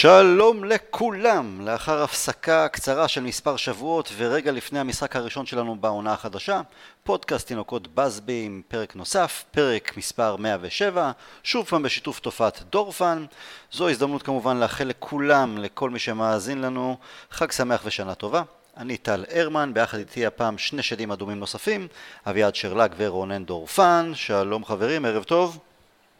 שלום 0.00 0.64
לכולם, 0.64 1.60
לאחר 1.60 2.02
הפסקה 2.02 2.68
קצרה 2.68 3.08
של 3.08 3.20
מספר 3.20 3.56
שבועות 3.56 4.12
ורגע 4.16 4.52
לפני 4.52 4.78
המשחק 4.78 5.16
הראשון 5.16 5.46
שלנו 5.46 5.76
בעונה 5.76 6.12
החדשה, 6.12 6.60
פודקאסט 7.04 7.46
תינוקות 7.46 7.94
בסבי 7.94 8.42
עם 8.46 8.62
פרק 8.68 8.96
נוסף, 8.96 9.44
פרק 9.50 9.96
מספר 9.96 10.36
107, 10.36 11.10
שוב 11.42 11.66
פעם 11.66 11.82
בשיתוף 11.82 12.20
תופעת 12.20 12.62
דורפן. 12.70 13.24
זו 13.72 13.88
הזדמנות 13.88 14.22
כמובן 14.22 14.56
לאחל 14.56 14.84
לכולם, 14.84 15.58
לכל 15.58 15.90
מי 15.90 15.98
שמאזין 15.98 16.60
לנו, 16.60 16.96
חג 17.30 17.50
שמח 17.50 17.82
ושנה 17.84 18.14
טובה. 18.14 18.42
אני 18.76 18.96
טל 18.96 19.24
הרמן, 19.30 19.74
ביחד 19.74 19.98
איתי 19.98 20.26
הפעם 20.26 20.58
שני 20.58 20.82
שדים 20.82 21.12
אדומים 21.12 21.38
נוספים, 21.38 21.88
אביעד 22.26 22.54
שרלק 22.54 22.90
ורונן 22.96 23.44
דורפן. 23.44 24.12
שלום 24.14 24.64
חברים, 24.64 25.04
ערב 25.04 25.22
טוב. 25.22 25.58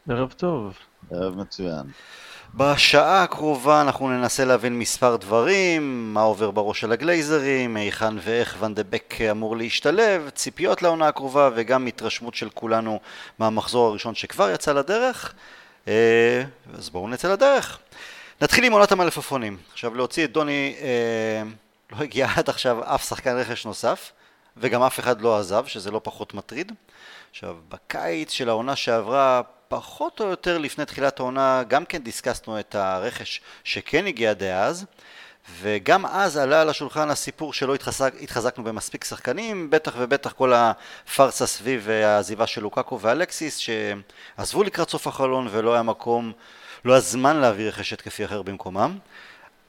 ערב 0.09 0.33
טוב. 0.33 0.79
ערב 1.11 1.37
מצוין. 1.37 1.87
בשעה 2.55 3.23
הקרובה 3.23 3.81
אנחנו 3.81 4.09
ננסה 4.09 4.45
להבין 4.45 4.79
מספר 4.79 5.17
דברים, 5.17 6.15
מה 6.15 6.21
עובר 6.21 6.51
בראש 6.51 6.81
של 6.81 6.93
הגלייזרים, 6.93 7.77
היכן 7.77 8.15
ואיך 8.21 8.57
ואן 8.61 8.75
דה 8.75 8.83
בק 8.83 9.15
אמור 9.31 9.57
להשתלב, 9.57 10.31
ציפיות 10.35 10.83
לעונה 10.83 11.09
הקרובה 11.09 11.51
וגם 11.55 11.87
התרשמות 11.87 12.35
של 12.35 12.49
כולנו 12.51 13.01
מהמחזור 13.39 13.89
הראשון 13.89 14.15
שכבר 14.15 14.51
יצא 14.51 14.73
לדרך. 14.73 15.35
אה, 15.89 16.43
אז 16.75 16.91
בואו 16.91 17.09
נצא 17.09 17.33
לדרך. 17.33 17.79
נתחיל 18.41 18.65
עם 18.65 18.73
עונת 18.73 18.93
המלפפונים. 18.93 19.57
עכשיו 19.73 19.95
להוציא 19.95 20.25
את 20.25 20.33
דוני, 20.33 20.75
אה, 20.81 21.43
לא 21.93 22.05
הגיע 22.05 22.29
עד 22.37 22.49
עכשיו 22.49 22.95
אף 22.95 23.09
שחקן 23.09 23.37
רכש 23.37 23.67
נוסף, 23.67 24.13
וגם 24.57 24.83
אף 24.83 25.01
אחד 25.01 25.21
לא 25.21 25.39
עזב, 25.39 25.67
שזה 25.67 25.91
לא 25.91 26.01
פחות 26.05 26.35
מטריד. 26.35 26.73
עכשיו, 27.37 27.57
בקיץ 27.69 28.31
של 28.31 28.49
העונה 28.49 28.77
שעברה 28.77 29.41
פחות 29.69 30.21
או 30.21 30.27
יותר 30.27 30.59
לפני 30.59 30.85
תחילת 30.85 31.21
העונה 31.21 31.63
גם 31.69 31.85
כן 31.85 32.03
דיסקסנו 32.03 32.61
את 32.61 32.75
הרכש 32.75 33.41
שכן 33.65 34.07
הגיע 34.07 34.33
דאז 34.33 34.85
וגם 35.61 36.07
אז 36.07 36.37
עלה 36.37 36.61
על 36.61 36.69
השולחן 36.69 37.11
הסיפור 37.11 37.53
שלא 37.53 37.75
התחזק, 37.75 38.15
התחזקנו 38.21 38.65
במספיק 38.65 39.05
שחקנים, 39.05 39.71
בטח 39.71 39.95
ובטח 39.99 40.33
כל 40.33 40.53
הפארסה 40.53 41.47
סביב 41.47 41.89
העזיבה 41.89 42.47
של 42.47 42.63
לוקקו 42.63 43.01
ואלקסיס 43.01 43.57
שעזבו 43.57 44.63
לקראת 44.63 44.91
סוף 44.91 45.07
החלון 45.07 45.49
ולא 45.51 45.73
היה 45.73 45.83
מקום, 45.83 46.33
לא 46.85 46.93
היה 46.93 47.01
זמן 47.01 47.37
להביא 47.37 47.69
רכש 47.69 47.93
התקפי 47.93 48.25
אחר 48.25 48.43
במקומם. 48.43 48.99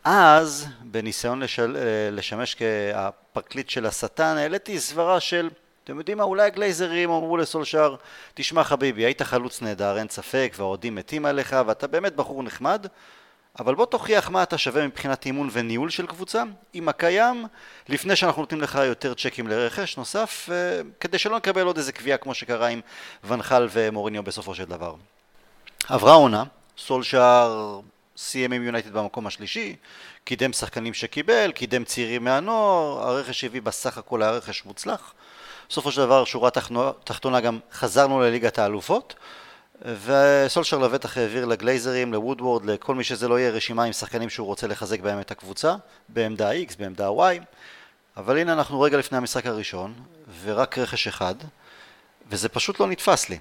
אז, 0.04 0.68
בניסיון 0.81 1.40
לשל, 1.40 1.78
לשמש 2.12 2.56
כפרקליט 2.56 3.70
של 3.70 3.86
השטן, 3.86 4.38
העליתי 4.38 4.80
סברה 4.80 5.20
של 5.20 5.50
אתם 5.88 5.98
יודעים 5.98 6.18
מה, 6.18 6.24
אולי 6.24 6.44
הגלייזרים 6.44 7.10
אמרו 7.10 7.38
לסולשאר, 7.38 7.96
תשמע 8.34 8.64
חביבי, 8.64 9.06
היית 9.06 9.22
חלוץ 9.22 9.62
נהדר, 9.62 9.98
אין 9.98 10.10
ספק, 10.10 10.54
והאוהדים 10.58 10.96
מתים 10.96 11.26
עליך, 11.26 11.56
ואתה 11.68 11.88
באמת 11.88 12.16
בחור 12.16 12.44
נחמד, 12.44 12.88
אבל 13.60 13.76
בוא 13.76 13.86
תוכיח 13.86 14.30
מה 14.30 14.44
אתה 14.44 14.58
שווה 14.58 14.88
מבחינת 14.88 15.26
אימון 15.26 15.50
וניהול 15.52 15.90
של 15.90 16.08
קבוצה, 16.08 16.44
עם 16.74 16.90
הקיים, 16.90 17.46
לפני 17.90 18.16
שאנחנו 18.16 18.42
נותנים 18.42 18.62
לך 18.62 18.76
יותר 18.76 19.14
צ'קים 19.14 19.48
לרכש 19.48 19.98
נוסף, 19.98 20.50
אה, 20.52 20.82
כדי 21.00 21.18
שלא 21.18 21.38
נקבל 21.38 21.66
עוד 21.66 21.78
איזה 21.78 21.92
קביעה 21.92 22.18
כמו 22.18 22.34
שקרה 22.34 22.68
עם 22.68 22.82
ונחל 23.24 23.68
ומוריניו 23.72 24.24
בסופו 24.24 24.56
של 24.56 24.66
דבר. 24.66 24.96
עברה 25.88 26.14
עונה, 26.14 26.44
סולשאר 26.78 27.80
סיים 28.18 28.52
עם 28.52 28.64
יונייטד 28.64 28.94
במקום 28.94 29.28
השלישי, 29.28 29.76
קידם 30.24 30.54
שחקנים 30.54 30.94
שקיבל, 30.94 31.52
קידם 31.52 31.84
צעירים 31.84 32.24
מהנוער, 32.24 33.10
הרכש 33.10 33.44
הביא 33.44 33.62
בסך 33.62 33.98
הכל 33.98 34.22
היה 34.22 34.32
רכש 34.32 34.66
מוצלח. 34.66 35.14
בסופו 35.69 35.91
של 35.91 36.01
דבר, 36.01 36.25
שורה 36.25 36.50
תחתונה 37.03 37.41
גם 37.41 37.59
חזרנו 37.72 38.22
לליגת 38.22 38.59
האלופות, 38.59 39.16
וסולשר 40.05 40.78
לבטח 40.78 41.17
העביר 41.17 41.45
לגלייזרים, 41.45 42.13
לוודוורד, 42.13 42.66
לכל 42.66 42.95
מי 42.95 43.03
שזה 43.03 43.28
לא 43.28 43.39
יהיה 43.39 43.51
רשימה 43.51 43.83
עם 43.83 43.94
שחקנים 43.94 44.29
שהוא 44.29 44.47
רוצה 44.47 44.67
לחזק 44.67 45.00
בהם 45.00 45.19
את 45.19 45.31
הקבוצה, 45.31 45.75
בעמדה 46.09 46.51
X, 46.51 46.73
בעמדה 46.79 47.09
Y, 47.09 47.41
אבל 48.17 48.38
הנה 48.38 48.53
אנחנו 48.53 48.81
רגע 48.81 48.97
לפני 48.97 49.17
המשחק 49.17 49.45
הראשון, 49.45 49.94
ורק 50.44 50.78
רכש 50.78 51.07
אחד, 51.07 51.35
וזה 52.29 52.49
פשוט 52.49 52.79
לא 52.79 52.88
נתפס 52.88 53.29
לי. 53.29 53.39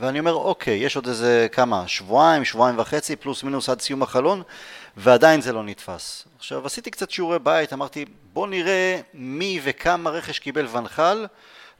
ואני 0.00 0.18
אומר, 0.18 0.34
אוקיי, 0.34 0.78
יש 0.78 0.96
עוד 0.96 1.08
איזה 1.08 1.46
כמה, 1.52 1.88
שבועיים, 1.88 2.44
שבועיים 2.44 2.78
וחצי, 2.78 3.16
פלוס 3.16 3.42
מינוס 3.42 3.68
עד 3.68 3.80
סיום 3.80 4.02
החלון, 4.02 4.42
ועדיין 4.96 5.40
זה 5.40 5.52
לא 5.52 5.62
נתפס. 5.62 6.24
עכשיו, 6.38 6.66
עשיתי 6.66 6.90
קצת 6.90 7.10
שיעורי 7.10 7.38
בית, 7.38 7.72
אמרתי, 7.72 8.04
בוא 8.32 8.46
נראה 8.46 9.00
מי 9.14 9.60
וכמה 9.64 10.10
רכש 10.10 10.38
קיבל 10.38 10.66
ונחל, 10.66 11.26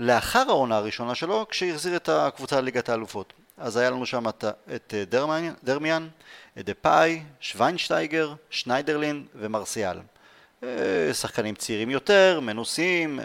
לאחר 0.01 0.45
העונה 0.49 0.77
הראשונה 0.77 1.15
שלו, 1.15 1.47
כשהחזיר 1.49 1.97
את 1.97 2.09
הקבוצה 2.09 2.61
לליגת 2.61 2.89
האלופות. 2.89 3.33
אז 3.59 3.77
היה 3.77 3.91
לנו 3.91 4.07
שם 4.07 4.29
את, 4.29 4.45
את 4.75 4.95
אה, 4.97 5.05
דרמיאן, 5.05 5.53
דרמיאן, 5.65 6.09
את 6.59 6.65
דפאי, 6.65 7.23
שוויינשטייגר, 7.41 8.35
שניידרלין 8.51 9.27
ומרסיאל. 9.35 9.99
אה, 10.63 11.15
שחקנים 11.15 11.55
צעירים 11.55 11.91
יותר, 11.91 12.41
מנוסים, 12.43 13.21
אה, 13.21 13.25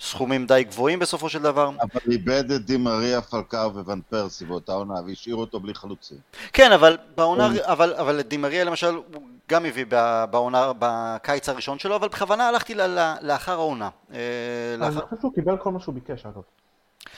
סכומים 0.00 0.46
די 0.46 0.64
גבוהים 0.64 0.98
בסופו 0.98 1.28
של 1.28 1.42
דבר. 1.42 1.70
אבל 1.80 2.00
איבד 2.10 2.50
את 2.50 2.64
דימריה 2.64 3.20
פלקאו 3.20 3.74
וואן 3.74 4.00
פרסי 4.10 4.44
באותה 4.44 4.72
עונה 4.72 4.94
והשאיר 5.06 5.36
אותו 5.36 5.60
בלי 5.60 5.74
חלוצים. 5.74 6.18
כן, 6.52 6.72
אבל 6.72 6.98
בעונה, 7.16 7.48
אבל, 7.62 7.94
אבל 7.94 8.22
דימריה 8.22 8.64
למשל 8.64 8.94
הוא 9.14 9.22
גם 9.50 9.64
הביא 9.64 9.84
בעונה, 10.30 10.72
בקיץ 10.78 11.48
הראשון 11.48 11.78
שלו, 11.78 11.96
אבל 11.96 12.08
בכוונה 12.08 12.48
הלכתי 12.48 12.74
לאחר 13.22 13.52
העונה. 13.52 13.88
אה, 14.12 14.74
אני 14.74 15.00
חושב 15.00 15.16
שהוא 15.20 15.34
קיבל 15.34 15.56
כל 15.56 15.72
מה 15.72 15.80
שהוא 15.80 15.94
ביקש 15.94 16.26
אגב. 16.26 16.42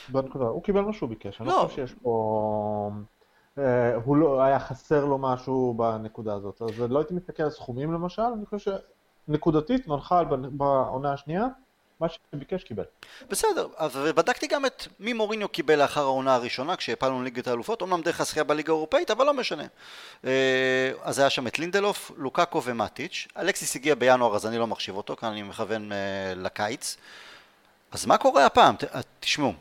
בנקודה, 0.08 0.44
הוא 0.44 0.62
קיבל 0.62 0.80
מה 0.80 0.92
שהוא 0.92 1.08
ביקש, 1.08 1.40
אני 1.40 1.48
לא, 1.48 1.54
לא. 1.62 1.68
חושב 1.68 1.86
שיש 1.86 1.94
פה... 2.02 2.90
אה, 3.58 3.94
הוא 3.94 4.16
לא, 4.16 4.42
היה 4.42 4.58
חסר 4.58 5.04
לו 5.04 5.18
משהו 5.18 5.74
בנקודה 5.76 6.34
הזאת, 6.34 6.62
אז 6.62 6.80
לא 6.80 6.98
הייתי 6.98 7.14
מסתכל 7.14 7.42
על 7.42 7.50
סכומים 7.50 7.92
למשל, 7.92 8.22
אני 8.22 8.46
חושב 8.46 8.72
שנקודתית 9.28 9.88
מנחל 9.88 10.24
בעונה 10.50 11.12
השנייה 11.12 11.46
מה 12.02 12.08
שביקש 12.32 12.64
קיבל. 12.64 12.84
בסדר, 13.30 13.66
אז 13.76 13.96
בדקתי 13.96 14.46
גם 14.46 14.66
את 14.66 14.86
מי 15.00 15.12
מוריניו 15.12 15.48
קיבל 15.48 15.78
לאחר 15.78 16.00
העונה 16.00 16.34
הראשונה 16.34 16.76
כשהפלנו 16.76 17.22
ליגת 17.22 17.46
האלופות, 17.46 17.82
אומנם 17.82 18.02
דרך 18.02 18.20
הזכייה 18.20 18.44
בליגה 18.44 18.72
האירופאית, 18.72 19.10
אבל 19.10 19.26
לא 19.26 19.34
משנה. 19.34 19.64
אה, 20.24 20.90
אז 21.02 21.18
היה 21.18 21.30
שם 21.30 21.46
את 21.46 21.58
לינדלוף, 21.58 22.10
לוקאקו 22.16 22.62
ומטיץ', 22.64 23.28
אלכסיס 23.36 23.76
הגיע 23.76 23.94
בינואר 23.94 24.36
אז 24.36 24.46
אני 24.46 24.58
לא 24.58 24.66
מחשיב 24.66 24.96
אותו, 24.96 25.16
כאן 25.16 25.28
אני 25.28 25.42
מכוון 25.42 25.92
אה, 25.92 25.98
לקיץ. 26.36 26.96
אז 27.92 28.06
מה 28.06 28.18
קורה 28.18 28.46
הפעם? 28.46 28.76
ת, 28.76 28.84
תשמעו, 29.20 29.52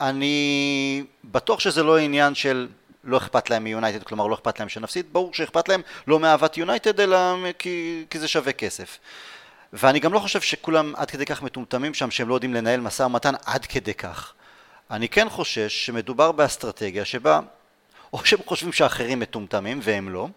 אני 0.00 1.04
בטוח 1.24 1.60
שזה 1.60 1.82
לא 1.82 1.98
עניין 1.98 2.34
של 2.34 2.68
לא 3.04 3.16
אכפת 3.16 3.50
להם 3.50 3.64
מיונייטד, 3.64 4.02
כלומר 4.02 4.26
לא 4.26 4.34
אכפת 4.34 4.58
להם 4.58 4.68
שנפסיד, 4.68 5.06
ברור 5.12 5.34
שאכפת 5.34 5.68
להם 5.68 5.82
לא 6.06 6.20
מאהבת 6.20 6.56
יונייטד 6.56 7.00
אלא 7.00 7.16
כי, 7.58 8.04
כי 8.10 8.18
זה 8.18 8.28
שווה 8.28 8.52
כסף. 8.52 8.98
ואני 9.78 10.00
גם 10.00 10.12
לא 10.12 10.18
חושב 10.18 10.40
שכולם 10.40 10.92
עד 10.96 11.10
כדי 11.10 11.24
כך 11.26 11.42
מטומטמים 11.42 11.94
שם 11.94 12.10
שהם 12.10 12.28
לא 12.28 12.34
יודעים 12.34 12.54
לנהל 12.54 12.80
משא 12.80 13.02
ומתן 13.02 13.34
עד 13.44 13.66
כדי 13.66 13.94
כך. 13.94 14.32
אני 14.90 15.08
כן 15.08 15.28
חושש 15.28 15.86
שמדובר 15.86 16.32
באסטרטגיה 16.32 17.04
שבה 17.04 17.40
או 18.12 18.24
שהם 18.24 18.38
חושבים 18.46 18.72
שאחרים 18.72 19.20
מטומטמים 19.20 19.80
והם 19.82 20.08
לא, 20.08 20.28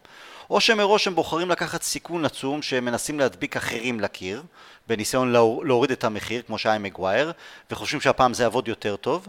או 0.50 0.62
שמראש 0.62 1.08
הם 1.08 1.16
בוחרים 1.16 1.50
לקחת 1.50 1.84
סיכון 1.84 2.26
עצום 2.26 2.62
שהם 2.62 2.86
מנסים 2.86 3.20
להדביק 3.20 3.58
אחרים 3.58 4.00
לקיר 4.00 4.44
בניסיון 4.88 5.32
להוריד 5.64 5.92
את 5.92 6.04
המחיר 6.04 6.42
כמו 6.42 6.58
שהיה 6.58 6.76
עם 6.76 6.84
מגווייר 6.84 7.32
וחושבים 7.72 8.02
שהפעם 8.02 8.34
זה 8.34 8.44
יעבוד 8.44 8.68
יותר 8.68 8.96
טוב 8.96 9.28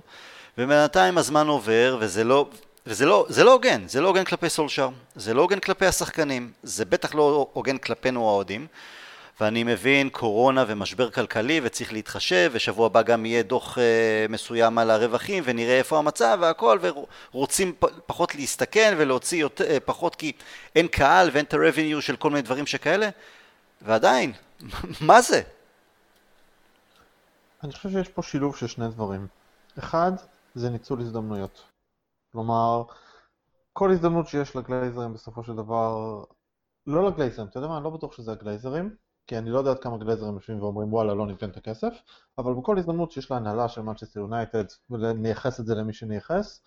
ובינתיים 0.59 1.19
הזמן 1.19 1.47
עובר 1.47 1.97
וזה 2.01 2.25
לא, 2.25 2.49
וזה 2.87 3.07
לא, 3.07 3.27
זה 3.29 3.45
לא 3.45 3.53
הוגן, 3.53 3.89
זה 3.89 4.01
לא 4.01 4.09
הוגן 4.09 4.25
כלפי 4.25 4.49
סולשר, 4.49 4.89
זה 5.15 5.35
לא 5.35 5.43
הוגן 5.43 5.59
כלפי 5.59 5.87
השחקנים, 5.87 6.53
זה 6.63 6.85
בטח 6.85 7.15
לא 7.15 7.47
הוגן 7.53 7.79
כלפינו 7.79 8.29
האוהדים 8.29 8.67
ואני 9.41 9.65
מבין 9.65 10.09
קורונה 10.11 10.65
ומשבר 10.69 11.11
כלכלי 11.11 11.61
וצריך 11.63 11.93
להתחשב 11.93 12.51
ושבוע 12.53 12.87
הבא 12.87 13.03
גם 13.03 13.27
יהיה 13.27 13.43
דוח 13.43 13.79
אה, 13.79 14.27
מסוים 14.29 14.79
על 14.79 14.91
הרווחים 14.91 15.43
ונראה 15.47 15.79
איפה 15.79 15.99
המצב 15.99 16.39
והכל 16.41 16.79
ורוצים 17.33 17.75
פחות 18.07 18.35
להסתכן 18.35 18.95
ולהוציא 18.99 19.41
יותר, 19.41 19.65
אה, 19.65 19.81
פחות 19.81 20.15
כי 20.15 20.33
אין 20.77 20.89
קהל 20.89 21.31
ואין 21.33 21.45
את 21.45 21.55
ה-revenue 21.55 22.01
של 22.01 22.17
כל 22.17 22.31
מיני 22.31 22.43
דברים 22.43 22.67
שכאלה 22.67 23.09
ועדיין, 23.83 24.33
מה 25.09 25.23
זה? 25.23 25.43
אני 27.65 27.73
חושב 27.73 27.91
שיש 27.91 28.09
פה 28.09 28.23
שילוב 28.23 28.57
של 28.57 28.67
שני 28.67 28.89
דברים. 28.89 29.27
אחד, 29.79 30.13
זה 30.55 30.71
ניצול 30.71 31.01
הזדמנויות. 31.01 31.63
כלומר, 32.33 32.83
כל 33.73 33.91
הזדמנות 33.91 34.29
שיש 34.29 34.57
לגלייזרים 34.57 35.13
בסופו 35.15 35.45
של 35.45 35.57
דבר, 35.57 36.23
לא 36.87 37.09
לגלייזרים, 37.09 37.49
אתה 37.49 37.59
יודע 37.59 37.69
מה, 37.69 37.77
אני 37.77 37.85
לא 37.85 37.91
בטוח 37.91 38.13
שזה 38.17 38.33
הגלייזרים, 38.33 38.91
כי 39.27 39.39
אני 39.39 39.51
לא 39.51 39.59
יודע 39.59 39.71
עד 39.71 39.79
כמה 39.79 39.99
גלייזרים 39.99 40.35
יושבים 40.35 40.63
ואומרים 40.63 40.93
וואלה 40.93 41.15
לא 41.15 41.27
ניתן 41.27 41.51
את 41.51 41.57
הכסף, 41.57 42.03
אבל 42.39 42.55
בכל 42.55 42.79
הזדמנות 42.79 43.11
שיש 43.11 43.31
להנהלה 43.31 43.69
של 43.69 43.81
מנצ'סטר 43.81 44.21
יונייטד 44.21 44.65
ונייחס 44.91 45.61
את 45.61 45.67
זה 45.67 45.75
למי 45.75 45.93
שנייחס, 45.93 46.63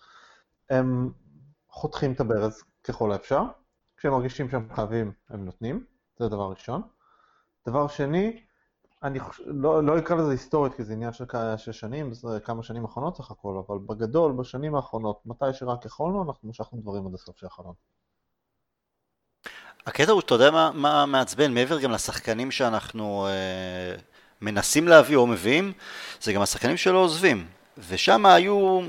הם 0.70 1.12
חותכים 1.68 2.12
את 2.12 2.20
הברז 2.20 2.62
ככל 2.84 3.12
האפשר, 3.12 3.42
כשהם 3.96 4.12
מרגישים 4.12 4.48
שהם 4.50 4.68
חייבים 4.74 5.12
הם 5.28 5.44
נותנים, 5.44 5.84
זה 6.18 6.28
דבר 6.28 6.50
ראשון. 6.50 6.82
דבר 7.66 7.88
שני, 7.88 8.40
אני 9.02 9.18
לא, 9.46 9.84
לא 9.84 9.98
אקרא 9.98 10.16
לזה 10.16 10.30
היסטורית 10.30 10.74
כי 10.74 10.84
זה 10.84 10.92
עניין 10.92 11.12
של, 11.12 11.24
של 11.56 11.72
שנים, 11.72 12.14
זה 12.14 12.40
כמה 12.44 12.62
שנים 12.62 12.84
אחרונות 12.84 13.16
סך 13.16 13.30
הכל, 13.30 13.62
אבל 13.66 13.78
בגדול 13.86 14.32
בשנים 14.32 14.74
האחרונות, 14.74 15.26
מתי 15.26 15.52
שרק 15.52 15.84
יכולנו, 15.84 16.22
אנחנו 16.22 16.48
משכנו 16.48 16.80
דברים 16.80 17.06
עד 17.06 17.14
הסוף 17.14 17.36
של 17.36 17.46
האחרון. 17.46 17.74
הקטע 19.86 20.12
הוא, 20.12 20.20
אתה 20.20 20.34
יודע 20.34 20.50
מה, 20.50 20.70
מה 20.74 21.06
מעצבן, 21.06 21.54
מעבר 21.54 21.78
גם 21.78 21.90
לשחקנים 21.90 22.50
שאנחנו 22.50 23.26
אה, 23.26 23.96
מנסים 24.40 24.88
להביא 24.88 25.16
או 25.16 25.26
מביאים, 25.26 25.72
זה 26.22 26.32
גם 26.32 26.42
השחקנים 26.42 26.76
שלא 26.76 26.98
עוזבים. 26.98 27.46
ושם 27.88 28.26
היו 28.26 28.80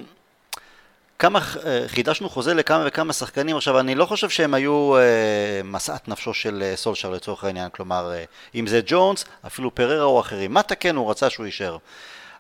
כמה, 1.20 1.40
אה, 1.66 1.84
חידשנו 1.88 2.30
חוזה 2.30 2.54
לכמה 2.54 2.84
וכמה 2.88 3.14
שחקנים, 3.14 3.58
עכשיו 3.58 3.80
אני 3.80 3.96
לא 3.96 4.06
חושב 4.06 4.30
שהם 4.30 4.54
היו 4.54 4.98
אה, 4.98 5.62
משאת 5.64 6.08
נפשו 6.08 6.34
של 6.34 6.64
אה, 6.66 6.76
סולשר 6.76 7.10
לצורך 7.10 7.44
העניין, 7.44 7.70
כלומר 7.70 8.14
אה, 8.14 8.24
אם 8.56 8.68
זה 8.68 8.82
ג'ונס, 8.86 9.26
אפילו 9.48 9.76
פררה 9.76 10.04
או 10.04 10.20
אחרים, 10.20 10.54
מה 10.54 10.64
תקן 10.64 10.96
הוא 10.96 11.12
רצה 11.12 11.30
שהוא 11.30 11.46
יישאר. 11.46 11.78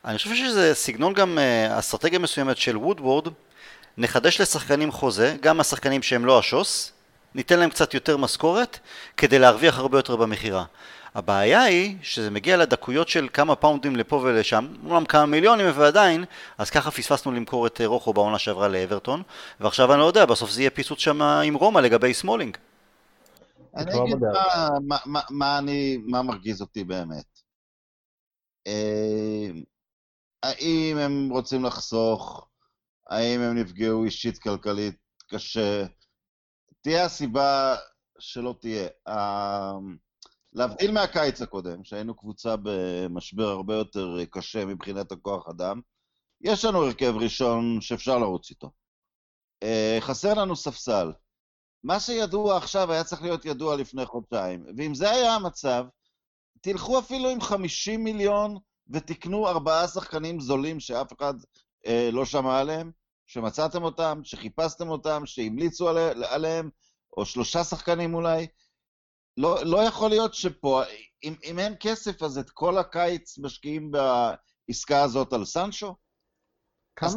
אני 0.05 0.17
חושב 0.17 0.35
שזה 0.35 0.73
סגנון 0.73 1.13
גם 1.13 1.39
אה, 1.39 1.79
אסטרטגיה 1.79 2.19
מסוימת 2.19 2.57
של 2.57 2.77
וודוורד, 2.77 3.27
נחדש 3.97 4.41
לשחקנים 4.41 4.91
חוזה, 4.91 5.35
גם 5.41 5.59
השחקנים 5.59 6.03
שהם 6.03 6.25
לא 6.25 6.39
השוס, 6.39 6.91
ניתן 7.35 7.59
להם 7.59 7.69
קצת 7.69 7.93
יותר 7.93 8.17
משכורת 8.17 8.79
כדי 9.17 9.39
להרוויח 9.39 9.77
הרבה 9.77 9.97
יותר 9.97 10.15
במכירה. 10.15 10.65
הבעיה 11.15 11.61
היא 11.63 11.97
שזה 12.01 12.29
מגיע 12.31 12.57
לדקויות 12.57 13.07
של 13.09 13.27
כמה 13.33 13.55
פאונדים 13.55 13.95
לפה 13.95 14.15
ולשם, 14.15 14.67
אומנם 14.85 15.05
כמה 15.05 15.25
מיליונים 15.25 15.65
ועדיין, 15.75 16.25
אז 16.57 16.69
ככה 16.69 16.91
פספסנו 16.91 17.31
למכור 17.31 17.67
את 17.67 17.81
רוחו 17.85 18.13
בעונה 18.13 18.39
שעברה 18.39 18.67
לאברטון, 18.67 19.23
ועכשיו 19.59 19.91
אני 19.93 19.99
לא 19.99 20.05
יודע, 20.05 20.25
בסוף 20.25 20.49
זה 20.49 20.61
יהיה 20.61 20.69
פיצוץ 20.69 20.99
שם 20.99 21.21
עם 21.21 21.53
רומא 21.55 21.79
לגבי 21.79 22.13
סמולינג. 22.13 22.57
אני 23.75 23.91
אגיד. 24.03 24.15
מה- 24.17 24.69
מה- 24.87 24.97
מה- 25.05 25.21
מה 25.29 25.57
אני- 25.57 25.97
מה 26.05 26.21
מרגיז 26.21 26.61
אותי 26.61 26.83
באמת. 26.83 27.39
אה, 28.67 29.47
האם 30.43 30.97
הם 30.97 31.29
רוצים 31.31 31.65
לחסוך? 31.65 32.47
האם 33.09 33.41
הם 33.41 33.55
נפגעו 33.57 34.05
אישית 34.05 34.37
כלכלית 34.37 34.95
קשה? 35.31 35.83
תהיה 36.85 37.05
הסיבה 37.05 37.75
שלא 38.19 38.55
תהיה. 38.61 38.87
ה- 39.07 39.79
להבדיל 40.53 40.91
מהקיץ 40.91 41.41
הקודם, 41.41 41.83
שהיינו 41.83 42.15
קבוצה 42.15 42.55
במשבר 42.63 43.47
הרבה 43.47 43.75
יותר 43.75 44.17
קשה 44.31 44.65
מבחינת 44.65 45.11
הכוח 45.11 45.49
אדם, 45.49 45.81
יש 46.41 46.65
לנו 46.65 46.83
הרכב 46.85 47.13
ראשון 47.21 47.81
שאפשר 47.81 48.17
לרוץ 48.17 48.49
איתו. 48.49 48.71
אה, 49.63 49.97
חסר 49.99 50.33
לנו 50.33 50.55
ספסל. 50.55 51.11
מה 51.83 51.99
שידוע 51.99 52.57
עכשיו 52.57 52.91
היה 52.91 53.03
צריך 53.03 53.21
להיות 53.21 53.45
ידוע 53.45 53.75
לפני 53.75 54.05
חודשיים. 54.05 54.65
ואם 54.77 54.95
זה 54.95 55.11
היה 55.11 55.35
המצב, 55.35 55.85
תלכו 56.61 56.99
אפילו 56.99 57.29
עם 57.29 57.41
50 57.41 58.03
מיליון 58.03 58.57
ותקנו 58.89 59.47
ארבעה 59.47 59.87
שחקנים 59.87 60.39
זולים 60.39 60.79
שאף 60.79 61.13
אחד 61.13 61.33
אה, 61.85 62.09
לא 62.11 62.25
שמע 62.25 62.59
עליהם, 62.59 62.91
שמצאתם 63.25 63.83
אותם, 63.83 64.19
שחיפשתם 64.23 64.89
אותם, 64.89 65.25
שהמליצו 65.25 65.89
עלי, 65.89 66.25
עליהם, 66.29 66.69
או 67.17 67.25
שלושה 67.25 67.63
שחקנים 67.63 68.13
אולי. 68.13 68.47
לא, 69.37 69.57
לא 69.65 69.83
יכול 69.83 70.09
להיות 70.09 70.33
שפה, 70.33 70.81
אם, 71.23 71.33
אם 71.43 71.59
אין 71.59 71.75
כסף, 71.79 72.23
אז 72.23 72.37
את 72.37 72.49
כל 72.49 72.77
הקיץ 72.77 73.37
משקיעים 73.37 73.91
בעסקה 73.91 75.01
הזאת 75.03 75.33
על 75.33 75.45
סנצ'ו? 75.45 75.95
כמה 76.95 77.09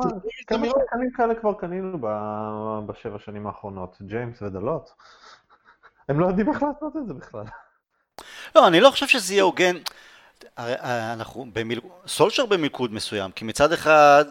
כמה. 0.46 0.66
שחקנים 0.66 1.10
כאלה 1.16 1.34
כבר 1.40 1.54
קנינו 1.54 1.98
ב- 2.00 2.86
בשבע 2.86 3.18
שנים 3.18 3.46
האחרונות? 3.46 3.96
ג'יימס 4.02 4.42
ודלות? 4.42 4.90
הם 6.08 6.20
לא 6.20 6.26
יודעים 6.26 6.48
איך 6.48 6.62
לעשות 6.62 6.96
את 6.96 7.06
זה 7.08 7.14
בכלל. 7.14 7.44
לא, 8.54 8.68
אני 8.68 8.80
לא 8.80 8.90
חושב 8.90 9.06
שזה 9.06 9.32
יהיה 9.32 9.42
הוגן. 9.42 9.76
הרי 10.56 10.74
אה, 10.74 11.12
אנחנו 11.12 11.46
במיל... 11.52 11.80
סולשר 12.06 12.46
במיקוד 12.46 12.92
מסוים, 12.92 13.30
כי 13.30 13.44
מצד 13.44 13.72
אחד 13.72 14.24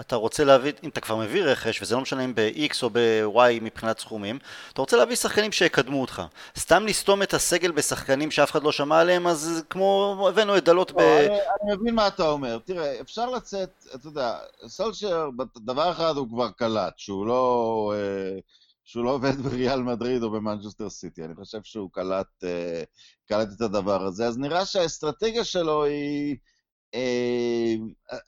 אתה 0.00 0.16
רוצה 0.16 0.44
להביא, 0.44 0.72
אם 0.82 0.88
אתה 0.88 1.00
כבר 1.00 1.16
מביא 1.16 1.44
רכש, 1.44 1.82
וזה 1.82 1.94
לא 1.94 2.00
משנה 2.00 2.24
אם 2.24 2.34
ב-X 2.34 2.82
או 2.82 2.90
ב-Y 2.90 3.60
מבחינת 3.62 3.98
סכומים, 3.98 4.38
אתה 4.72 4.80
רוצה 4.80 4.96
להביא 4.96 5.16
שחקנים 5.16 5.52
שיקדמו 5.52 6.00
אותך. 6.00 6.22
סתם 6.58 6.86
לסתום 6.86 7.22
את 7.22 7.34
הסגל 7.34 7.70
בשחקנים 7.70 8.30
שאף 8.30 8.50
אחד 8.50 8.62
לא 8.62 8.72
שמע 8.72 9.00
עליהם, 9.00 9.26
אז 9.26 9.64
כמו 9.70 10.16
הבאנו 10.28 10.56
את 10.56 10.64
דלות 10.64 10.92
ב... 10.92 11.00
לא, 11.00 11.18
אני, 11.18 11.28
אני 11.28 11.76
מבין 11.76 11.94
מה 11.94 12.08
אתה 12.08 12.28
אומר. 12.28 12.58
תראה, 12.58 13.00
אפשר 13.00 13.30
לצאת, 13.30 13.86
אתה 13.94 14.06
יודע, 14.06 14.38
סולשר, 14.66 15.28
דבר 15.56 15.90
אחד 15.92 16.16
הוא 16.16 16.28
כבר 16.28 16.50
קלט, 16.50 16.94
שהוא 16.96 17.26
לא, 17.26 17.92
אה, 17.96 18.38
שהוא 18.84 19.04
לא 19.04 19.10
עובד 19.10 19.36
בריאל 19.44 19.82
מדריד 19.82 20.22
או 20.22 20.30
במנצ'סטר 20.30 20.90
סיטי. 20.90 21.24
אני 21.24 21.34
חושב 21.34 21.58
שהוא 21.62 21.90
קלט, 21.92 22.44
אה, 22.44 22.82
קלט 23.28 23.48
את 23.56 23.60
הדבר 23.60 24.02
הזה. 24.02 24.26
אז 24.26 24.38
נראה 24.38 24.66
שהאסטרטגיה 24.66 25.44
שלו 25.44 25.84
היא 25.84 26.36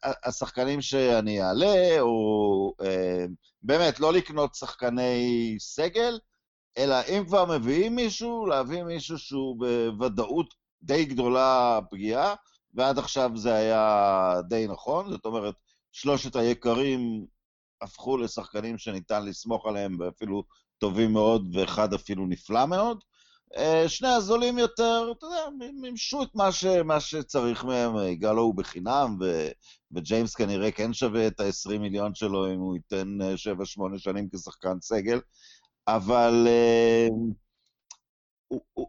השחקנים 0.03 0.81
שאני 0.83 1.43
אעלה, 1.43 2.01
או 2.01 2.75
אה, 2.83 3.25
באמת 3.63 4.01
לא 4.01 4.13
לקנות 4.13 4.55
שחקני 4.55 5.57
סגל, 5.59 6.19
אלא 6.79 6.95
אם 7.09 7.25
כבר 7.27 7.59
מביאים 7.59 7.97
מישהו, 7.97 8.47
להביא 8.47 8.83
מישהו 8.83 9.19
שהוא 9.19 9.57
בוודאות 9.59 10.55
די 10.83 11.05
גדולה 11.05 11.79
פגיעה, 11.91 12.35
ועד 12.75 12.99
עכשיו 12.99 13.31
זה 13.35 13.55
היה 13.55 14.35
די 14.49 14.67
נכון, 14.69 15.11
זאת 15.11 15.25
אומרת, 15.25 15.55
שלושת 15.93 16.37
היקרים 16.37 17.27
הפכו 17.83 18.17
לשחקנים 18.17 18.79
שניתן 18.79 19.25
לסמוך 19.25 19.67
עליהם 19.67 19.97
ואפילו 20.01 20.45
טובים 20.79 21.13
מאוד, 21.13 21.57
ואחד 21.57 21.95
אפילו 21.95 22.27
נפלא 22.27 22.67
מאוד. 22.67 23.05
אה, 23.57 23.89
שני 23.89 24.09
הזולים 24.09 24.59
יותר, 24.59 25.13
אתה 25.19 25.27
יודע, 25.27 25.71
מימשו 25.81 26.23
את 26.23 26.35
מה, 26.35 26.53
ש, 26.53 26.65
מה 26.65 27.01
שצריך 27.01 27.65
מהם, 27.65 27.97
יגאלו 27.99 28.43
הוא 28.43 28.55
בחינם, 28.55 29.17
ו, 29.21 29.49
וג'יימס 29.93 30.35
כנראה 30.35 30.71
כן 30.71 30.93
שווה 30.93 31.27
את 31.27 31.41
ה-20 31.41 31.79
מיליון 31.79 32.15
שלו 32.15 32.53
אם 32.55 32.59
הוא 32.59 32.77
ייתן 32.77 33.19
7-8 33.95 33.99
שנים 33.99 34.29
כשחקן 34.29 34.81
סגל, 34.81 35.21
אבל 35.89 36.47
אה, 36.47 37.07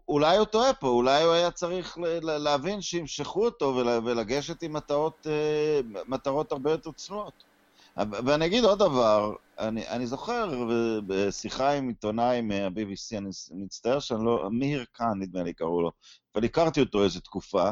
אולי 0.08 0.36
הוא 0.36 0.46
טועה 0.46 0.74
פה, 0.74 0.88
אולי 0.88 1.22
הוא 1.22 1.32
היה 1.32 1.50
צריך 1.50 1.98
להבין 2.22 2.80
שימשכו 2.80 3.44
אותו 3.44 3.64
ול- 3.76 4.08
ולגשת 4.08 4.62
עם 4.62 4.72
מטרות, 4.72 5.26
אה, 5.26 5.80
מטרות 6.08 6.52
הרבה 6.52 6.70
יותר 6.70 6.92
צנועות. 6.92 7.55
ואני 7.96 8.46
אגיד 8.46 8.64
עוד 8.64 8.78
דבר, 8.78 9.34
אני, 9.58 9.88
אני 9.88 10.06
זוכר 10.06 10.64
בשיחה 11.06 11.72
עם 11.72 11.88
עיתונאי 11.88 12.40
מה-BBC, 12.40 13.18
אני 13.18 13.28
מצטער 13.50 14.00
שאני 14.00 14.24
לא, 14.24 14.48
מאיר 14.52 14.84
קאן 14.92 15.18
נדמה 15.18 15.42
לי 15.42 15.52
קראו 15.52 15.82
לו, 15.82 15.92
אבל 16.34 16.44
הכרתי 16.44 16.80
אותו 16.80 17.04
איזו 17.04 17.20
תקופה, 17.20 17.70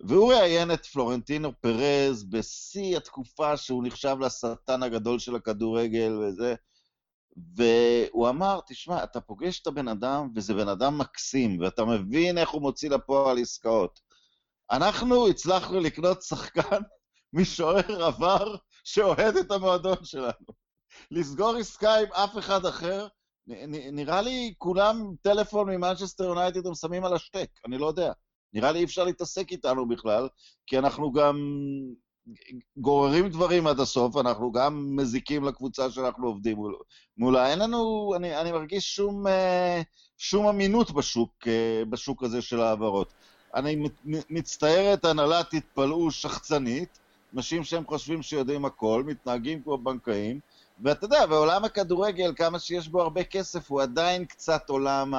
והוא 0.00 0.32
ראיין 0.32 0.72
את 0.72 0.86
פלורנטינו 0.86 1.52
פרז 1.60 2.24
בשיא 2.24 2.96
התקופה 2.96 3.56
שהוא 3.56 3.82
נחשב 3.86 4.16
לשטן 4.20 4.82
הגדול 4.82 5.18
של 5.18 5.36
הכדורגל 5.36 6.18
וזה, 6.18 6.54
והוא 7.56 8.28
אמר, 8.28 8.60
תשמע, 8.66 9.04
אתה 9.04 9.20
פוגש 9.20 9.60
את 9.60 9.66
הבן 9.66 9.88
אדם, 9.88 10.28
וזה 10.34 10.54
בן 10.54 10.68
אדם 10.68 10.98
מקסים, 10.98 11.60
ואתה 11.60 11.84
מבין 11.84 12.38
איך 12.38 12.50
הוא 12.50 12.62
מוציא 12.62 12.90
לפועל 12.90 13.38
עסקאות. 13.38 14.00
אנחנו 14.70 15.28
הצלחנו 15.28 15.80
לקנות 15.80 16.22
שחקן 16.22 16.82
משוער 17.32 18.04
עבר 18.04 18.56
שאוהד 18.84 19.36
את 19.36 19.50
המועדון 19.50 20.04
שלנו. 20.04 20.46
לסגור 21.10 21.56
עסקה 21.56 21.94
עם 21.94 22.12
אף 22.12 22.38
אחד 22.38 22.66
אחר, 22.66 23.06
נראה 23.92 24.22
לי 24.22 24.54
כולם 24.58 25.14
טלפון 25.22 25.70
ממנצ'סטר 25.70 26.24
יונייטד 26.24 26.66
הם 26.66 26.74
שמים 26.74 27.04
על 27.04 27.14
השטק, 27.14 27.48
אני 27.66 27.78
לא 27.78 27.86
יודע. 27.86 28.12
נראה 28.52 28.72
לי 28.72 28.78
אי 28.78 28.84
אפשר 28.84 29.04
להתעסק 29.04 29.50
איתנו 29.52 29.88
בכלל, 29.88 30.28
כי 30.66 30.78
אנחנו 30.78 31.12
גם 31.12 31.38
גוררים 32.76 33.28
דברים 33.28 33.66
עד 33.66 33.80
הסוף, 33.80 34.16
אנחנו 34.16 34.52
גם 34.52 34.96
מזיקים 34.96 35.44
לקבוצה 35.44 35.90
שאנחנו 35.90 36.26
עובדים 36.26 36.56
מול- 36.56 36.78
מולה. 37.18 37.50
אין 37.50 37.58
לנו, 37.58 38.12
אני, 38.16 38.40
אני 38.40 38.52
מרגיש 38.52 38.96
שום, 38.96 39.26
אה, 39.26 39.82
שום 40.18 40.46
אמינות 40.46 40.90
בשוק, 40.90 41.30
אה, 41.46 41.82
בשוק 41.90 42.22
הזה 42.22 42.42
של 42.42 42.60
ההעברות. 42.60 43.12
אני 43.54 43.76
מת- 43.76 44.26
מצטערת, 44.30 45.04
הנהלה 45.04 45.42
תתפלאו 45.44 46.10
שחצנית, 46.10 46.98
אנשים 47.36 47.64
שהם 47.64 47.84
חושבים 47.86 48.22
שיודעים 48.22 48.64
הכל, 48.64 49.02
מתנהגים 49.06 49.62
כמו 49.62 49.78
בנקאים, 49.78 50.40
ואתה 50.82 51.04
יודע, 51.04 51.26
בעולם 51.26 51.64
הכדורגל, 51.64 52.32
כמה 52.36 52.58
שיש 52.58 52.88
בו 52.88 53.02
הרבה 53.02 53.24
כסף, 53.24 53.70
הוא 53.70 53.82
עדיין 53.82 54.24
קצת 54.24 54.68
עולם 54.68 55.14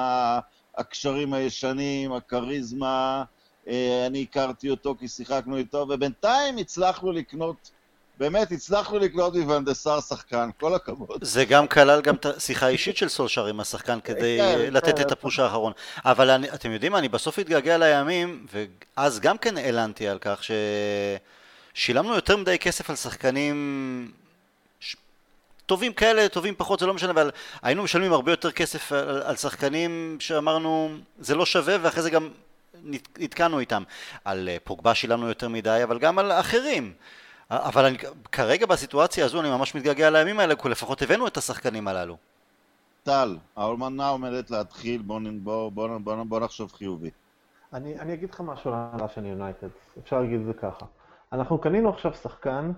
הקשרים 0.76 1.34
הישנים, 1.34 2.12
הכריזמה, 2.12 3.24
אה, 3.68 4.06
אני 4.06 4.26
הכרתי 4.30 4.70
אותו 4.70 4.94
כי 4.98 5.08
שיחקנו 5.08 5.56
איתו, 5.56 5.86
ובינתיים 5.90 6.58
הצלחנו 6.58 7.12
לקנות, 7.12 7.70
באמת 8.18 8.52
הצלחנו 8.52 8.98
לקנות 8.98 9.34
מוונדסר 9.34 10.00
שחקן, 10.00 10.50
כל 10.60 10.74
הכבוד. 10.74 11.24
זה 11.24 11.44
גם 11.44 11.66
כלל 11.66 12.00
גם 12.00 12.14
את 12.14 12.26
השיחה 12.26 12.66
האישית 12.66 12.96
של 12.96 13.08
סולשר 13.08 13.46
עם 13.46 13.60
השחקן 13.60 14.00
כדי 14.04 14.38
כן, 14.40 14.72
לתת 14.72 14.96
כן. 14.96 15.02
את 15.02 15.12
הפוש 15.12 15.38
האחרון. 15.38 15.72
אבל 16.04 16.30
אני, 16.30 16.50
אתם 16.50 16.70
יודעים 16.70 16.92
מה, 16.92 16.98
אני 16.98 17.08
בסוף 17.08 17.38
התגעגע 17.38 17.78
לימים, 17.78 18.46
ואז 18.52 19.20
גם 19.20 19.38
כן 19.38 19.56
העלנתי 19.56 20.08
על 20.08 20.18
כך 20.18 20.42
ששילמנו 21.74 22.14
יותר 22.14 22.36
מדי 22.36 22.58
כסף 22.58 22.90
על 22.90 22.96
שחקנים 22.96 24.10
ש... 24.80 24.96
טובים 25.66 25.92
כאלה, 25.92 26.28
טובים 26.28 26.54
פחות, 26.56 26.80
זה 26.80 26.86
לא 26.86 26.94
משנה, 26.94 27.10
אבל 27.10 27.30
היינו 27.62 27.82
משלמים 27.82 28.12
הרבה 28.12 28.32
יותר 28.32 28.50
כסף 28.50 28.92
על, 28.92 29.22
על 29.22 29.36
שחקנים 29.36 30.16
שאמרנו 30.20 30.90
זה 31.18 31.34
לא 31.34 31.46
שווה, 31.46 31.76
ואחרי 31.82 32.02
זה 32.02 32.10
גם 32.10 32.28
נת- 32.84 33.18
נתקענו 33.18 33.58
איתם. 33.58 33.82
על 34.24 34.48
אה, 34.48 34.56
פוגבה 34.64 34.94
שילמנו 34.94 35.28
יותר 35.28 35.48
מדי, 35.48 35.80
אבל 35.84 35.98
גם 35.98 36.18
על 36.18 36.32
אחרים. 36.32 36.92
אבל 37.50 37.84
אני, 37.84 37.98
כרגע 38.32 38.66
בסיטואציה 38.66 39.24
הזו 39.24 39.40
אני 39.40 39.50
ממש 39.50 39.74
מתגעגע 39.74 40.10
לימים 40.10 40.40
האלה, 40.40 40.56
כי 40.56 40.68
לפחות 40.68 41.02
הבאנו 41.02 41.26
את 41.26 41.36
השחקנים 41.36 41.88
הללו. 41.88 42.16
טל, 43.02 43.36
העונה 43.56 44.08
עומדת 44.08 44.50
להתחיל, 44.50 45.02
בוא, 45.02 45.20
בוא, 45.42 45.70
בוא, 45.72 45.98
בוא, 45.98 46.24
בוא 46.24 46.40
נחשוב 46.40 46.72
חיובי. 46.72 47.10
אני, 47.72 47.98
אני 48.00 48.14
אגיד 48.14 48.30
לך 48.30 48.40
משהו 48.40 48.70
על 48.70 48.76
ההנהלה 48.78 49.08
של 49.14 49.26
יונייטד, 49.26 49.68
אפשר 50.04 50.20
להגיד 50.20 50.40
את 50.40 50.46
זה 50.46 50.52
ככה. 50.52 50.86
אנחנו 51.32 51.60
קנינו 51.60 51.88
עכשיו 51.88 52.14
שחקן 52.14 52.72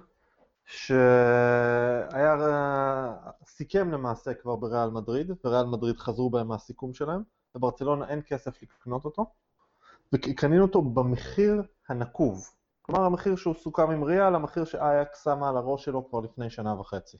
שהיה, 0.64 2.36
סיכם 3.46 3.90
למעשה 3.90 4.34
כבר 4.34 4.56
בריאל 4.56 4.90
מדריד, 4.90 5.30
וריאל 5.44 5.66
מדריד 5.66 5.96
חזרו 5.96 6.30
בהם 6.30 6.48
מהסיכום 6.48 6.94
שלהם, 6.94 7.22
בברצלונה 7.54 8.08
אין 8.08 8.20
כסף 8.26 8.62
לקנות 8.62 9.04
אותו, 9.04 9.26
וקנינו 10.12 10.62
אותו 10.62 10.82
במחיר 10.82 11.62
הנקוב. 11.88 12.50
כלומר, 12.82 13.02
המחיר 13.04 13.36
שהוא 13.36 13.54
סוכם 13.54 13.90
עם 13.90 14.04
ריאל, 14.04 14.34
המחיר 14.34 14.64
שאייקס 14.64 15.24
שמה 15.24 15.48
על 15.48 15.56
הראש 15.56 15.84
שלו 15.84 16.08
כבר 16.08 16.20
לפני 16.20 16.50
שנה 16.50 16.80
וחצי. 16.80 17.18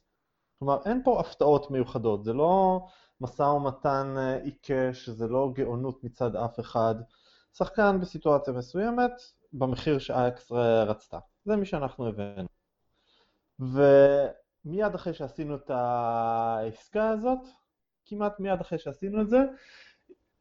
כלומר, 0.59 0.79
אין 0.85 1.03
פה 1.05 1.21
הפתעות 1.21 1.71
מיוחדות, 1.71 2.25
זה 2.25 2.33
לא 2.33 2.87
משא 3.21 3.43
ומתן 3.43 4.15
אה, 4.17 4.37
עיקש, 4.37 5.09
זה 5.09 5.29
לא 5.29 5.51
גאונות 5.55 6.05
מצד 6.05 6.37
אף 6.37 6.61
אחד. 6.61 6.95
שחקן 7.55 8.01
בסיטואציה 8.01 8.53
מסוימת, 8.53 9.13
במחיר 9.53 9.99
שאייקס 9.99 10.53
רצתה. 10.87 11.19
זה 11.45 11.57
מי 11.57 11.67
שאנחנו 11.67 12.09
הבאנו. 12.09 12.49
ומיד 13.59 14.95
אחרי 14.95 15.15
שעשינו 15.15 15.57
את 15.57 15.71
העסקה 15.71 17.09
הזאת, 17.09 17.39
כמעט 18.07 18.41
מיד 18.41 18.61
אחרי 18.61 18.79
שעשינו 18.79 19.21
את 19.21 19.31
זה, 19.31 19.39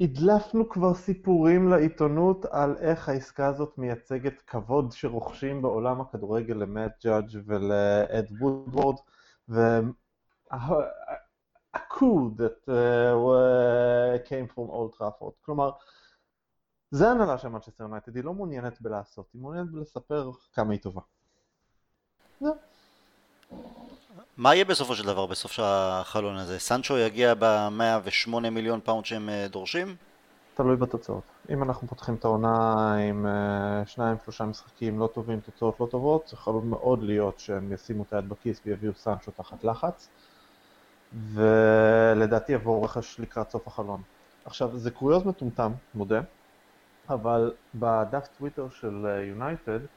הדלפנו 0.01 0.69
כבר 0.69 0.93
סיפורים 0.93 1.67
לעיתונות 1.67 2.45
על 2.45 2.77
איך 2.77 3.09
העסקה 3.09 3.47
הזאת 3.47 3.77
מייצגת 3.77 4.41
כבוד 4.41 4.91
שרוכשים 4.91 5.61
בעולם 5.61 6.01
הכדורגל 6.01 6.53
למאט 6.53 7.05
ג'אדג' 7.05 7.39
ולאד 7.45 8.27
וודוורד, 8.39 8.95
וה-coup 9.49 9.91
that 12.37 12.67
uh, 12.67 12.71
came 14.29 14.47
from 14.55 14.67
Old 14.69 14.93
Trafford. 14.97 15.35
כלומר, 15.41 15.71
זה 16.93 17.09
הנהלה 17.09 17.37
של 17.37 17.47
מנצ'סטר 17.47 17.83
יונייטד, 17.83 18.15
היא 18.15 18.23
לא 18.23 18.33
מעוניינת 18.33 18.81
בלעשות, 18.81 19.25
היא 19.33 19.41
מעוניינת 19.41 19.71
בלספר 19.71 20.31
כמה 20.53 20.73
היא 20.73 20.79
טובה. 20.79 21.01
מה 24.37 24.55
יהיה 24.55 24.65
בסופו 24.65 24.95
של 24.95 25.05
דבר, 25.05 25.25
בסוף 25.25 25.59
החלון 25.61 26.35
הזה? 26.35 26.59
סנצ'ו 26.59 26.97
יגיע 26.97 27.33
ב-108 27.39 28.49
מיליון 28.51 28.79
פאונד 28.83 29.05
שהם 29.05 29.29
אה, 29.29 29.47
דורשים? 29.47 29.95
תלוי 30.53 30.75
בתוצאות. 30.75 31.23
אם 31.49 31.63
אנחנו 31.63 31.87
פותחים 31.87 32.15
את 32.15 32.25
העונה 32.25 32.95
עם 32.95 33.25
אה, 33.25 33.83
שניים, 33.85 34.17
שלושה 34.23 34.45
משחקים 34.45 34.99
לא 34.99 35.09
טובים, 35.13 35.39
תוצאות 35.39 35.79
לא 35.79 35.87
טובות, 35.91 36.27
זה 36.27 36.35
יכול 36.35 36.61
מאוד 36.63 37.03
להיות 37.03 37.39
שהם 37.39 37.73
ישימו 37.73 38.03
את 38.03 38.13
היד 38.13 38.29
בכיס 38.29 38.61
ויביאו 38.65 38.93
סנצ'ו 38.93 39.31
תחת 39.31 39.63
לחץ, 39.63 40.09
ולדעתי 41.33 42.53
יבואו 42.53 42.83
רכש 42.83 43.19
לקראת 43.19 43.49
סוף 43.49 43.67
החלון. 43.67 44.01
עכשיו, 44.45 44.77
זה 44.77 44.91
קוריוז 44.91 45.23
מטומטם, 45.23 45.71
מודה, 45.95 46.21
אבל 47.09 47.53
בדף 47.75 48.27
טוויטר 48.37 48.69
של 48.69 49.05
יונייטד, 49.29 49.83
uh, 49.83 49.87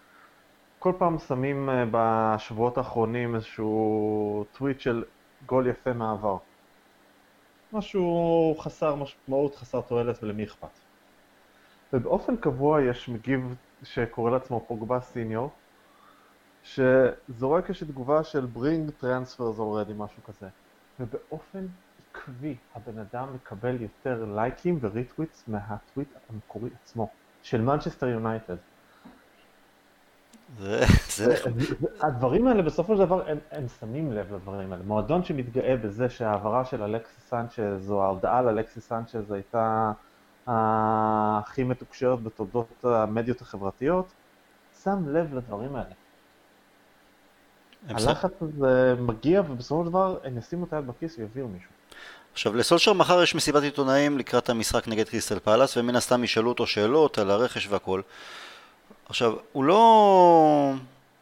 כל 0.79 0.93
פעם 0.99 1.19
שמים 1.19 1.71
אה, 1.71 1.85
בשבועות 1.91 2.79
האחרונים 2.79 3.35
איזשהו 3.35 4.45
טוויט 4.53 4.81
של 4.81 5.05
גול 5.47 5.67
יפה 5.67 5.93
מהעבר. 5.93 6.37
משהו 7.73 8.55
חסר 8.59 8.95
משמעות, 8.95 9.55
חסר 9.55 9.81
תועלת 9.81 10.23
ולמי 10.23 10.45
אכפת. 10.45 10.69
ובאופן 11.93 12.37
קבוע 12.37 12.83
יש 12.83 13.09
מגיב 13.09 13.55
שקורא 13.83 14.31
לעצמו 14.31 14.65
פוגבה 14.67 15.01
סיניור, 15.01 15.51
שזורק 16.63 17.69
איזושהי 17.69 17.87
תגובה 17.87 18.25
של 18.25 18.47
bring 18.55 19.03
transfers 19.03 19.59
already, 19.59 19.93
משהו 19.97 20.23
כזה. 20.25 20.49
ובאופן 21.01 21.67
עקבי 22.27 22.57
הבן 22.75 22.99
אדם 22.99 23.35
מקבל 23.35 23.81
יותר 23.81 24.25
לייקים 24.35 24.79
ו-retweets 24.81 25.45
מהטוויט 25.49 26.09
המקורי 26.31 26.71
עצמו, 26.83 27.09
של 27.43 27.61
מנצ'סטר 27.61 28.07
יונייטד. 28.07 28.57
הדברים 32.01 32.47
האלה 32.47 32.63
בסופו 32.63 32.97
של 32.97 33.05
דבר 33.05 33.31
הם, 33.31 33.39
הם 33.51 33.69
שמים 33.81 34.13
לב 34.13 34.35
לדברים 34.35 34.73
האלה. 34.73 34.83
מועדון 34.85 35.25
שמתגאה 35.25 35.77
בזה 35.77 36.11
שההעברה 36.11 36.65
של 36.65 36.83
אלכסיס 36.83 37.29
סנצ'ז 37.29 37.91
או 37.91 38.05
ההודעה 38.05 38.39
על 38.39 38.49
אלכסיס 38.49 38.89
סנצ'ז 38.89 39.33
הייתה 39.33 39.93
הכי 40.47 41.65
מתוקשרת 41.65 42.23
בתולדות 42.23 42.85
המדיות 42.85 43.41
החברתיות, 43.41 44.13
שם 44.83 45.09
לב 45.09 45.35
לדברים 45.35 45.77
האלה. 45.77 45.95
הלחץ 47.89 48.43
הזה 48.43 48.95
מגיע 49.01 49.41
ובסופו 49.41 49.85
של 49.85 49.91
דבר 49.91 50.19
הם 50.25 50.39
ישימו 50.39 50.65
את 50.65 50.73
היד 50.73 50.87
בכיס 50.87 51.19
ויביאו 51.19 51.49
מישהו. 51.49 51.76
עכשיו 52.37 52.57
לסולשר 52.57 52.93
מחר 52.93 53.23
יש 53.23 53.35
מסיבת 53.35 53.63
עיתונאים 53.63 54.19
לקראת 54.19 54.49
המשחק 54.49 54.89
נגד 54.89 55.09
קריסטל 55.09 55.39
פאלאס 55.39 55.77
ומן 55.77 55.97
הסתם 55.97 56.25
ישאלו 56.25 56.49
אותו 56.49 56.67
שאלות 56.67 57.19
על 57.19 57.31
הרכש 57.31 57.67
והכל 57.71 58.01
עכשיו, 59.09 59.35
הוא 59.53 59.65
לא... 59.65 60.73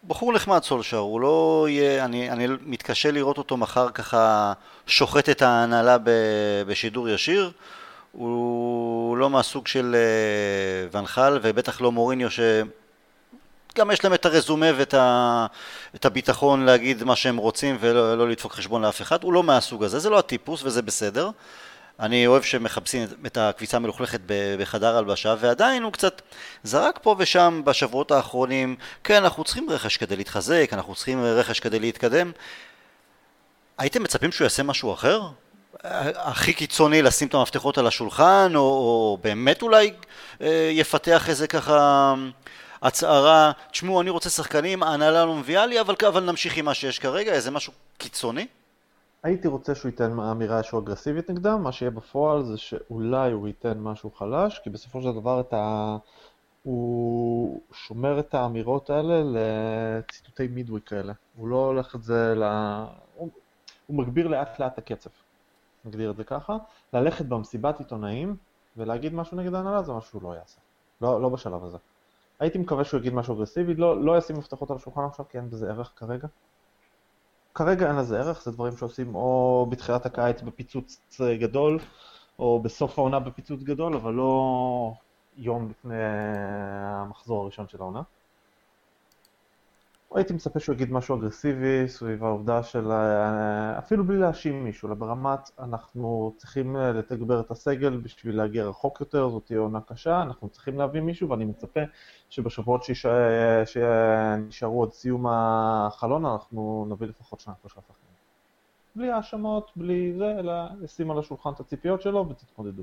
בחור 0.07 0.33
נחמד 0.33 0.63
סולשר, 0.63 0.97
הוא 0.97 1.21
לא 1.21 1.67
יהיה... 1.71 2.05
אני, 2.05 2.31
אני 2.31 2.47
מתקשה 2.67 3.11
לראות 3.11 3.39
אותו 3.39 3.57
מחר 3.57 3.89
ככה 3.91 4.53
שוחט 4.87 5.29
את 5.29 5.43
ההנהלה 5.43 5.99
ב, 5.99 6.11
בשידור 6.67 7.09
ישיר. 7.09 7.51
הוא 8.13 9.17
לא 9.17 9.31
מהסוג 9.31 9.67
של 9.67 9.97
uh, 10.93 10.97
ונחל, 10.97 11.39
ובטח 11.43 11.81
לא 11.81 11.93
מוריניו 11.93 12.31
ש... 12.31 12.41
גם 13.79 13.91
יש 13.91 14.05
להם 14.05 14.15
את 14.15 14.27
הרזומה 14.27 14.67
ואת 14.77 14.95
ה... 14.95 15.47
את 15.95 16.05
הביטחון 16.05 16.65
להגיד 16.65 17.05
מה 17.05 17.17
שהם 17.17 17.37
רוצים 17.37 17.77
ולא 17.81 18.19
לא 18.19 18.29
לדפוק 18.29 18.53
חשבון 18.53 18.83
לאף 18.83 19.03
אחד, 19.03 19.23
הוא 19.23 19.33
לא 19.33 19.43
מהסוג 19.43 19.85
הזה, 19.85 19.99
זה 19.99 20.11
לא 20.11 20.19
הטיפוס 20.19 20.63
וזה 20.63 20.83
בסדר. 20.83 21.31
אני 22.01 22.27
אוהב 22.27 22.43
שמחפשים 22.43 23.07
את 23.27 23.37
הקביצה 23.37 23.77
המלוכלכת 23.77 24.21
בחדר 24.59 24.97
הלבשה, 24.97 25.35
ועדיין 25.41 25.83
הוא 25.83 25.93
קצת 25.93 26.23
זרק 26.63 26.99
פה 27.03 27.17
ושם 27.19 27.63
בשבועות 27.65 28.11
האחרונים, 28.11 28.77
כן, 29.05 29.23
אנחנו 29.23 29.45
צריכים 29.45 29.71
רכש 29.71 29.97
כדי 29.97 30.17
להתחזק, 30.17 30.71
אנחנו 30.73 30.95
צריכים 30.95 31.25
רכש 31.25 31.61
כדי 31.61 31.79
להתקדם. 31.79 32.33
הייתם 33.79 34.03
מצפים 34.03 34.33
שהוא 34.33 34.45
יעשה 34.45 34.63
משהו 34.63 34.93
אחר? 34.93 35.21
הכי 36.15 36.53
קיצוני 36.53 37.03
לשים 37.03 37.29
את 37.29 37.35
המפתחות 37.35 37.79
על 37.79 37.87
השולחן, 37.87 38.53
או, 38.55 38.61
או 38.61 39.19
באמת 39.23 39.63
אולי 39.63 39.93
אה, 40.41 40.71
יפתח 40.73 41.29
איזה 41.29 41.47
ככה 41.47 42.15
הצהרה, 42.85 43.53
תשמעו, 43.71 44.01
אני 44.01 44.11
רוצה 44.11 44.31
שחקנים, 44.31 44.83
ההנהלה 44.83 45.25
לא 45.25 45.35
מביאה 45.35 45.67
לי, 45.67 45.81
אבל, 45.81 45.95
אבל 46.09 46.25
נמשיך 46.25 46.57
עם 46.57 46.65
מה 46.65 46.75
שיש 46.75 46.99
כרגע, 46.99 47.33
איזה 47.33 47.51
משהו 47.51 47.73
קיצוני? 47.99 48.47
הייתי 49.23 49.49
רוצה 49.49 49.75
שהוא 49.75 49.89
ייתן 49.89 50.19
אמירה 50.21 50.63
שהוא 50.63 50.81
אגרסיבית 50.81 51.31
נגדם, 51.31 51.63
מה 51.63 51.73
שיהיה 51.73 51.91
בפועל 51.91 52.43
זה 52.43 52.57
שאולי 52.57 53.33
הוא 53.33 53.49
ייתן 53.49 53.79
משהו 53.79 54.11
חלש, 54.11 54.59
כי 54.59 54.71
בסופו 54.71 55.03
של 55.03 55.13
דבר 55.13 55.41
את 55.41 55.53
ה... 55.53 55.97
הוא 56.63 57.61
שומר 57.73 58.19
את 58.19 58.35
האמירות 58.35 58.91
האלה 58.91 59.23
לציטוטי 59.25 60.47
מידווי 60.47 60.81
כאלה. 60.87 61.13
הוא 61.37 61.49
לא 61.49 61.57
הולך 61.57 61.95
את 61.95 62.03
זה 62.03 62.35
ל... 62.37 62.43
הוא, 63.15 63.31
הוא 63.87 63.97
מגביר 63.97 64.29
לאט 64.29 64.61
לאט 64.61 64.79
הקצב, 64.79 65.11
נגדיר 65.85 66.11
את 66.11 66.17
זה 66.17 66.25
ככה. 66.25 66.57
ללכת 66.93 67.25
במסיבת 67.25 67.79
עיתונאים 67.79 68.37
ולהגיד 68.77 69.15
משהו 69.15 69.37
נגד 69.37 69.55
ההנהלה 69.55 69.83
זה 69.83 69.93
משהו 69.93 70.11
שהוא 70.11 70.23
לא 70.23 70.35
יעשה. 70.35 70.61
לא, 71.01 71.23
לא 71.23 71.29
בשלב 71.29 71.65
הזה. 71.65 71.79
הייתי 72.45 72.59
מקווה 72.59 72.85
שהוא 72.85 73.01
יגיד 73.01 73.15
משהו 73.15 73.35
אגרסיבי, 73.35 73.75
לא, 73.75 74.05
לא 74.05 74.19
ישים 74.19 74.37
מפתחות 74.37 74.71
על 74.71 74.77
השולחן 74.77 75.05
עכשיו 75.05 75.27
כי 75.29 75.39
אין 75.39 75.51
בזה 75.51 75.71
ערך 75.71 75.93
כרגע. 75.97 76.29
כרגע 77.55 77.89
אין 77.89 77.97
לזה 77.97 78.19
ערך, 78.19 78.43
זה 78.43 78.51
דברים 78.51 78.77
שעושים 78.77 79.15
או 79.15 79.67
בתחילת 79.71 80.07
הקיץ 80.07 80.43
בפיצוץ 80.43 81.21
גדול, 81.41 81.79
או 82.39 82.61
בסוף 82.63 82.99
העונה 82.99 83.21
בפיצוץ 83.21 83.63
גדול, 83.63 83.95
אבל 83.95 84.13
לא 84.13 84.93
יום 85.37 85.71
לפני 85.71 86.03
המחזור 86.85 87.43
הראשון 87.43 87.69
של 87.69 87.79
העונה. 87.81 88.03
הייתי 90.15 90.33
מצפה 90.33 90.61
שהוא 90.61 90.75
יגיד 90.75 90.93
משהו 90.93 91.17
אגרסיבי 91.17 91.89
סביב 91.89 92.25
העובדה 92.25 92.63
של 92.63 92.91
אה, 92.91 93.79
אפילו 93.79 94.05
בלי 94.05 94.19
להאשים 94.19 94.65
מישהו, 94.65 94.89
אלא 94.89 94.95
ברמת 94.95 95.51
אנחנו 95.59 96.35
צריכים 96.37 96.77
אה, 96.77 96.93
לתגבר 96.93 97.41
את 97.41 97.51
הסגל 97.51 97.97
בשביל 97.97 98.37
להגיע 98.37 98.65
רחוק 98.65 99.01
יותר, 99.01 99.29
זאת 99.29 99.47
תהיה 99.47 99.61
עונה 99.61 99.81
קשה, 99.81 100.23
אנחנו 100.23 100.49
צריכים 100.49 100.79
להביא 100.79 101.01
מישהו 101.01 101.31
ואני 101.31 101.45
מצפה 101.45 101.81
שבשבועות 102.31 102.85
שנשארו 103.65 104.83
עד 104.83 104.93
סיום 104.93 105.27
החלון 105.29 106.27
אנחנו 106.27 106.87
נביא 106.91 107.07
לפחות 107.07 107.41
שניים 107.41 107.57
שלושה 107.61 107.81
שחקנים. 107.81 108.15
בלי 108.97 109.11
האשמות, 109.11 109.71
בלי 109.77 110.15
זה, 110.19 110.35
אלא 110.39 110.53
לשים 110.81 111.11
על 111.11 111.19
השולחן 111.19 111.51
את 111.53 111.61
הציפיות 111.61 112.03
שלו 112.03 112.29
ותתמודדו. 112.29 112.83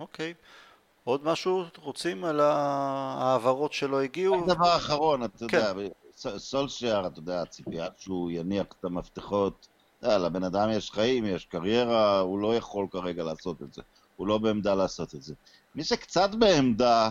אוקיי. 0.00 0.34
Okay. 0.36 0.63
עוד 1.04 1.24
משהו 1.24 1.64
רוצים 1.82 2.24
על 2.24 2.40
ההעברות 2.40 3.72
שלא 3.72 4.00
הגיעו? 4.00 4.34
רק 4.34 4.46
דבר 4.46 4.76
אחרון, 4.76 5.24
אתה 5.24 5.48
כן. 5.48 5.56
יודע, 5.56 6.38
סולשייר, 6.38 7.06
אתה 7.06 7.18
יודע, 7.18 7.42
הציפייה 7.42 7.88
שהוא 7.96 8.30
יניח 8.30 8.66
את 8.80 8.84
המפתחות, 8.84 9.68
אתה 9.98 10.06
יודע, 10.06 10.18
לבן 10.18 10.44
אדם 10.44 10.70
יש 10.70 10.90
חיים, 10.90 11.24
יש 11.24 11.44
קריירה, 11.44 12.20
הוא 12.20 12.38
לא 12.38 12.56
יכול 12.56 12.86
כרגע 12.90 13.22
לעשות 13.22 13.62
את 13.62 13.74
זה. 13.74 13.82
הוא 14.16 14.26
לא 14.26 14.38
בעמדה 14.38 14.74
לעשות 14.74 15.14
את 15.14 15.22
זה. 15.22 15.34
מי 15.74 15.84
שקצת 15.84 16.30
בעמדה 16.38 17.10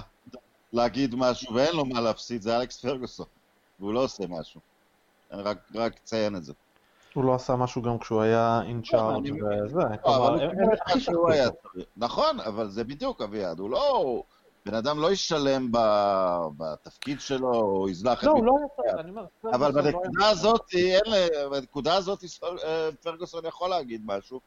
להגיד 0.73 1.15
משהו 1.15 1.53
ואין 1.53 1.75
לו 1.75 1.85
מה 1.85 2.01
להפסיד 2.01 2.41
זה 2.41 2.57
אלכס 2.57 2.81
פרגוסון, 2.81 3.25
והוא 3.79 3.93
לא 3.93 4.03
עושה 4.03 4.23
משהו. 4.29 4.61
אני 5.31 5.41
רק, 5.41 5.57
רק 5.75 5.97
אציין 6.03 6.35
את 6.35 6.43
זה. 6.43 6.53
הוא 7.13 7.23
לא 7.23 7.35
עשה 7.35 7.55
משהו 7.55 7.81
גם 7.81 7.99
כשהוא 7.99 8.21
היה 8.21 8.61
אין 8.67 8.81
צ'ארג' 8.81 9.15
אני 9.17 9.31
מבין. 9.31 9.63
וזה, 9.65 9.79
לא. 10.05 10.37
נכון, 11.97 12.39
אבל 12.39 12.69
זה 12.69 12.83
בדיוק 12.83 13.21
אביעד, 13.21 13.59
הוא 13.59 13.69
לא... 13.69 14.23
בן 14.65 14.73
אדם 14.73 14.99
לא 14.99 15.11
ישלם 15.11 15.71
ב- 15.71 16.47
בתפקיד 16.57 17.19
שלו, 17.21 17.53
או 17.53 17.89
יזנח 17.89 18.19
את 18.19 18.23
לא, 18.23 18.31
הוא. 18.31 18.45
לא 18.45 18.53
צריך, 18.75 18.95
אני 18.99 19.09
אומר, 19.09 19.25
אבל 19.53 19.71
לא 19.75 19.81
בנקודה 19.81 20.29
הזאת, 20.29 20.61
אין, 20.73 21.13
ל- 21.13 21.49
בנקודה 21.49 21.95
הזאת 21.95 22.19
אה, 22.63 22.89
פרגוסון 23.03 23.45
יכול 23.45 23.69
להגיד 23.69 24.01
משהו. 24.05 24.39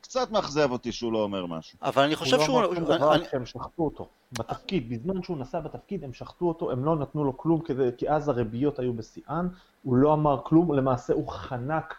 קצת 0.00 0.30
מאכזב 0.30 0.70
אותי 0.70 0.92
שהוא 0.92 1.12
לא 1.12 1.18
אומר 1.18 1.46
משהו. 1.46 1.78
אבל 1.82 2.02
אני 2.02 2.16
חושב 2.16 2.36
הוא 2.36 2.44
שהוא... 2.44 2.62
לא 2.62 2.66
אמר 2.66 2.74
שום 2.74 2.84
דבר 2.84 3.14
אני- 3.14 3.26
כשהם 3.26 3.46
שחטו 3.46 3.82
אותו. 3.82 4.08
בתפקיד, 4.32 4.90
בזמן 4.90 5.22
שהוא 5.22 5.38
נסע 5.38 5.60
בתפקיד, 5.60 6.04
הם 6.04 6.12
שחטו 6.12 6.48
אותו, 6.48 6.70
הם 6.70 6.84
לא 6.84 6.96
נתנו 6.96 7.24
לו 7.24 7.36
כלום, 7.38 7.60
כדי, 7.60 7.88
כי 7.98 8.10
אז 8.10 8.28
הריביות 8.28 8.78
היו 8.78 8.92
בשיאן, 8.92 9.48
הוא 9.82 9.96
לא 9.96 10.12
אמר 10.12 10.40
כלום, 10.44 10.74
למעשה 10.74 11.12
הוא 11.12 11.28
חנק 11.28 11.94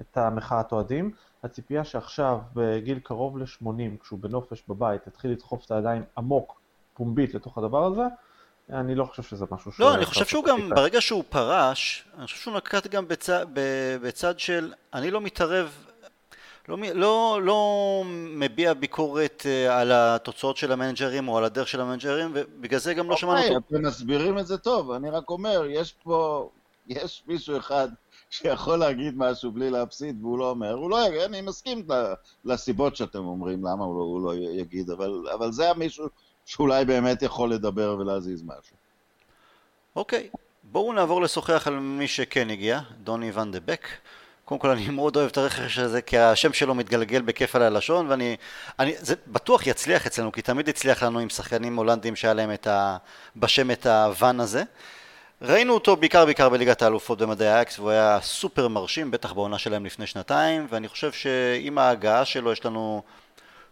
את 0.00 0.16
המחאת 0.16 0.72
אוהדים. 0.72 1.10
הציפייה 1.44 1.84
שעכשיו, 1.84 2.38
בגיל 2.54 2.98
קרוב 2.98 3.38
ל-80, 3.38 3.66
כשהוא 4.02 4.18
בנופש 4.18 4.62
בבית, 4.68 5.06
יתחיל 5.06 5.30
לדחוף 5.30 5.64
את 5.64 5.70
הידיים 5.70 6.02
עמוק, 6.18 6.60
פומבית, 6.94 7.34
לתוך 7.34 7.58
הדבר 7.58 7.84
הזה, 7.84 8.02
אני 8.70 8.94
לא 8.94 9.04
חושב 9.04 9.22
שזה 9.22 9.44
משהו 9.50 9.72
ש... 9.72 9.80
לא, 9.80 9.94
אני 9.94 10.04
חושב 10.04 10.24
שהוא 10.24 10.44
גם. 10.44 10.70
ברגע 10.70 11.00
שהוא 11.00 11.24
פרש, 11.28 12.08
אני 12.18 12.26
חושב 12.26 12.36
שהוא 12.36 12.56
נקט 12.56 12.86
גם 12.86 13.08
בצד, 13.08 13.46
בצד 14.02 14.38
של, 14.38 14.72
אני 14.94 15.10
לא 15.10 15.20
מתערב, 15.20 15.86
לא, 16.68 16.76
לא, 16.94 17.40
לא 17.42 18.02
מביע 18.06 18.74
ביקורת 18.74 19.42
אה, 19.46 19.80
על 19.80 19.92
התוצאות 19.92 20.56
של 20.56 20.72
המנג'רים 20.72 21.28
או 21.28 21.38
על 21.38 21.44
הדרך 21.44 21.68
של 21.68 21.80
המנג'רים, 21.80 22.30
ובגלל 22.34 22.80
זה 22.80 22.94
גם 22.94 23.10
לא 23.10 23.16
שמענו 23.16 23.38
אוקיי, 23.38 23.56
אותו. 23.56 23.76
אתם 23.76 23.86
מסבירים 23.86 24.38
את 24.38 24.46
זה 24.46 24.58
טוב, 24.58 24.90
אני 24.90 25.10
רק 25.10 25.30
אומר, 25.30 25.66
יש 25.70 25.92
פה, 26.02 26.48
יש 26.86 27.22
מישהו 27.26 27.56
אחד 27.58 27.88
שיכול 28.30 28.76
להגיד 28.76 29.14
משהו 29.16 29.52
בלי 29.52 29.70
להפסיד 29.70 30.22
והוא 30.22 30.38
לא 30.38 30.50
אומר, 30.50 30.72
הוא 30.72 30.90
לא 30.90 31.06
יגיד, 31.06 31.20
אני 31.20 31.40
מסכים 31.40 31.86
לסיבות 32.44 32.96
שאתם 32.96 33.24
אומרים 33.26 33.64
למה 33.64 33.84
הוא 33.84 33.98
לא, 33.98 34.02
הוא 34.02 34.22
לא 34.22 34.34
יגיד, 34.34 34.90
אבל, 34.90 35.22
אבל 35.34 35.52
זה 35.52 35.70
המישהו 35.70 36.06
שאולי 36.44 36.84
באמת 36.84 37.22
יכול 37.22 37.52
לדבר 37.52 37.96
ולהזיז 37.98 38.42
משהו. 38.42 38.76
אוקיי, 39.96 40.28
בואו 40.62 40.92
נעבור 40.92 41.22
לשוחח 41.22 41.66
על 41.66 41.78
מי 41.78 42.08
שכן 42.08 42.50
הגיע, 42.50 42.80
דוני 43.02 43.30
ואן 43.30 43.52
דה 43.52 43.60
בק. 43.60 43.88
קודם 44.48 44.58
כל 44.60 44.70
אני 44.70 44.88
מאוד 44.88 45.16
אוהב 45.16 45.28
את 45.30 45.38
הרכש 45.38 45.78
הזה, 45.78 46.02
כי 46.02 46.18
השם 46.18 46.52
שלו 46.52 46.74
מתגלגל 46.74 47.22
בכיף 47.22 47.56
על 47.56 47.62
הלשון, 47.62 48.10
ואני... 48.10 48.36
אני, 48.78 48.94
זה 48.98 49.14
בטוח 49.26 49.66
יצליח 49.66 50.06
אצלנו, 50.06 50.32
כי 50.32 50.42
תמיד 50.42 50.68
הצליח 50.68 51.02
לנו 51.02 51.18
עם 51.18 51.28
שחקנים 51.28 51.76
הולנדים 51.76 52.16
שהיה 52.16 52.34
להם 52.34 52.52
את 52.52 52.66
ה, 52.66 52.96
בשם 53.36 53.70
את 53.70 53.86
הוואן 53.86 54.40
הזה. 54.40 54.62
ראינו 55.42 55.74
אותו 55.74 55.96
בעיקר 55.96 56.24
בעיקר 56.24 56.48
בליגת 56.48 56.82
האלופות 56.82 57.18
במדי 57.18 57.48
אייאקס, 57.48 57.78
והוא 57.78 57.90
היה 57.90 58.18
סופר 58.22 58.68
מרשים, 58.68 59.10
בטח 59.10 59.32
בעונה 59.32 59.58
שלהם 59.58 59.86
לפני 59.86 60.06
שנתיים, 60.06 60.66
ואני 60.70 60.88
חושב 60.88 61.12
שעם 61.12 61.78
ההגעה 61.78 62.24
שלו 62.24 62.52
יש 62.52 62.64
לנו 62.64 63.02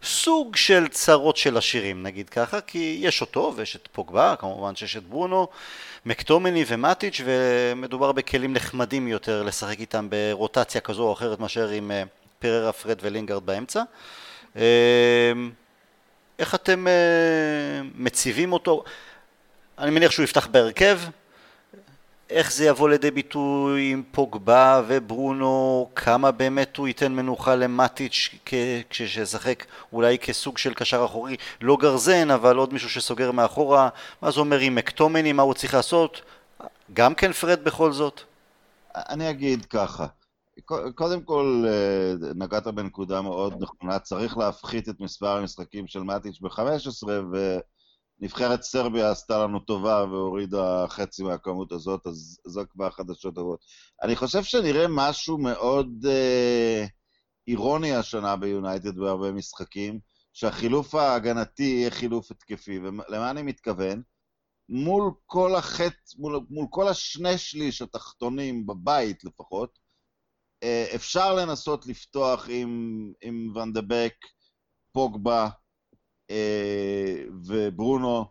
סוג 0.03 0.55
של 0.55 0.87
צרות 0.87 1.37
של 1.37 1.57
עשירים, 1.57 2.03
נגיד 2.03 2.29
ככה, 2.29 2.61
כי 2.61 2.97
יש 3.01 3.21
אותו 3.21 3.53
ויש 3.55 3.75
את 3.75 3.87
פוגבה, 3.91 4.35
כמובן 4.39 4.75
שיש 4.75 4.97
את 4.97 5.03
ברונו, 5.03 5.47
מקטומני 6.05 6.65
ומאטיץ' 6.67 7.21
ומדובר 7.25 8.11
בכלים 8.11 8.53
נחמדים 8.53 9.07
יותר 9.07 9.43
לשחק 9.43 9.79
איתם 9.79 10.07
ברוטציה 10.09 10.81
כזו 10.81 11.03
או 11.03 11.13
אחרת 11.13 11.39
מאשר 11.39 11.69
עם 11.69 11.91
אה, 11.91 12.03
פריירה, 12.39 12.71
פרד 12.71 12.97
ולינגארד 13.01 13.45
באמצע. 13.45 13.83
אה, 14.55 15.31
איך 16.39 16.55
אתם 16.55 16.87
אה, 16.87 17.81
מציבים 17.95 18.53
אותו? 18.53 18.83
אני 19.79 19.91
מניח 19.91 20.11
שהוא 20.11 20.23
יפתח 20.23 20.47
בהרכב. 20.47 20.99
איך 22.29 22.53
זה 22.53 22.65
יבוא 22.65 22.89
לידי 22.89 23.11
ביטוי 23.11 23.91
עם 23.91 24.03
פוגבה 24.11 24.81
וברונו, 24.87 25.89
כמה 25.95 26.31
באמת 26.31 26.77
הוא 26.77 26.87
ייתן 26.87 27.13
מנוחה 27.13 27.55
למטיץ' 27.55 28.29
כשישחק 28.89 29.65
אולי 29.93 30.19
כסוג 30.19 30.57
של 30.57 30.73
קשר 30.73 31.05
אחורי, 31.05 31.35
לא 31.61 31.77
גרזן, 31.77 32.31
אבל 32.31 32.57
עוד 32.57 32.73
מישהו 32.73 32.89
שסוגר 32.89 33.31
מאחורה, 33.31 33.89
מה 34.21 34.31
זה 34.31 34.39
אומר 34.39 34.59
עם 34.59 34.75
מקטומני, 34.75 35.33
מה 35.33 35.43
הוא 35.43 35.53
צריך 35.53 35.73
לעשות? 35.73 36.21
גם 36.93 37.15
כן 37.15 37.31
פרד 37.31 37.63
בכל 37.63 37.91
זאת? 37.91 38.21
אני 38.95 39.29
אגיד 39.29 39.65
ככה, 39.65 40.07
קודם 40.95 41.21
כל 41.21 41.63
אה, 41.67 42.29
נגעת 42.35 42.67
בנקודה 42.67 43.21
מאוד 43.21 43.53
נכונה, 43.59 43.99
צריך 43.99 44.37
להפחית 44.37 44.89
את 44.89 44.99
מספר 44.99 45.37
המשחקים 45.37 45.87
של 45.87 45.99
מאטיץ' 45.99 46.39
ב-15 46.41 47.07
ונבחרת 48.19 48.61
סרביה 48.61 49.11
עשתה 49.11 49.43
לנו 49.43 49.59
טובה 49.59 50.05
והורידה 50.11 50.85
חצי 50.87 51.23
מהכמות 51.23 51.71
הזאת, 51.71 52.07
אז 52.07 52.39
זו 52.45 52.61
כבר 52.69 52.89
חדשות 52.89 53.35
טובות. 53.35 53.59
אני 54.03 54.15
חושב 54.15 54.43
שנראה 54.43 54.85
משהו 54.89 55.37
מאוד 55.37 56.05
אה, 56.09 56.85
אירוני 57.47 57.95
השנה 57.95 58.35
ביונייטד 58.35 58.95
בהרבה 58.97 59.31
משחקים, 59.31 59.99
שהחילוף 60.33 60.95
ההגנתי 60.95 61.63
יהיה 61.63 61.91
חילוף 61.91 62.31
התקפי, 62.31 62.79
ולמה 62.79 63.29
אני 63.31 63.41
מתכוון? 63.41 64.01
מול 64.69 65.11
כל 65.25 65.55
החטא, 65.55 65.95
מול, 66.17 66.39
מול 66.49 66.65
כל 66.69 66.87
השני 66.87 67.37
שליש 67.37 67.81
התחתונים 67.81 68.65
בבית 68.65 69.23
לפחות, 69.23 69.79
אה, 70.63 70.85
אפשר 70.95 71.35
לנסות 71.35 71.85
לפתוח 71.87 72.49
עם, 72.49 73.11
עם 73.21 73.51
ואן 73.55 73.73
דה 73.73 73.81
בק, 73.81 74.15
פוגבה 74.91 75.49
וברונו, 77.47 78.25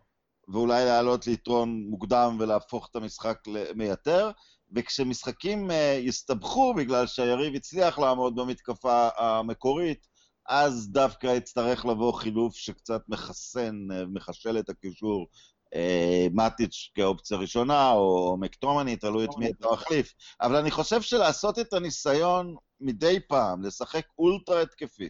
ואולי 0.47 0.85
לעלות 0.85 1.27
ליתרון 1.27 1.85
מוקדם 1.89 2.37
ולהפוך 2.39 2.87
את 2.91 2.95
המשחק 2.95 3.37
למייתר, 3.47 4.31
וכשמשחקים 4.75 5.71
אה, 5.71 5.99
יסתבכו 6.01 6.73
בגלל 6.73 7.07
שהיריב 7.07 7.55
הצליח 7.55 7.99
לעמוד 7.99 8.35
במתקפה 8.35 9.09
המקורית, 9.17 10.07
אז 10.49 10.89
דווקא 10.91 11.27
יצטרך 11.27 11.85
לבוא 11.85 12.13
חילוף 12.13 12.55
שקצת 12.55 13.01
מחסן, 13.07 13.91
אה, 13.91 14.05
מחשל 14.05 14.59
את 14.59 14.69
הקישור 14.69 15.27
אה, 15.75 16.27
מאטיץ' 16.33 16.91
כאופציה 16.95 17.37
ראשונה, 17.37 17.91
או 17.91 18.37
מקטומני, 18.39 18.95
תלוי 18.95 19.25
את 19.25 19.37
מי 19.37 19.49
אתה 19.49 19.67
מחליף. 19.71 20.13
אבל 20.41 20.55
אני 20.55 20.71
חושב 20.71 21.01
שלעשות 21.01 21.59
את 21.59 21.73
הניסיון 21.73 22.55
מדי 22.81 23.19
פעם, 23.27 23.63
לשחק 23.63 24.05
אולטרה 24.19 24.61
התקפי 24.61 25.09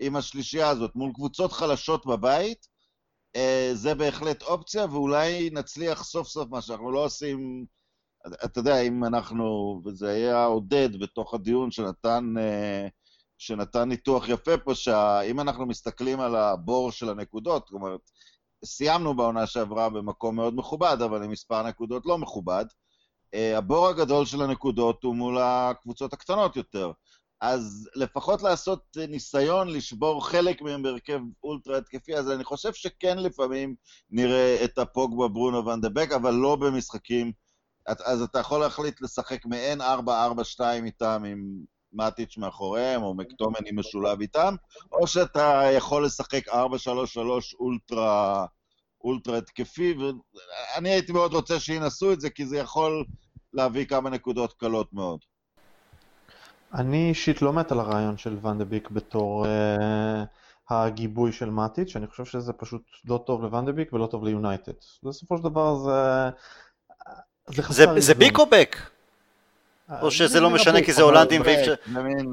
עם 0.00 0.16
השלישייה 0.16 0.68
הזאת 0.68 0.96
מול 0.96 1.12
קבוצות 1.12 1.52
חלשות 1.52 2.06
בבית, 2.06 2.68
אה, 3.36 3.70
זה 3.74 3.94
בהחלט 3.94 4.42
אופציה, 4.42 4.86
ואולי 4.90 5.50
נצליח 5.52 6.04
סוף 6.04 6.28
סוף 6.28 6.48
מה 6.50 6.62
שאנחנו 6.62 6.92
לא 6.92 7.04
עושים, 7.04 7.66
אתה 8.44 8.58
יודע, 8.60 8.80
אם 8.80 9.04
אנחנו, 9.04 9.80
וזה 9.84 10.10
היה 10.10 10.44
עודד 10.44 11.00
בתוך 11.00 11.34
הדיון 11.34 11.70
שנתן, 11.70 12.34
אה, 12.38 12.88
שנתן 13.38 13.88
ניתוח 13.88 14.28
יפה 14.28 14.58
פה, 14.58 14.74
שאם 14.74 15.40
אנחנו 15.40 15.66
מסתכלים 15.66 16.20
על 16.20 16.36
הבור 16.36 16.92
של 16.92 17.08
הנקודות, 17.08 17.70
אומרת, 17.72 18.10
סיימנו 18.64 19.16
בעונה 19.16 19.46
שעברה 19.46 19.88
במקום 19.90 20.36
מאוד 20.36 20.54
מכובד, 20.54 20.96
אבל 21.04 21.22
עם 21.22 21.30
מספר 21.30 21.62
נקודות 21.62 22.06
לא 22.06 22.18
מכובד. 22.18 22.64
אה, 23.34 23.58
הבור 23.58 23.88
הגדול 23.88 24.26
של 24.26 24.42
הנקודות 24.42 25.04
הוא 25.04 25.16
מול 25.16 25.38
הקבוצות 25.38 26.12
הקטנות 26.12 26.56
יותר. 26.56 26.92
אז 27.40 27.88
לפחות 27.94 28.42
לעשות 28.42 28.96
אה, 29.00 29.06
ניסיון 29.06 29.68
לשבור 29.68 30.26
חלק 30.26 30.62
מהם 30.62 30.82
בהרכב 30.82 31.20
אולטרה 31.42 31.78
התקפי, 31.78 32.16
אז 32.16 32.30
אני 32.30 32.44
חושב 32.44 32.72
שכן 32.72 33.18
לפעמים 33.18 33.74
נראה 34.10 34.64
את 34.64 34.78
הפוגבה 34.78 35.28
ברונו 35.28 35.66
ואן 35.66 35.80
דה 35.80 35.88
בק, 35.88 36.12
אבל 36.12 36.34
לא 36.34 36.56
במשחקים. 36.56 37.32
אז 37.86 38.22
אתה 38.22 38.38
יכול 38.38 38.60
להחליט 38.60 39.00
לשחק 39.00 39.46
מעין 39.46 39.80
4-4-2 39.80 39.84
איתם 40.84 41.22
עם 41.26 41.64
מאטיץ' 41.92 42.36
מאחוריהם, 42.36 43.02
או 43.02 43.14
מקטומני 43.14 43.70
משולב 43.72 44.20
איתם, 44.20 44.54
או 44.92 45.06
שאתה 45.06 45.62
יכול 45.76 46.04
לשחק 46.04 46.48
4-3-3 46.48 46.52
אולטרה, 47.60 48.46
אולטרה 49.04 49.38
התקפי, 49.38 49.94
ואני 49.94 50.88
הייתי 50.88 51.12
מאוד 51.12 51.34
רוצה 51.34 51.60
שינסו 51.60 52.12
את 52.12 52.20
זה, 52.20 52.30
כי 52.30 52.46
זה 52.46 52.58
יכול 52.58 53.04
להביא 53.52 53.84
כמה 53.84 54.10
נקודות 54.10 54.52
קלות 54.52 54.92
מאוד. 54.92 55.20
אני 56.74 57.08
אישית 57.08 57.42
לא 57.42 57.52
מת 57.52 57.72
על 57.72 57.80
הרעיון 57.80 58.16
של 58.16 58.36
ואן 58.42 58.58
דה 58.58 58.64
ביק 58.64 58.90
בתור 58.90 59.46
אה, 59.46 60.24
הגיבוי 60.70 61.32
של 61.32 61.50
מאטיץ', 61.50 61.96
אני 61.96 62.06
חושב 62.06 62.24
שזה 62.24 62.52
פשוט 62.52 62.82
לא 63.04 63.22
טוב 63.26 63.42
לוואן 63.42 63.66
דה 63.66 63.72
ביק 63.72 63.92
ולא 63.92 64.06
טוב 64.06 64.24
ליונייטד. 64.24 64.72
בסופו 65.02 65.38
של 65.38 65.44
דבר 65.44 65.74
זה... 65.74 66.30
זה 67.46 67.62
חסר 67.62 67.94
זה, 67.94 68.00
זה. 68.00 68.14
ביק 68.14 68.38
או 68.38 68.46
בק? 68.46 68.76
אה, 69.90 70.00
או 70.02 70.10
שזה 70.10 70.28
זה 70.28 70.40
לא 70.40 70.50
משנה 70.50 70.82
כי 70.82 70.92
זה 70.92 71.02
הולנדים 71.02 71.42
ואי 71.44 71.60
אפשר... 71.60 71.74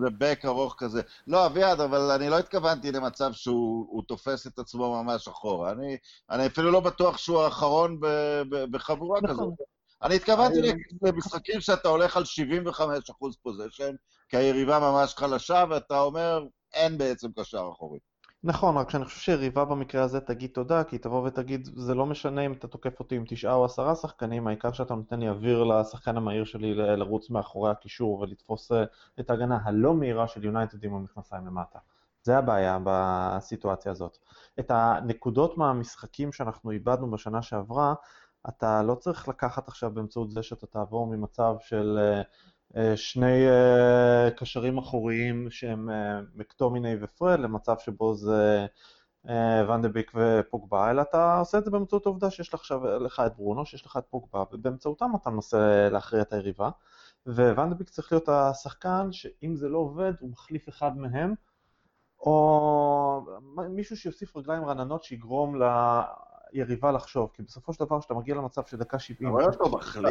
זה 0.02 0.10
בק 0.18 0.42
ארוך 0.46 0.76
כזה. 0.78 1.02
לא, 1.28 1.46
אביעד, 1.46 1.80
אבל 1.80 2.12
אני 2.12 2.30
לא 2.30 2.40
התכוונתי 2.40 2.92
למצב 2.92 3.34
שהוא 3.34 3.88
הוא 3.90 4.04
תופס 4.08 4.48
את 4.48 4.60
עצמו 4.60 5.04
ממש 5.04 5.28
אחורה. 5.28 5.72
אני, 5.72 5.98
אני 6.30 6.46
אפילו 6.46 6.72
לא 6.72 6.80
בטוח 6.80 7.18
שהוא 7.18 7.42
האחרון 7.42 8.00
ב, 8.00 8.06
ב, 8.50 8.72
בחבורה 8.72 9.20
נכון. 9.22 9.36
כזאת. 9.36 9.75
אני 10.04 10.16
התכוונתי 10.16 10.60
אני- 10.60 10.82
למשחקים 11.02 11.62
שאתה 11.62 11.90
הולך 11.90 12.18
על 12.18 12.24
75% 12.26 13.36
פוזיישן, 13.44 13.96
כי 14.30 14.38
היריבה 14.38 14.80
ממש 14.80 15.16
חלשה, 15.16 15.64
ואתה 15.70 16.00
אומר, 16.00 16.44
אין 16.74 16.98
בעצם 16.98 17.28
קשר 17.40 17.70
אחורי. 17.74 18.00
נכון, 18.44 18.78
רק 18.78 18.90
שאני 18.90 19.06
חושב 19.06 19.20
שיריבה 19.20 19.66
במקרה 19.66 20.04
הזה 20.04 20.20
תגיד 20.20 20.50
תודה, 20.54 20.84
כי 20.84 20.96
היא 20.96 21.02
תבוא 21.02 21.28
ותגיד, 21.28 21.70
זה 21.76 21.96
לא 21.96 22.06
משנה 22.06 22.46
אם 22.46 22.54
אתה 22.54 22.68
תוקף 22.68 23.00
אותי 23.00 23.16
עם 23.16 23.24
תשעה 23.28 23.54
או 23.54 23.66
עשרה 23.66 23.96
שחקנים, 23.96 24.48
העיקר 24.48 24.72
שאתה 24.72 24.96
נותן 24.96 25.20
לי 25.20 25.30
אוויר 25.30 25.64
לשחקן 25.64 26.18
המהיר 26.18 26.44
שלי 26.46 26.74
ל- 26.74 26.96
לרוץ 26.96 27.30
מאחורי 27.30 27.72
הקישור 27.72 28.20
ולתפוס 28.20 28.72
אה, 28.72 28.84
את 29.20 29.30
ההגנה 29.30 29.58
הלא 29.64 29.94
מהירה 29.94 30.28
של 30.28 30.44
יונייטד 30.46 30.84
עם 30.84 30.94
המכנסיים 30.94 31.48
למטה. 31.48 31.80
זה 32.24 32.38
הבעיה 32.38 32.78
בסיטואציה 32.84 33.92
הזאת. 33.92 34.18
את 34.60 34.72
הנקודות 34.72 35.58
מהמשחקים 35.58 36.32
שאנחנו 36.34 36.72
איבדנו 36.72 37.12
בשנה 37.12 37.42
שעברה, 37.42 37.94
אתה 38.50 38.84
לא 38.84 38.96
צריך 38.96 39.28
לקחת 39.28 39.68
עכשיו 39.68 39.92
באמצעות 39.92 40.32
זה 40.32 40.44
שאתה 40.44 40.68
תעבור 40.68 41.08
ממצב 41.08 41.56
של 41.60 42.00
אה, 42.02 42.22
אה, 42.78 42.98
שני 42.98 43.48
אה, 43.48 44.30
קשרים 44.38 44.78
אחוריים 44.78 45.48
שהם 45.50 45.90
מקטומיני 46.36 46.96
ופרד 47.02 47.40
למצב 47.40 47.76
שבו 47.80 48.16
זה 48.16 48.66
אה, 49.30 49.66
ואן 49.68 49.82
דה 49.82 49.90
ביק 49.90 50.12
ופוגבה, 50.16 50.92
אלא 50.92 51.02
אתה 51.02 51.40
עושה 51.40 51.58
את 51.58 51.66
זה 51.66 51.72
באמצעות 51.72 52.06
העובדה 52.06 52.32
שיש 52.32 52.54
לך 52.54 52.60
עכשיו 52.60 53.00
לך 53.00 53.22
את 53.26 53.36
ברונו, 53.36 53.66
שיש 53.66 53.86
לך 53.86 53.98
את 53.98 54.06
פוגבה, 54.10 54.44
ובאמצעותם 54.52 55.12
אתה 55.22 55.30
מנסה 55.30 55.90
להכריע 55.92 56.22
את 56.22 56.34
היריבה. 56.34 56.70
וואן 57.28 57.70
דה 57.70 57.76
ביק 57.76 57.90
צריך 57.90 58.12
להיות 58.12 58.30
השחקן 58.30 59.12
שאם 59.12 59.56
זה 59.56 59.70
לא 59.70 59.78
עובד, 59.78 60.14
הוא 60.20 60.30
מחליף 60.30 60.70
אחד 60.70 60.98
מהם, 60.98 61.34
או 62.20 63.26
מישהו 63.70 63.98
שיוסיף 63.98 64.38
רגליים 64.38 64.66
רעננות 64.66 65.04
שיגרום 65.04 65.56
ליריבה 66.56 66.92
לחשוב, 66.92 67.30
כי 67.34 67.44
בסופו 67.44 67.74
של 67.74 67.86
דבר 67.86 68.00
כשאתה 68.00 68.14
מגיע 68.14 68.36
למצב 68.36 68.62
שדקה 68.66 69.00
70... 69.00 69.30
אתה 69.30 69.34
רואה 69.34 69.46
אותו 69.46 69.70
מחליף? 69.70 70.06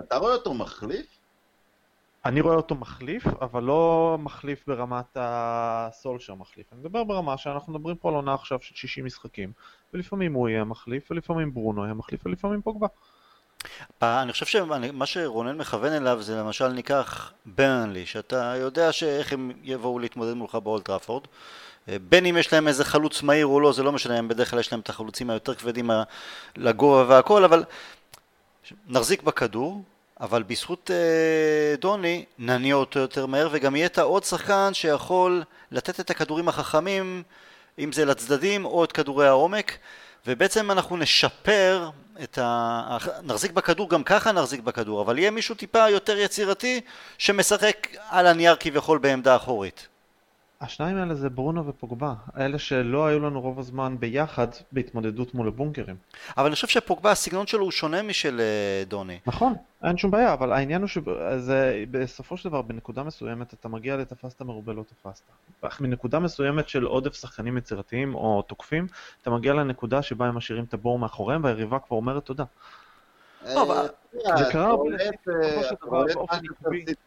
אתה 0.00 0.16
רואה 0.16 0.32
אותו 0.32 0.54
מחליף? 0.54 1.06
אני 2.24 2.40
רואה 2.40 2.54
אותו 2.54 2.74
מחליף, 2.74 3.26
אבל 3.26 3.62
לא 3.62 4.16
מחליף 4.20 4.64
ברמת 4.66 5.16
הסולשר 5.20 6.34
מחליף. 6.34 6.66
אני 6.72 6.80
מדבר 6.80 7.04
ברמה 7.04 7.38
שאנחנו 7.38 7.72
מדברים 7.72 7.96
פה 7.96 8.08
על 8.08 8.14
עונה 8.14 8.34
עכשיו 8.34 8.58
של 8.62 8.74
60 8.74 9.04
משחקים, 9.04 9.52
ולפעמים 9.94 10.34
הוא 10.34 10.48
יהיה 10.48 10.64
מחליף, 10.64 11.10
ולפעמים 11.10 11.54
ברונו 11.54 11.84
יהיה 11.84 11.94
מחליף, 11.94 12.26
ולפעמים 12.26 12.62
פוגבה. 12.62 12.86
אה, 14.02 14.22
אני 14.22 14.32
חושב 14.32 14.46
שמה 14.46 15.06
שרונן 15.06 15.56
מכוון 15.56 15.92
אליו 15.92 16.22
זה 16.22 16.36
למשל 16.36 16.68
ניקח 16.68 17.32
ברנלי, 17.46 18.06
שאתה 18.06 18.54
יודע 18.56 18.92
שאיך 18.92 19.32
הם 19.32 19.50
יבואו 19.62 19.98
להתמודד 19.98 20.34
מולך 20.34 20.54
באולטראפורד. 20.54 21.24
בין 21.88 22.26
אם 22.26 22.36
יש 22.36 22.52
להם 22.52 22.68
איזה 22.68 22.84
חלוץ 22.84 23.22
מהיר 23.22 23.46
או 23.46 23.60
לא, 23.60 23.72
זה 23.72 23.82
לא 23.82 23.92
משנה, 23.92 24.18
הם 24.18 24.28
בדרך 24.28 24.50
כלל 24.50 24.60
יש 24.60 24.72
להם 24.72 24.80
את 24.80 24.88
החלוצים 24.88 25.30
היותר 25.30 25.54
כבדים 25.54 25.90
לגובה 26.56 27.04
והכל, 27.08 27.44
אבל 27.44 27.64
נחזיק 28.88 29.22
בכדור, 29.22 29.82
אבל 30.20 30.42
בזכות 30.42 30.90
אה, 30.90 31.76
דוני 31.76 32.24
נניע 32.38 32.74
אותו 32.74 32.98
יותר 32.98 33.26
מהר 33.26 33.48
וגם 33.52 33.76
יהיה 33.76 33.86
את 33.86 33.98
העוד 33.98 34.24
שחקן 34.24 34.74
שיכול 34.74 35.42
לתת 35.70 36.00
את 36.00 36.10
הכדורים 36.10 36.48
החכמים 36.48 37.22
אם 37.78 37.92
זה 37.92 38.04
לצדדים 38.04 38.64
או 38.64 38.84
את 38.84 38.92
כדורי 38.92 39.28
העומק 39.28 39.78
ובעצם 40.26 40.70
אנחנו 40.70 40.96
נשפר 40.96 41.90
את 42.22 42.38
ה... 42.38 42.98
נחזיק 43.22 43.52
בכדור, 43.52 43.90
גם 43.90 44.04
ככה 44.04 44.32
נחזיק 44.32 44.60
בכדור, 44.60 45.02
אבל 45.02 45.18
יהיה 45.18 45.30
מישהו 45.30 45.54
טיפה 45.54 45.88
יותר 45.88 46.18
יצירתי 46.18 46.80
שמשחק 47.18 47.88
על 48.08 48.26
הנייר 48.26 48.56
כביכול 48.60 48.98
בעמדה 48.98 49.36
אחורית. 49.36 49.88
השניים 50.60 50.96
האלה 50.96 51.14
זה 51.14 51.30
ברונו 51.30 51.66
ופוגבה, 51.66 52.14
אלה 52.36 52.58
שלא 52.58 53.06
היו 53.06 53.20
לנו 53.20 53.40
רוב 53.40 53.58
הזמן 53.58 53.96
ביחד 54.00 54.46
בהתמודדות 54.72 55.34
מול 55.34 55.48
הבונקרים. 55.48 55.96
אבל 56.36 56.46
אני 56.46 56.54
חושב 56.54 56.68
שפוגבה, 56.68 57.10
הסגנון 57.10 57.46
שלו 57.46 57.64
הוא 57.64 57.70
שונה 57.70 58.02
משל 58.02 58.40
אה, 58.40 58.84
דוני. 58.88 59.18
נכון, 59.26 59.54
אין 59.84 59.96
שום 59.96 60.10
בעיה, 60.10 60.32
אבל 60.32 60.52
העניין 60.52 60.80
הוא 60.80 60.88
שבסופו 60.88 62.36
של 62.36 62.48
דבר 62.48 62.62
בנקודה 62.62 63.02
מסוימת 63.02 63.54
אתה 63.54 63.68
מגיע 63.68 63.96
לתפסת 63.96 64.42
מרובה 64.42 64.72
לא 64.72 64.82
תפסת. 64.82 65.24
מנקודה 65.80 66.18
מסוימת 66.18 66.68
של 66.68 66.84
עודף 66.84 67.14
שחקנים 67.14 67.58
יצירתיים 67.58 68.14
או 68.14 68.42
תוקפים, 68.42 68.86
אתה 69.22 69.30
מגיע 69.30 69.52
לנקודה 69.52 70.02
שבה 70.02 70.26
הם 70.26 70.34
משאירים 70.34 70.64
את 70.64 70.74
הבור 70.74 70.98
מאחוריהם 70.98 71.44
והיריבה 71.44 71.78
כבר 71.78 71.96
אומרת 71.96 72.24
תודה. 72.24 72.44
אה, 73.46 74.36
זה 74.36 74.44
קרה 74.52 74.66
הרבה 74.66 74.84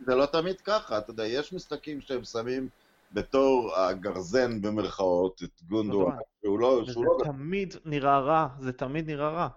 זה 0.06 0.16
לא 0.16 0.26
תמיד 0.26 0.62
ככה, 0.62 0.98
אתה 0.98 1.12
יודע, 1.12 1.26
יש 1.26 1.54
משחקים 1.54 2.02
שהם 2.02 2.24
שמים... 2.24 2.70
בתור 3.12 3.76
הגרזן 3.76 4.62
במרכאות 4.62 5.44
את 5.44 5.62
גונדואן, 5.64 6.18
שהוא 6.42 6.60
לא... 6.60 6.84
וזה 6.88 6.94
תמיד 7.24 7.76
נראה 7.86 8.20
רע, 8.20 8.48
זה 8.60 8.74
תמיד 8.74 9.08
נראה 9.08 9.30
רע. 9.30 9.48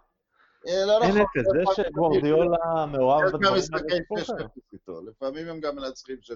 אה, 0.69 0.87
לא 0.87 0.99
נכון. 0.99 1.17
אין 1.17 1.27
אפס, 1.27 1.77
זה 1.77 1.83
שגוורדיולה 1.85 2.87
מאוהב 2.87 3.27
בדברים 3.27 3.63
האלה. 3.73 5.01
לפעמים 5.07 5.49
הם 5.49 5.61
גם 5.61 5.77
מנצחים 5.77 6.17
6-0 6.23 6.31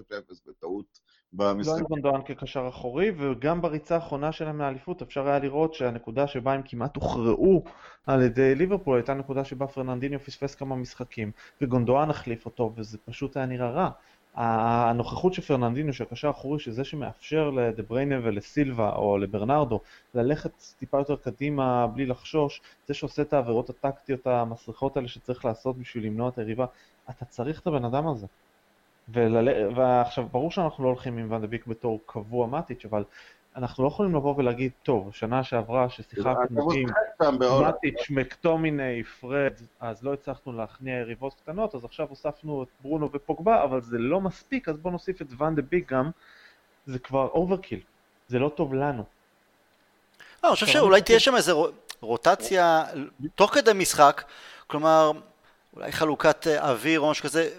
בטעות. 0.47 0.99
לא 1.39 1.49
עם 1.49 1.83
גונדואן 1.89 2.21
כקשר 2.25 2.67
אחורי, 2.69 3.11
וגם 3.17 3.61
בריצה 3.61 3.95
האחרונה 3.95 4.31
שלהם 4.31 4.61
לאליפות 4.61 5.01
אפשר 5.01 5.27
היה 5.27 5.39
לראות 5.39 5.73
שהנקודה 5.73 6.27
שבה 6.27 6.53
הם 6.53 6.61
כמעט 6.65 6.95
הוכרעו 6.95 7.63
על 8.07 8.21
ידי 8.21 8.55
ליברפול 8.55 8.97
הייתה 8.97 9.13
נקודה 9.13 9.45
שבה 9.45 9.67
פרננדיניו 9.67 10.19
פספס 10.19 10.55
כמה 10.55 10.75
משחקים, 10.75 11.31
וגונדואן 11.61 12.09
החליף 12.09 12.45
אותו, 12.45 12.73
וזה 12.75 12.97
פשוט 13.05 13.37
היה 13.37 13.45
נראה 13.45 13.69
רע. 13.69 13.89
הנוכחות 14.35 15.33
של 15.33 15.41
פרננדינו, 15.41 15.93
של 15.93 16.03
הקשר 16.03 16.27
האחורי, 16.27 16.59
שזה 16.59 16.83
שמאפשר 16.83 17.49
לדה 17.49 17.83
בריינה 17.83 18.15
ולסילבה 18.23 18.95
או 18.95 19.17
לברנרדו 19.17 19.79
ללכת 20.13 20.51
טיפה 20.79 20.97
יותר 20.97 21.15
קדימה 21.15 21.87
בלי 21.87 22.05
לחשוש, 22.05 22.61
זה 22.87 22.93
שעושה 22.93 23.21
את 23.21 23.33
העבירות 23.33 23.69
הטקטיות 23.69 24.27
המסריחות 24.27 24.97
האלה 24.97 25.07
שצריך 25.07 25.45
לעשות 25.45 25.77
בשביל 25.77 26.05
למנוע 26.05 26.29
את 26.29 26.37
היריבה, 26.37 26.65
אתה 27.09 27.25
צריך 27.25 27.59
את 27.59 27.67
הבן 27.67 27.85
אדם 27.85 28.07
הזה. 28.07 28.27
ועכשיו, 29.75 30.27
ברור 30.31 30.51
שאנחנו 30.51 30.83
לא 30.83 30.89
הולכים 30.89 31.17
עם 31.17 31.31
ואן 31.31 31.47
ביק 31.47 31.67
בתור 31.67 31.99
קבוע 32.05 32.47
מאטיץ', 32.47 32.85
אבל 32.85 33.03
אנחנו 33.55 33.83
לא 33.83 33.87
יכולים 33.87 34.15
לבוא 34.15 34.35
ולהגיד, 34.37 34.71
טוב, 34.83 35.13
שנה 35.13 35.43
שעברה 35.43 35.89
ששיחקנו 35.89 36.71
עם 36.71 36.89
מאטיץ', 37.39 38.09
מקטומיני, 38.09 39.03
פרד, 39.03 39.53
אז 39.79 40.03
לא 40.03 40.13
הצלחנו 40.13 40.53
להכניע 40.53 40.99
יריבות 40.99 41.33
קטנות, 41.33 41.75
אז 41.75 41.85
עכשיו 41.85 42.07
הוספנו 42.09 42.63
את 42.63 42.67
ברונו 42.81 43.09
ופוגבה, 43.13 43.63
אבל 43.63 43.81
זה 43.81 43.97
לא 43.97 44.21
מספיק, 44.21 44.69
אז 44.69 44.77
בואו 44.77 44.91
נוסיף 44.91 45.21
את 45.21 45.27
ואן 45.37 45.55
דה 45.55 45.61
ביק 45.61 45.83
גם, 45.87 46.11
זה 46.85 46.99
כבר 46.99 47.27
overkill, 47.27 47.79
זה 48.27 48.39
לא 48.39 48.49
טוב 48.49 48.73
לנו. 48.73 49.03
לא, 50.43 50.49
אני 50.49 50.53
חושב 50.55 50.67
שאולי 50.67 51.01
תהיה 51.01 51.19
שם 51.19 51.35
איזו 51.35 51.71
רוטציה 52.01 52.83
תוך 53.35 53.53
כדי 53.53 53.71
משחק, 53.75 54.23
כלומר, 54.67 55.11
אולי 55.75 55.91
חלוקת 55.91 56.47
אוויר 56.47 56.99
או 56.99 57.11
משהו 57.11 57.23
כזה, 57.23 57.49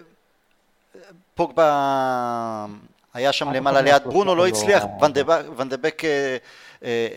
פוגבה 1.35 2.65
היה 3.17 3.31
שם 3.31 3.51
למעלה 3.51 3.81
ליד 3.81 4.03
ברונו, 4.03 4.35
לא 4.35 4.47
הצליח, 4.47 4.83
ונדבק 5.57 6.01
אה, 6.05 6.37
אה, 6.83 7.07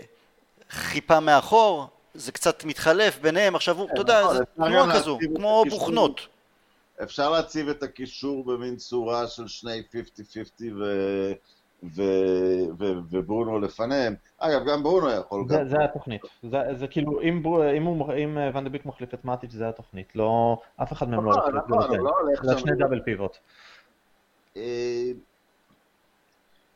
חיפה 0.71 1.21
מאחור, 1.21 1.87
זה 2.15 2.33
קצת 2.33 2.65
מתחלף 2.65 3.19
ביניהם, 3.21 3.55
עכשיו 3.55 3.79
הוא, 3.79 3.89
אתה 3.93 4.01
יודע, 4.01 4.35
זה 4.35 4.45
תנועה 4.45 4.95
כזו, 4.95 5.19
כמו 5.37 5.65
בוכנות. 5.71 6.21
אפשר 7.03 7.31
להציב 7.31 7.69
את 7.69 7.83
הקישור 7.83 8.45
במין 8.45 8.77
צורה 8.77 9.27
של 9.27 9.49
שני 9.49 9.83
50-50 11.83 11.97
וברונו 13.11 13.61
לפניהם. 13.61 14.15
אגב, 14.39 14.61
גם 14.67 14.83
ברונו 14.83 15.11
יכול. 15.11 15.45
זה 15.49 15.85
התוכנית. 15.85 16.23
זה 16.73 16.87
כאילו, 16.91 17.21
אם 17.23 18.39
ונדביק 18.55 18.87
מחליף 18.87 19.15
את 19.15 19.25
מאטיץ' 19.25 19.53
זה 19.53 19.69
התוכנית. 19.69 20.17
לא, 20.17 20.59
אף 20.83 20.93
אחד 20.93 21.09
מהם 21.09 21.25
לא 21.25 21.31
הולך. 21.31 21.45
נכון, 21.69 21.97
נכון, 21.97 22.47
זה 22.55 22.59
שני 22.59 22.73
דאבל 22.79 23.01
פיבוט. 23.01 23.37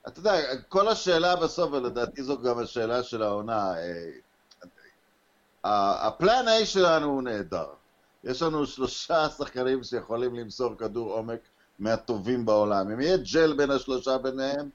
אתה 0.08 0.20
יודע, 0.20 0.56
כל 0.68 0.88
השאלה 0.88 1.36
בסוף, 1.36 1.72
ולדעתי 1.72 2.22
זו 2.22 2.38
גם 2.42 2.58
השאלה 2.58 3.02
של 3.02 3.22
העונה, 3.22 3.74
אה, 5.64 6.06
הפלן 6.06 6.44
A 6.62 6.66
שלנו 6.66 7.06
הוא 7.06 7.22
נהדר. 7.22 7.66
יש 8.24 8.42
לנו 8.42 8.66
שלושה 8.66 9.28
שחקנים 9.28 9.82
שיכולים 9.82 10.34
למסור 10.34 10.74
כדור 10.78 11.12
עומק 11.12 11.40
מהטובים 11.78 12.46
בעולם. 12.46 12.90
אם 12.90 13.00
יהיה 13.00 13.16
ג'ל 13.16 13.52
בין 13.52 13.70
השלושה 13.70 14.18
ביניהם, 14.18 14.68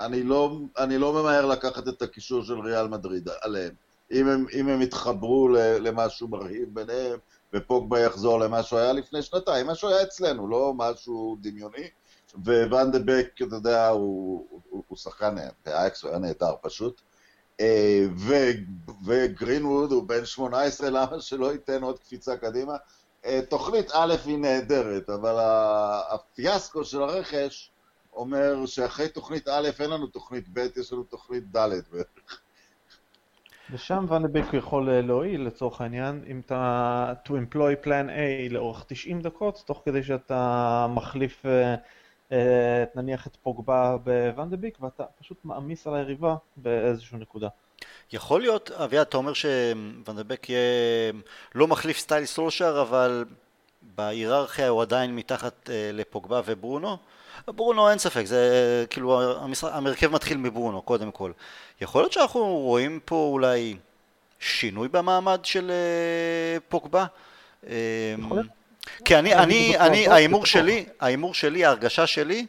אני 0.00 0.22
לא, 0.22 0.58
אני 0.78 0.98
לא 0.98 1.12
ממהר 1.12 1.46
לקחת 1.46 1.88
את 1.88 2.02
הקישור 2.02 2.42
של 2.44 2.60
ריאל 2.60 2.88
מדריד 2.88 3.28
עליהם. 3.42 3.74
אם 4.12 4.28
הם, 4.28 4.46
אם 4.52 4.68
הם 4.68 4.82
יתחברו 4.82 5.48
למשהו 5.58 6.28
מרהיב 6.28 6.74
ביניהם, 6.74 7.18
ופוגבה 7.54 8.00
יחזור 8.00 8.40
למה 8.40 8.62
שהוא 8.62 8.78
היה 8.78 8.92
לפני 8.92 9.22
שנתיים, 9.22 9.66
מה 9.66 9.74
שהוא 9.74 9.90
היה 9.90 10.02
אצלנו, 10.02 10.48
לא 10.48 10.72
משהו 10.76 11.36
דמיוני. 11.40 11.88
וואן 12.70 12.90
דה 12.90 12.98
בק, 12.98 13.42
אתה 13.42 13.56
יודע, 13.56 13.88
הוא, 13.88 14.46
הוא, 14.50 14.84
הוא 14.88 14.98
שחקן, 14.98 15.34
באייקס 15.66 16.02
הוא 16.02 16.10
היה 16.10 16.18
נהדר 16.18 16.54
פשוט. 16.62 17.00
אה, 17.60 18.04
ו, 18.16 18.34
וגרינווד 19.04 19.92
הוא 19.92 20.08
בן 20.08 20.24
18, 20.24 20.90
למה 20.90 21.20
שלא 21.20 21.52
ייתן 21.52 21.82
עוד 21.82 21.98
קפיצה 21.98 22.36
קדימה? 22.36 22.76
אה, 23.24 23.40
תוכנית 23.48 23.90
א' 23.94 24.14
היא 24.24 24.38
נהדרת, 24.38 25.10
אבל 25.10 25.36
הפיאסקו 26.10 26.84
של 26.84 27.02
הרכש 27.02 27.70
אומר 28.12 28.66
שאחרי 28.66 29.08
תוכנית 29.08 29.48
א' 29.48 29.68
אין 29.80 29.90
לנו 29.90 30.06
תוכנית 30.06 30.44
ב', 30.52 30.66
יש 30.76 30.92
לנו 30.92 31.02
תוכנית 31.02 31.44
ד' 31.56 31.68
בערך. 31.90 32.40
ושם 33.72 34.06
ואנדבק 34.08 34.52
יכול 34.52 34.90
אה, 34.90 35.00
להועיל 35.00 35.46
לצורך 35.46 35.80
העניין 35.80 36.24
אם 36.26 36.40
אתה 36.46 37.12
to 37.24 37.28
employ 37.28 37.84
plan 37.84 38.08
A 38.08 38.52
לאורך 38.52 38.84
90 38.88 39.20
דקות, 39.20 39.62
תוך 39.66 39.82
כדי 39.84 40.02
שאתה 40.02 40.86
מחליף 40.90 41.46
נניח 42.94 43.26
את 43.26 43.36
פוגבה 43.42 43.96
בוונדביק, 44.04 44.78
ואתה 44.80 45.04
פשוט 45.20 45.38
מעמיס 45.44 45.86
על 45.86 45.94
היריבה 45.94 46.36
באיזושהי 46.56 47.18
נקודה. 47.18 47.48
יכול 48.12 48.40
להיות, 48.40 48.70
אביעד, 48.70 49.06
אתה 49.06 49.16
אומר 49.16 49.32
שוונדבק 49.32 50.48
יהיה 50.48 51.12
לא 51.54 51.66
מחליף 51.66 51.98
סטייל 51.98 52.24
סולשר, 52.24 52.82
אבל 52.82 53.24
בהיררכיה 53.94 54.68
הוא 54.68 54.82
עדיין 54.82 55.16
מתחת 55.16 55.70
אה, 55.70 55.90
לפוגבה 55.92 56.40
וברונו? 56.44 56.96
ברונו 57.46 57.90
אין 57.90 57.98
ספק, 57.98 58.24
זה 58.24 58.84
כאילו 58.90 59.20
המרכב 59.62 60.12
מתחיל 60.12 60.38
מברונו 60.38 60.82
קודם 60.82 61.10
כל. 61.10 61.32
יכול 61.80 62.02
להיות 62.02 62.12
שאנחנו 62.12 62.46
רואים 62.46 63.00
פה 63.04 63.28
אולי 63.32 63.76
שינוי 64.40 64.88
במעמד 64.88 65.40
של 65.42 65.70
אה, 65.70 66.60
פוגבה? 66.68 67.06
יכול 67.62 67.72
להיות. 68.30 68.59
כי 69.04 69.16
אני, 69.16 69.34
אני 69.34 69.78
אני, 69.78 70.08
ההימור. 70.08 70.46
שלי, 70.46 70.84
ההימור 71.00 71.34
שלי, 71.34 71.64
ההרגשה 71.64 72.06
שלי, 72.06 72.46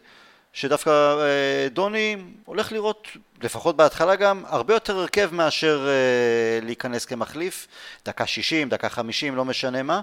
שדווקא 0.53 0.89
אה, 0.89 1.67
דוני 1.69 2.15
הולך 2.45 2.71
לראות, 2.71 3.07
לפחות 3.41 3.75
בהתחלה 3.75 4.15
גם, 4.15 4.43
הרבה 4.47 4.73
יותר 4.73 4.99
הרכב 4.99 5.29
מאשר 5.33 5.87
אה, 5.87 6.65
להיכנס 6.65 7.05
כמחליף, 7.05 7.67
דקה 8.05 8.27
60, 8.27 8.69
דקה 8.69 8.89
50, 8.89 9.35
לא 9.35 9.45
משנה 9.45 9.83
מה. 9.83 10.01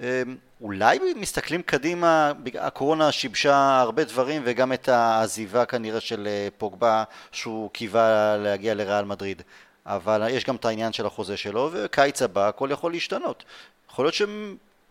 אה, 0.00 0.22
אולי 0.60 0.98
מסתכלים 1.16 1.62
קדימה, 1.62 2.32
הקורונה 2.58 3.12
שיבשה 3.12 3.80
הרבה 3.80 4.04
דברים 4.04 4.42
וגם 4.44 4.72
את 4.72 4.88
העזיבה 4.88 5.64
כנראה 5.64 6.00
של 6.00 6.28
פוגבה 6.58 7.04
שהוא 7.32 7.70
קיווה 7.70 8.36
להגיע 8.36 8.74
לריאל 8.74 9.04
מדריד. 9.04 9.42
אבל 9.86 10.26
יש 10.30 10.44
גם 10.44 10.56
את 10.56 10.64
העניין 10.64 10.92
של 10.92 11.06
החוזה 11.06 11.36
שלו, 11.36 11.70
וקיץ 11.72 12.22
הבא 12.22 12.48
הכל 12.48 12.68
יכול 12.72 12.92
להשתנות. 12.92 13.44
יכול 13.90 14.04
להיות 14.04 14.14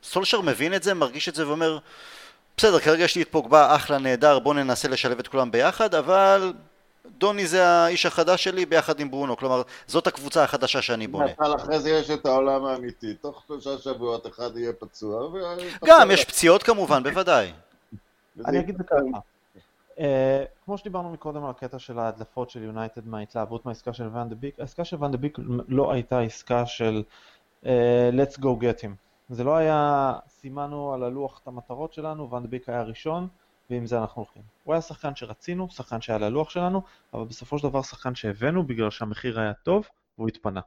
שסולשר 0.02 0.42
מבין 0.42 0.74
את 0.74 0.84
זה, 0.84 0.94
מרגיש 0.94 1.30
את 1.30 1.36
זה 1.36 1.48
ואומר, 1.48 1.78
בסדר, 2.58 2.80
כרגע 2.80 3.04
יש 3.04 3.16
לי 3.16 3.22
את 3.22 3.28
פוגבה, 3.32 3.76
אחלה, 3.76 3.98
נהדר, 3.98 4.40
בוא 4.40 4.54
ננסה 4.54 4.88
לשלב 4.88 5.20
את 5.20 5.28
כולם 5.28 5.52
ביחד, 5.52 5.96
אבל 5.96 6.54
דוני 7.18 7.48
זה 7.48 7.68
האיש 7.68 8.06
החדש 8.06 8.44
שלי 8.44 8.66
ביחד 8.66 9.00
עם 9.00 9.12
ברונו, 9.12 9.38
כלומר, 9.38 9.62
זאת 9.88 10.08
הקבוצה 10.08 10.44
החדשה 10.44 10.82
שאני 10.82 11.08
בונה. 11.08 11.32
אבל 11.40 11.56
אחרי 11.56 11.80
זה 11.80 11.90
יש 11.90 12.10
את 12.10 12.26
העולם 12.26 12.66
האמיתי, 12.66 13.14
תוך 13.14 13.44
שלושה 13.48 13.78
שבועות 13.78 14.28
אחד 14.28 14.58
יהיה 14.58 14.74
פצוע. 14.74 15.26
ו- 15.26 15.40
גם, 15.86 16.12
יש 16.12 16.26
פציעות 16.26 16.64
כמובן, 16.64 17.04
בוודאי. 17.04 17.52
אני 18.46 18.60
אגיד 18.60 18.80
את 18.80 18.86
זה. 18.90 19.18
אה, 20.00 20.44
כמו 20.66 20.78
שדיברנו 20.78 21.12
מקודם 21.12 21.44
על 21.44 21.50
הקטע 21.50 21.80
של 21.80 22.00
ההדלפות 22.00 22.50
של 22.50 22.64
יונייטד 22.64 23.08
מההתלהבות 23.08 23.66
מהעסקה 23.66 23.94
של 23.94 24.08
ואן 24.14 24.30
דה 24.30 24.36
ביק, 24.36 24.60
העסקה 24.60 24.86
של 24.86 24.98
ואן 25.00 25.12
דה 25.12 25.18
ביק 25.18 25.38
לא 25.68 25.92
הייתה 25.92 26.20
עסקה 26.20 26.66
של 26.66 27.04
אה, 27.66 28.10
let's 28.14 28.38
go 28.38 28.46
get 28.62 28.84
him. 28.84 29.11
זה 29.32 29.44
לא 29.44 29.56
היה, 29.56 30.14
סימנו 30.28 30.94
על 30.94 31.04
הלוח 31.04 31.40
את 31.44 31.48
המטרות 31.48 31.94
שלנו, 31.94 32.30
ואן 32.30 32.44
היה 32.68 32.80
הראשון, 32.80 33.28
ועם 33.70 33.86
זה 33.86 34.02
אנחנו 34.02 34.22
הולכים. 34.22 34.44
הוא 34.64 34.74
היה 34.74 34.82
שחקן 34.82 35.16
שרצינו, 35.16 35.70
שחקן 35.70 36.02
שהיה 36.02 36.18
על 36.18 36.24
הלוח 36.24 36.50
שלנו, 36.50 36.82
אבל 37.14 37.24
בסופו 37.24 37.60
של 37.60 37.68
דבר 37.68 37.82
שחקן 37.82 38.16
שהבאנו 38.16 38.64
בגלל 38.68 38.90
שהמחיר 38.90 39.40
היה 39.40 39.54
טוב, 39.54 39.88
והוא 40.18 40.28
התפנה. 40.28 40.62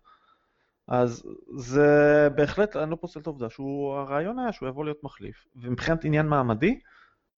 אז 0.88 1.22
זה 1.56 2.28
בהחלט, 2.34 2.76
אני 2.76 2.90
לא 2.90 2.96
פוסל 2.96 3.20
את 3.20 3.26
העובדה 3.26 3.50
שהוא, 3.50 3.94
הרעיון 3.94 4.38
היה 4.38 4.52
שהוא 4.52 4.68
יבוא 4.68 4.84
להיות 4.84 5.04
מחליף, 5.04 5.46
ומבחינת 5.56 6.04
עניין 6.04 6.26
מעמדי, 6.26 6.80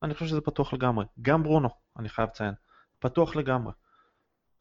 אני 0.02 0.14
חושב 0.14 0.26
שזה 0.26 0.40
פתוח 0.40 0.72
לגמרי. 0.72 1.04
גם 1.22 1.42
ברונו, 1.42 1.68
אני 1.98 2.08
חייב 2.08 2.28
לציין. 2.28 2.54
פתוח 2.98 3.36
לגמרי. 3.36 3.72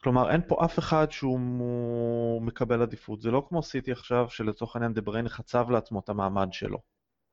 כלומר, 0.03 0.31
אין 0.31 0.41
פה 0.47 0.65
אף 0.65 0.79
אחד 0.79 1.11
שהוא 1.11 2.41
מקבל 2.41 2.81
עדיפות. 2.81 3.21
זה 3.21 3.31
לא 3.31 3.43
כמו 3.49 3.63
סיטי 3.63 3.91
עכשיו, 3.91 4.25
שלצורך 4.29 4.75
העניין 4.75 4.93
דה 4.93 5.01
בריינה 5.01 5.29
חצב 5.29 5.69
לעצמו 5.69 5.99
את 5.99 6.09
המעמד 6.09 6.47
שלו. 6.53 6.77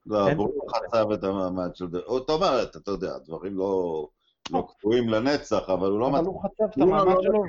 לא, 0.06 0.28
אין- 0.28 0.36
ברונו 0.36 0.60
חצב 0.68 1.10
את 1.12 1.24
המעמד 1.24 1.76
של... 1.76 1.86
זאת 1.90 2.30
אומרת, 2.30 2.76
אתה 2.76 2.90
יודע, 2.90 3.18
דברים 3.18 3.56
לא 3.56 4.06
לא 4.50 4.66
קבועים 4.78 5.08
לנצח, 5.08 5.70
אבל 5.70 5.90
הוא 5.90 6.00
לא... 6.00 6.08
אבל 6.08 6.24
הוא 6.24 6.42
חצב 6.42 6.64
את 6.64 6.78
ברונו 6.78 6.94
המעמד 7.00 7.14
לא 7.14 7.22
שלו, 7.22 7.42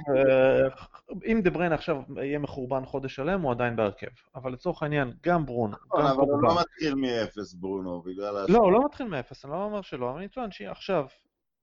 ואם 1.21 1.41
דה 1.43 1.49
בריינה 1.49 1.75
עכשיו 1.75 1.97
יהיה 2.17 2.39
מחורבן 2.39 2.85
חודש 2.85 3.15
שלם, 3.15 3.41
הוא 3.41 3.51
עדיין 3.51 3.75
בהרכב. 3.75 4.07
אבל 4.35 4.53
לצורך 4.53 4.83
העניין, 4.83 5.13
גם 5.23 5.45
ברונו, 5.45 5.75
נכון, 5.85 6.01
גם 6.01 6.05
אבל 6.07 6.21
הוא. 6.21 6.43
לא 6.43 6.55
מתחיל 6.61 6.95
מאפס, 6.95 7.53
ברונו, 7.53 8.01
בגלל... 8.01 8.45
לא, 8.49 8.57
הוא 8.57 8.71
לא 8.71 8.85
מתחיל 8.85 9.07
מאפס, 9.07 9.45
אני 9.45 9.53
לא 9.53 9.63
אומר 9.63 9.81
שלא, 9.81 10.09
אבל 10.09 10.17
אני 10.17 10.27
טוען 10.27 10.51
שעכשיו 10.51 11.05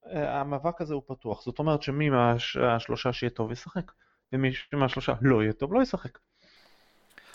המאבק 0.07 0.81
הזה 0.81 0.95
הוא 0.95 1.03
פתוח. 1.07 1.43
זאת 1.43 1.59
אומרת 1.59 1.83
שמי 1.83 2.11
מהשלושה 2.11 3.13
שיהיה 3.13 3.31
טוב 3.31 3.53
ישחק, 3.53 3.93
ומי 4.33 4.51
מהשלושה 4.73 5.13
לא 5.23 5.43
יהיה 5.43 5.53
טוב 5.53 5.75
לא 5.75 5.83
ישחק. 5.83 6.19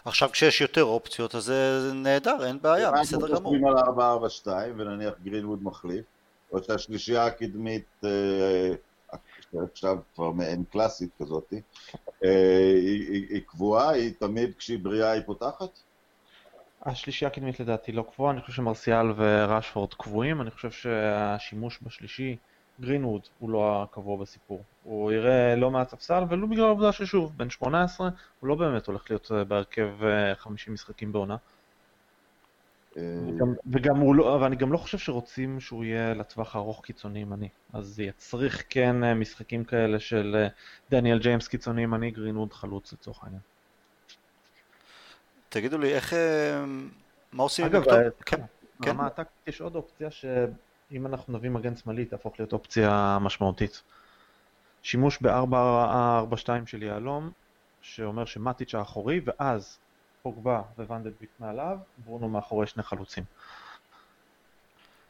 עכשיו 0.05 0.29
כשיש 0.31 0.61
יותר 0.61 0.83
אופציות 0.83 1.35
אז 1.35 1.43
זה 1.43 1.91
נהדר, 1.93 2.45
אין 2.47 2.59
בעיה, 2.61 2.91
בסדר 2.91 3.19
אנחנו 3.27 3.35
גמור. 3.39 3.51
חושבים 3.51 3.67
על 3.67 3.77
4-4-2, 4.45 4.47
ונניח 4.77 5.13
גרינווד 5.23 5.63
מחליף, 5.63 6.05
או 6.51 6.63
שהשלישייה 6.63 7.25
הקדמית, 7.25 7.85
אה, 8.03 8.71
עכשיו 9.73 9.97
כבר 10.15 10.31
מעין 10.31 10.63
קלאסית 10.71 11.09
כזאת, 11.19 11.53
אה, 12.25 12.29
היא- 12.81 13.11
היא 13.11 13.25
היא 13.29 13.41
קבועה, 13.47 13.89
היא 13.89 14.13
תמיד 14.19 14.55
כשהיא 14.57 14.79
בריאה 14.79 15.11
היא 15.11 15.21
פותחת? 15.25 15.79
השלישייה 16.81 17.31
הקדמית 17.31 17.59
לדעתי 17.59 17.91
לא 17.91 18.05
קבועה, 18.13 18.33
אני 18.33 18.41
חושב 18.41 18.53
שמרסיאל 18.53 19.05
וראשפורד 19.15 19.93
קבועים, 19.93 20.41
אני 20.41 20.51
חושב 20.51 20.71
שהשימוש 20.71 21.79
בשלישי, 21.81 22.35
גרינווד, 22.81 23.21
הוא 23.39 23.49
לא 23.49 23.83
הקבוע 23.83 24.17
בסיפור. 24.17 24.63
הוא 24.83 25.11
יראה 25.11 25.55
לא 25.55 25.71
מעט 25.71 25.89
ספסל, 25.89 26.23
ולו 26.29 26.47
בגלל 26.47 26.65
העובדה 26.65 26.91
ששוב, 26.91 27.33
בן 27.37 27.49
18, 27.49 28.09
הוא 28.39 28.47
לא 28.47 28.55
באמת 28.55 28.87
הולך 28.87 29.09
להיות 29.09 29.31
אה, 29.31 29.43
בהרכב 29.43 30.03
אה, 30.03 30.35
50 30.35 30.73
משחקים 30.73 31.11
בעונה. 31.11 31.35
אה, 32.97 33.01
וגם, 33.27 33.53
וגם 33.71 33.97
הוא 33.97 34.15
לא, 34.15 34.35
אבל 34.35 34.45
אני 34.45 34.55
גם 34.55 34.71
לא 34.71 34.77
חושב 34.77 34.97
שרוצים 34.97 35.59
שהוא 35.59 35.83
יהיה 35.83 36.13
לטווח 36.13 36.55
הארוך 36.55 36.85
קיצוני 36.85 37.19
ימני. 37.19 37.49
אז 37.73 37.85
זה 37.85 38.03
יצריך 38.03 38.63
כן 38.69 39.03
אה, 39.03 39.13
משחקים 39.13 39.63
כאלה 39.63 39.99
של 39.99 40.35
אה, 40.39 40.47
דניאל 40.91 41.19
ג'יימס 41.19 41.47
קיצוני 41.47 41.81
ימני, 41.81 42.11
גרינווד 42.11 42.53
חלוץ 42.53 42.93
לצורך 42.93 43.23
העניין. 43.23 43.41
תגידו 45.49 45.77
לי, 45.77 45.93
איך... 45.93 46.13
אה, 46.13 46.65
מה 47.33 47.43
עושים 47.43 47.65
עם 47.65 47.71
אגב? 47.71 47.89
אה, 47.89 48.09
כן. 48.25 48.37
כן. 48.37 48.41
ברמה 48.79 49.07
הטקטית 49.07 49.47
יש 49.47 49.61
עוד 49.61 49.75
אופציה 49.75 50.11
שאם 50.89 51.05
אנחנו 51.05 51.33
נביא 51.33 51.49
מגן 51.49 51.75
שמאלי 51.75 52.05
תהפוך 52.05 52.39
להיות 52.39 52.53
אופציה 52.53 53.17
משמעותית. 53.21 53.83
שימוש 54.83 55.17
ב-4-4-2 55.21 56.47
של 56.65 56.83
יהלום, 56.83 57.31
שאומר 57.81 58.25
שמטיץ' 58.25 58.75
האחורי, 58.75 59.21
ואז 59.25 59.77
פוגבה 60.21 60.61
וונדלביק 60.77 61.29
מעליו, 61.39 61.77
ברונו 62.05 62.29
מאחורי 62.29 62.67
שני 62.67 62.83
חלוצים. 62.83 63.23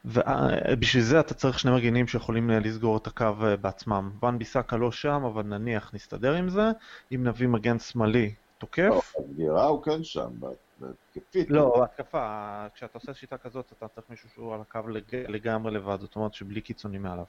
ובשביל 0.04 1.02
זה 1.02 1.20
אתה 1.20 1.34
צריך 1.34 1.58
שני 1.58 1.70
מגנים 1.70 2.06
שיכולים 2.06 2.50
אה, 2.50 2.58
לסגור 2.58 2.96
את 2.96 3.06
הקו 3.06 3.34
אה, 3.42 3.56
בעצמם. 3.56 4.10
ואן 4.22 4.38
ביסאקה 4.38 4.76
לא 4.76 4.92
שם, 4.92 5.24
אבל 5.24 5.42
נניח 5.42 5.94
נסתדר 5.94 6.34
עם 6.34 6.48
זה. 6.48 6.70
אם 7.14 7.24
נביא 7.24 7.48
מגן 7.48 7.78
שמאלי 7.78 8.34
תוקף, 8.58 9.14
סגירה 9.32 9.64
הוא 9.64 9.82
כן 9.82 10.04
שם, 10.04 10.30
בהתקפית. 10.78 11.50
לא, 11.50 11.84
התקפה, 11.84 12.66
כשאתה 12.74 12.98
עושה 12.98 13.14
שיטה 13.14 13.38
כזאת 13.38 13.72
אתה 13.78 13.88
צריך 13.88 14.06
מישהו 14.10 14.28
שהוא 14.28 14.54
על 14.54 14.60
הקו 14.60 14.88
לג... 14.88 15.16
לגמרי 15.28 15.72
לבד, 15.72 16.00
זאת 16.00 16.16
אומרת 16.16 16.34
שבלי 16.34 16.60
קיצוני 16.60 16.98
מעליו. 16.98 17.24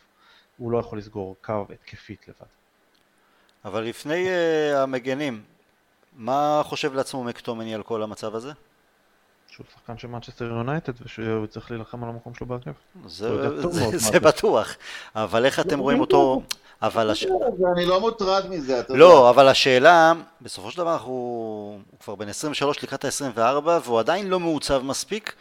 הוא 0.57 0.71
לא 0.71 0.77
יכול 0.77 0.97
לסגור 0.97 1.36
קו 1.41 1.65
התקפית 1.73 2.27
לבד. 2.27 2.47
אבל 3.65 3.83
לפני 3.83 4.29
אה, 4.29 4.83
המגנים, 4.83 5.43
מה 6.13 6.62
חושב 6.63 6.93
לעצמו 6.93 7.23
מקטומני 7.23 7.75
על 7.75 7.83
כל 7.83 8.03
המצב 8.03 8.36
הזה? 8.36 8.51
שהוא 9.47 9.65
שחקן 9.73 9.97
של 9.97 10.07
מנצ'סטר 10.07 10.45
יונייטד 10.45 10.93
ושהוא 11.01 11.47
צריך 11.47 11.71
להילחם 11.71 12.03
על 12.03 12.10
המקום 12.10 12.33
שלו 12.33 12.47
בהרכב. 12.47 12.71
זה, 13.05 13.62
זה, 13.62 13.67
זה 13.67 13.97
זה? 13.97 14.19
בטוח, 14.19 14.75
אבל 15.15 15.45
איך 15.45 15.60
אתם 15.60 15.79
רואים 15.79 15.99
אותו... 15.99 16.41
אבל 16.81 17.09
הש... 17.09 17.25
אני 17.75 17.85
לא 17.85 17.99
מוטרד 17.99 18.49
מזה, 18.49 18.79
אתה 18.79 18.93
יודע. 18.93 18.99
לא, 18.99 19.29
אבל 19.29 19.47
השאלה, 19.47 20.13
בסופו 20.41 20.71
של 20.71 20.77
דבר 20.77 20.93
אנחנו, 20.93 21.11
הוא 21.11 21.99
כבר 21.99 22.15
בן 22.15 22.29
23 22.29 22.83
לקראת 22.83 23.05
ה-24 23.05 23.69
והוא 23.83 23.99
עדיין 23.99 24.27
לא 24.27 24.39
מעוצב 24.39 24.81
מספיק. 24.83 25.33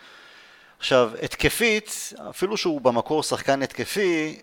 עכשיו, 0.78 1.10
התקפית, 1.22 2.12
אפילו 2.30 2.56
שהוא 2.56 2.80
במקור 2.80 3.22
שחקן 3.22 3.62
התקפי, 3.62 4.38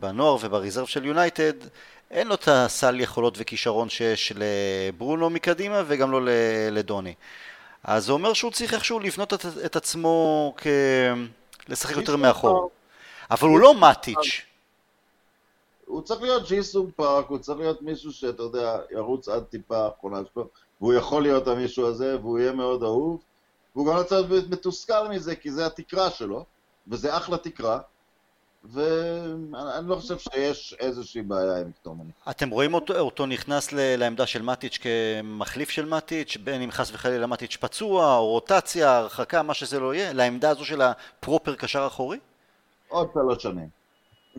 בנוער 0.00 0.36
ובריזרב 0.40 0.86
של 0.86 1.04
יונייטד, 1.04 1.52
אין 2.10 2.26
לו 2.28 2.34
את 2.34 2.48
הסל 2.48 3.00
יכולות 3.00 3.34
וכישרון 3.38 3.88
שיש 3.88 4.32
לברונו 4.36 5.30
מקדימה 5.30 5.82
וגם 5.86 6.12
לא 6.12 6.20
לדוני. 6.70 7.14
אז 7.84 8.04
זה 8.04 8.12
אומר 8.12 8.32
שהוא 8.32 8.50
צריך 8.50 8.74
איכשהו 8.74 9.00
לבנות 9.00 9.34
את, 9.34 9.46
את 9.64 9.76
עצמו 9.76 10.54
כ... 10.56 10.66
לשחק 11.68 11.96
יותר 11.96 12.16
מאחור. 12.16 12.70
אבל 13.30 13.48
הוא 13.48 13.60
לא 13.60 13.74
מאטיץ'. 13.74 14.42
הוא 15.92 16.02
צריך 16.02 16.22
להיות 16.22 16.48
ג'יסון 16.48 16.90
פארק, 16.96 17.26
הוא 17.28 17.38
צריך 17.38 17.58
להיות 17.58 17.82
מישהו 17.82 18.12
שאתה 18.12 18.42
יודע, 18.42 18.78
ירוץ 18.90 19.28
עד 19.28 19.42
טיפה 19.42 19.76
האחרונה 19.76 20.18
שלו, 20.34 20.48
והוא 20.80 20.94
יכול 20.94 21.22
להיות 21.22 21.48
המישהו 21.48 21.86
הזה, 21.86 22.20
והוא 22.20 22.38
יהיה 22.38 22.52
מאוד 22.52 22.82
אהוב, 22.82 23.22
והוא 23.74 23.86
גם 23.86 23.96
לא 23.96 24.02
צריך 24.02 24.30
להיות 24.30 24.50
מתוסכל 24.50 25.08
מזה, 25.08 25.36
כי 25.36 25.50
זה 25.50 25.66
התקרה 25.66 26.10
שלו, 26.10 26.44
וזה 26.88 27.16
אחלה 27.16 27.38
תקרה, 27.38 27.78
ואני 28.64 29.88
לא 29.88 29.96
חושב 29.96 30.18
שיש 30.18 30.76
איזושהי 30.78 31.22
בעיה 31.22 31.60
עם 31.60 31.72
קטומני. 31.72 32.10
אתם 32.30 32.50
רואים 32.50 32.74
אותו, 32.74 32.98
אותו 32.98 33.26
נכנס 33.26 33.72
ל- 33.72 33.96
לעמדה 33.96 34.26
של 34.26 34.42
מטיץ' 34.42 34.78
כמחליף 34.78 35.70
של 35.70 35.84
מטיץ', 35.84 36.36
בין 36.44 36.62
אם 36.62 36.70
חס 36.70 36.90
וחלילה 36.92 37.26
מטיץ' 37.26 37.56
פצוע, 37.56 38.16
או 38.16 38.26
רוטציה, 38.26 38.96
הרחקה, 38.96 39.42
מה 39.42 39.54
שזה 39.54 39.80
לא 39.80 39.94
יהיה, 39.94 40.12
לעמדה 40.12 40.50
הזו 40.50 40.64
של 40.64 40.82
הפרופר 40.82 41.54
קשר 41.54 41.86
אחורי? 41.86 42.18
עוד 42.88 43.08
שלוש 43.14 43.42
שנים. 43.42 43.81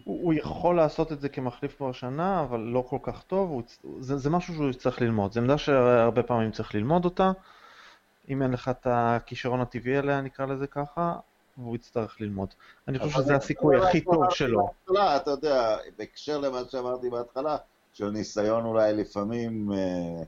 הוא, 0.04 0.34
יכול 0.34 0.76
לעשות 0.76 1.12
את 1.12 1.22
זה 1.22 1.30
כמחליף 1.30 1.78
כבר 1.78 1.92
שנה, 1.92 2.42
אבל 2.42 2.60
לא 2.60 2.86
כל 2.90 2.98
כך 3.04 3.24
טוב, 3.24 3.50
הוא, 3.50 3.64
זה, 4.00 4.18
זה 4.18 4.30
משהו 4.30 4.54
שהוא 4.54 4.74
צריך 4.74 5.02
ללמוד, 5.02 5.34
זו 5.34 5.40
עמדה 5.40 5.58
שהרבה 5.58 6.24
פעמים 6.24 6.52
צריך 6.52 6.76
ללמוד 6.76 7.06
אותה, 7.06 7.32
אם 8.30 8.42
אין 8.42 8.52
לך 8.52 8.70
את 8.70 8.88
הכישרון 8.90 9.62
הטבעי 9.62 9.98
עליה, 9.98 10.22
נקרא 10.22 10.46
לזה 10.46 10.68
ככה, 10.68 11.16
והוא 11.58 11.76
יצטרך 11.76 12.22
ללמוד. 12.22 12.50
אני 12.88 13.00
חושב 13.00 13.12
שזה 13.12 13.36
הסיכוי 13.36 13.78
הכי 13.78 14.02
טוב 14.02 14.24
שלו. 14.30 14.68
בהתחלה, 14.88 15.18
אתה 15.18 15.32
יודע, 15.32 15.78
בהקשר 15.98 16.38
למה 16.38 16.60
שאמרתי 16.70 17.10
בהתחלה, 17.10 17.58
של 17.94 18.10
ניסיון 18.10 18.66
אולי 18.66 18.94
לפעמים 18.94 19.72
אה, 19.72 20.24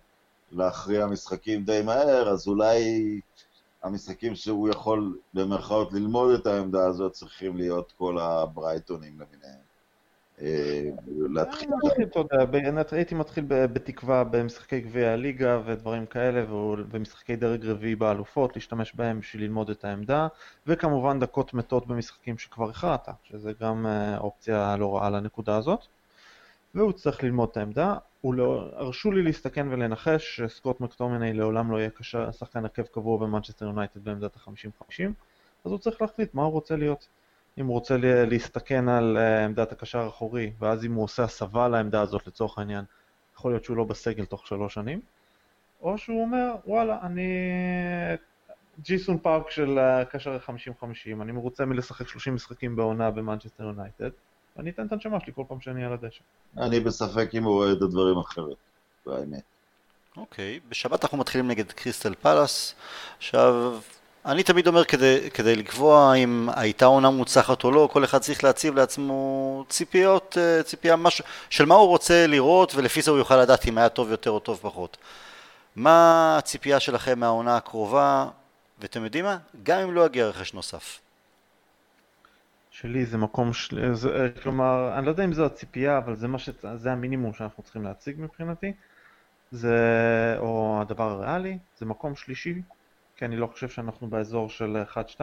להכריע 0.52 1.06
משחקים 1.06 1.64
די 1.64 1.82
מהר, 1.86 2.30
אז 2.30 2.48
אולי 2.48 3.20
המשחקים 3.86 4.36
שהוא 4.36 4.70
יכול 4.70 5.18
במרכאות 5.34 5.94
ללמוד 5.94 6.34
את 6.40 6.48
העמדה 6.48 6.86
הזאת 6.86 7.12
צריכים 7.12 7.58
להיות 7.58 7.94
כל 7.98 8.20
הברייטונים 8.20 9.14
למיניהם. 9.14 9.66
אה, 10.42 10.90
להתחיל... 11.30 11.70
הייתי 12.92 13.16
מתחיל 13.16 13.46
בתקווה 13.48 14.24
במשחקי 14.24 14.80
גביע 14.80 15.12
הליגה 15.12 15.62
ודברים 15.66 16.06
כאלה 16.06 16.46
ומשחקי 16.92 17.36
דרג 17.36 17.66
רביעי 17.66 17.96
באלופות, 17.96 18.56
להשתמש 18.56 18.96
בהם 18.96 19.20
בשביל 19.20 19.44
ללמוד 19.44 19.70
את 19.70 19.86
העמדה 19.86 20.28
וכמובן 20.68 21.20
דקות 21.20 21.54
מתות 21.54 21.88
במשחקים 21.88 22.38
שכבר 22.38 22.70
הכרעת, 22.70 23.10
שזה 23.24 23.52
גם 23.62 23.86
אה, 23.88 24.18
אופציה 24.18 24.76
לא 24.78 24.96
רעה 24.96 25.10
לנקודה 25.10 25.58
הזאת 25.58 25.80
והוא 26.76 26.92
צריך 26.92 27.24
ללמוד 27.24 27.50
את 27.52 27.58
העמדה. 27.58 27.96
לא... 28.34 28.70
הרשו 28.76 29.12
לי 29.12 29.24
להסתכן 29.24 29.68
ולנחש 29.72 30.36
שסקוט 30.42 30.82
מקטומני 30.82 31.34
לעולם 31.34 31.72
לא 31.72 31.78
יהיה 31.78 31.90
קשר, 31.90 32.32
שחקן 32.32 32.66
עקב 32.66 32.82
קבוע 32.82 33.18
במנצ'סטר 33.18 33.66
יונייטד 33.66 34.04
בעמדת 34.04 34.36
ה-50-50 34.36 35.04
אז 35.66 35.72
הוא 35.72 35.78
צריך 35.80 36.02
להחליט 36.02 36.34
מה 36.34 36.44
הוא 36.44 36.52
רוצה 36.52 36.76
להיות. 36.76 37.08
אם 37.58 37.66
הוא 37.66 37.74
רוצה 37.74 37.98
להסתכן 38.02 38.90
על 38.90 39.18
אה, 39.18 39.46
עמדת 39.46 39.72
הקשר 39.72 40.00
האחורי, 40.00 40.52
ואז 40.60 40.86
אם 40.86 40.94
הוא 40.94 41.04
עושה 41.04 41.24
הסבה 41.24 41.68
לעמדה 41.68 42.02
הזאת 42.02 42.28
לצורך 42.28 42.58
העניין, 42.58 42.86
יכול 43.36 43.52
להיות 43.52 43.64
שהוא 43.64 43.78
לא 43.78 43.84
בסגל 43.84 44.26
תוך 44.26 44.48
שלוש 44.48 44.74
שנים, 44.74 45.02
או 45.82 45.98
שהוא 45.98 46.22
אומר, 46.22 46.56
וואלה, 46.66 47.00
אני 47.02 47.28
ג'יסון 48.82 49.18
פארק 49.18 49.50
של 49.50 49.80
הקשר 49.80 50.32
ה-50-50, 50.34 51.22
אני 51.22 51.32
מרוצה 51.32 51.66
מלשחק 51.66 52.08
30 52.08 52.36
משחקים 52.36 52.76
בעונה 52.76 53.12
במנצ'סטר 53.12 53.64
יונייטד, 53.64 54.10
ואני 54.56 54.70
אתן 54.70 54.86
את 54.86 54.92
הנשמה 54.92 55.20
שלי 55.20 55.34
כל 55.36 55.44
פעם 55.48 55.62
שאני 55.62 55.86
על 55.86 55.94
הדשא. 55.94 56.22
אני 56.58 56.80
בספק 56.80 57.30
אם 57.34 57.44
הוא 57.44 57.54
רואה 57.54 57.72
את 57.72 57.82
הדברים 57.82 58.18
אחרת, 58.18 58.58
באמת. 59.06 59.42
אוקיי, 60.18 60.60
okay. 60.64 60.70
בשבת 60.70 61.04
אנחנו 61.04 61.18
מתחילים 61.18 61.48
נגד 61.48 61.72
קריסטל 61.72 62.14
פלאס. 62.22 62.76
עכשיו, 63.18 63.80
אני 64.26 64.44
תמיד 64.44 64.68
אומר 64.68 64.86
כדי, 64.86 65.30
כדי 65.34 65.56
לקבוע 65.56 66.14
אם 66.14 66.50
הייתה 66.56 66.86
עונה 66.86 67.10
מוצלחת 67.10 67.64
או 67.64 67.72
לא, 67.72 67.90
כל 67.92 68.04
אחד 68.04 68.18
צריך 68.18 68.44
להציב 68.44 68.76
לעצמו 68.76 69.64
ציפיות, 69.70 70.38
אה, 70.38 70.64
ציפייה 70.64 70.96
משהו, 70.96 71.26
של 71.50 71.66
מה 71.66 71.76
הוא 71.76 71.88
רוצה 71.88 72.28
לראות 72.28 72.76
ולפי 72.76 73.02
זה 73.02 73.12
הוא 73.12 73.18
יוכל 73.18 73.38
לדעת 73.42 73.68
אם 73.68 73.78
היה 73.78 73.90
טוב 73.90 74.12
יותר 74.12 74.32
או 74.32 74.40
טוב 74.40 74.60
פחות. 74.62 74.98
מה 75.76 76.36
הציפייה 76.38 76.80
שלכם 76.80 77.20
מהעונה 77.20 77.58
הקרובה, 77.58 78.28
ואתם 78.80 79.04
יודעים 79.04 79.26
מה? 79.26 79.38
גם 79.64 79.80
אם 79.80 79.94
לא 79.94 80.06
יגיע 80.06 80.28
רכש 80.28 80.54
נוסף. 80.54 81.00
שלי 82.76 83.06
זה 83.06 83.18
מקום, 83.18 83.54
של... 83.54 83.94
זה, 83.94 84.30
כלומר, 84.44 84.98
אני 84.98 85.06
לא 85.06 85.12
יודע 85.12 85.26
אם 85.26 85.34
זו 85.34 85.46
הציפייה, 85.46 85.98
אבל 85.98 86.16
זה, 86.16 86.28
ש... 86.38 86.50
זה 86.76 86.92
המינימום 86.92 87.34
שאנחנו 87.34 87.64
צריכים 87.64 87.84
להציג 87.84 88.16
מבחינתי. 88.20 88.74
זה, 89.52 89.78
או 90.38 90.78
הדבר 90.82 91.12
הריאלי, 91.12 91.58
זה 91.78 91.86
מקום 91.86 92.16
שלישי 92.16 92.62
כי 93.16 93.26
אני 93.26 93.38
לא 93.38 93.48
חושב 93.48 93.70
שאנחנו 93.70 94.08
באזור 94.08 94.50
של 94.50 94.84
1-2, 95.18 95.20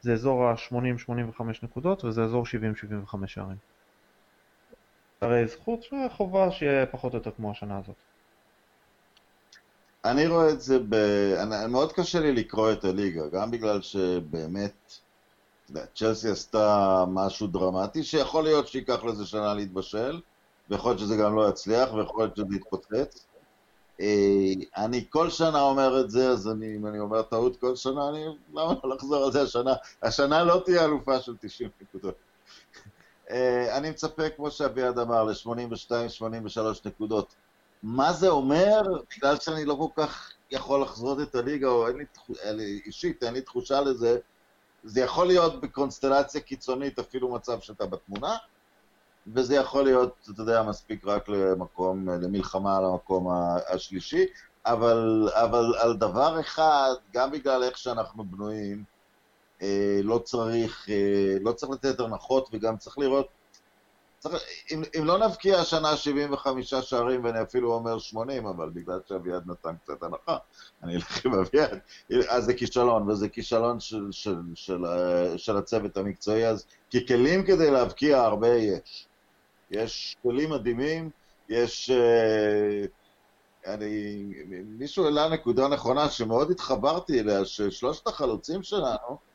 זה 0.00 0.12
אזור 0.12 0.44
ה-80-85 0.44 1.42
נקודות 1.62 2.04
וזה 2.04 2.22
אזור 2.22 2.44
70-75 3.12 3.26
שערים. 3.26 3.56
הרי 5.20 5.46
זכות 5.46 5.84
חובה 6.10 6.50
שיהיה 6.50 6.86
פחות 6.86 7.12
או 7.12 7.18
יותר 7.18 7.30
כמו 7.30 7.50
השנה 7.50 7.78
הזאת. 7.78 7.96
אני 10.04 10.26
רואה 10.26 10.50
את 10.50 10.60
זה 10.60 10.78
ב... 10.88 10.96
מאוד 11.68 11.92
קשה 11.92 12.20
לי 12.20 12.32
לקרוא 12.32 12.72
את 12.72 12.84
הליגה, 12.84 13.28
גם 13.32 13.50
בגלל 13.50 13.82
שבאמת, 13.82 14.98
צ'לסי 15.94 16.28
עשתה 16.30 17.04
משהו 17.08 17.46
דרמטי, 17.46 18.04
שיכול 18.04 18.44
להיות 18.44 18.68
שייקח 18.68 19.04
לזה 19.04 19.26
שנה 19.26 19.54
להתבשל, 19.54 20.20
ויכול 20.70 20.90
להיות 20.90 21.00
שזה 21.00 21.16
גם 21.16 21.36
לא 21.36 21.48
יצליח, 21.48 21.92
ויכול 21.94 22.24
להיות 22.24 22.36
שזה 22.36 22.56
יתפוצץ. 22.56 23.26
אה, 24.00 24.52
אני 24.76 25.04
כל 25.10 25.30
שנה 25.30 25.60
אומר 25.60 26.00
את 26.00 26.10
זה, 26.10 26.28
אז 26.28 26.48
אני, 26.48 26.76
אם 26.76 26.86
אני 26.86 26.98
אומר 26.98 27.22
טעות 27.22 27.56
כל 27.56 27.76
שנה, 27.76 28.08
אני, 28.08 28.24
למה 28.54 28.74
לא 28.84 28.94
לחזור 28.94 29.24
על 29.24 29.32
זה 29.32 29.42
השנה? 29.42 29.72
השנה 30.02 30.44
לא 30.44 30.62
תהיה 30.64 30.84
אלופה 30.84 31.20
של 31.20 31.36
90 31.40 31.70
נקודות. 31.80 32.14
אה, 33.30 33.76
אני 33.76 33.90
מצפה, 33.90 34.30
כמו 34.30 34.50
שאביעד 34.50 34.98
אמר, 34.98 35.24
ל-82-83 35.24 36.60
נקודות. 36.84 37.34
מה 37.82 38.12
זה 38.12 38.28
אומר? 38.28 38.82
בגלל 39.16 39.36
שאני 39.36 39.64
לא 39.64 39.74
כל 39.74 40.02
כך 40.02 40.32
יכול 40.50 40.82
לחזות 40.82 41.20
את 41.20 41.34
הליגה, 41.34 41.68
או 41.68 41.88
אין 41.88 41.96
לי, 42.56 42.80
אישית, 42.86 43.22
אין 43.22 43.34
לי 43.34 43.40
תחושה 43.40 43.80
לזה, 43.80 44.18
זה 44.84 45.00
יכול 45.00 45.26
להיות 45.26 45.60
בקונסטלציה 45.60 46.40
קיצונית 46.40 46.98
אפילו 46.98 47.34
מצב 47.34 47.60
שאתה 47.60 47.86
בתמונה, 47.86 48.36
וזה 49.34 49.54
יכול 49.54 49.84
להיות, 49.84 50.28
אתה 50.32 50.42
יודע, 50.42 50.62
מספיק 50.62 51.04
רק 51.04 51.28
למקום, 51.28 52.08
למלחמה 52.08 52.76
על 52.76 52.84
המקום 52.84 53.28
השלישי, 53.68 54.26
אבל, 54.66 55.28
אבל 55.32 55.74
על 55.78 55.96
דבר 55.96 56.40
אחד, 56.40 56.90
גם 57.12 57.30
בגלל 57.30 57.62
איך 57.62 57.78
שאנחנו 57.78 58.24
בנויים, 58.24 58.84
אה, 59.62 60.00
לא 60.02 60.18
צריך, 60.18 60.88
אה, 60.88 61.36
לא 61.40 61.52
צריך 61.52 61.72
לתת 61.72 62.00
הנחות 62.00 62.48
וגם 62.52 62.76
צריך 62.76 62.98
לראות, 62.98 63.28
צריך, 64.18 64.42
אם, 64.72 64.82
אם 64.98 65.04
לא 65.04 65.18
נבקיע 65.18 65.58
השנה 65.58 65.96
75 65.96 66.74
שערים, 66.74 67.24
ואני 67.24 67.42
אפילו 67.42 67.74
אומר 67.74 67.98
80, 67.98 68.46
אבל 68.46 68.70
בגלל 68.70 69.00
שאביעד 69.08 69.42
נתן 69.46 69.74
קצת 69.84 70.02
הנחה, 70.02 70.36
אני 70.82 70.96
אלך 70.96 71.26
עם 71.26 71.34
אביעד, 71.34 71.78
אז 72.28 72.44
זה 72.44 72.54
כישלון, 72.54 73.10
וזה 73.10 73.28
כישלון 73.28 73.80
של, 73.80 74.08
של, 74.10 74.36
של, 74.54 74.84
של, 74.84 75.36
של 75.36 75.56
הצוות 75.56 75.96
המקצועי, 75.96 76.46
אז 76.46 76.66
כי 76.90 77.06
כלים 77.06 77.44
כדי 77.44 77.70
להבקיע 77.70 78.22
הרבה 78.22 78.54
יש. 78.54 79.06
יש 79.70 80.16
כלים 80.22 80.50
מדהימים, 80.50 81.10
יש... 81.48 81.90
אה, 81.90 82.84
אני... 83.66 84.34
מישהו 84.64 85.04
העלה 85.04 85.28
נקודה 85.28 85.68
נכונה 85.68 86.08
שמאוד 86.10 86.50
התחברתי 86.50 87.20
אליה, 87.20 87.44
ששלושת 87.44 88.06
החלוצים 88.06 88.62
שלנו 88.62 89.27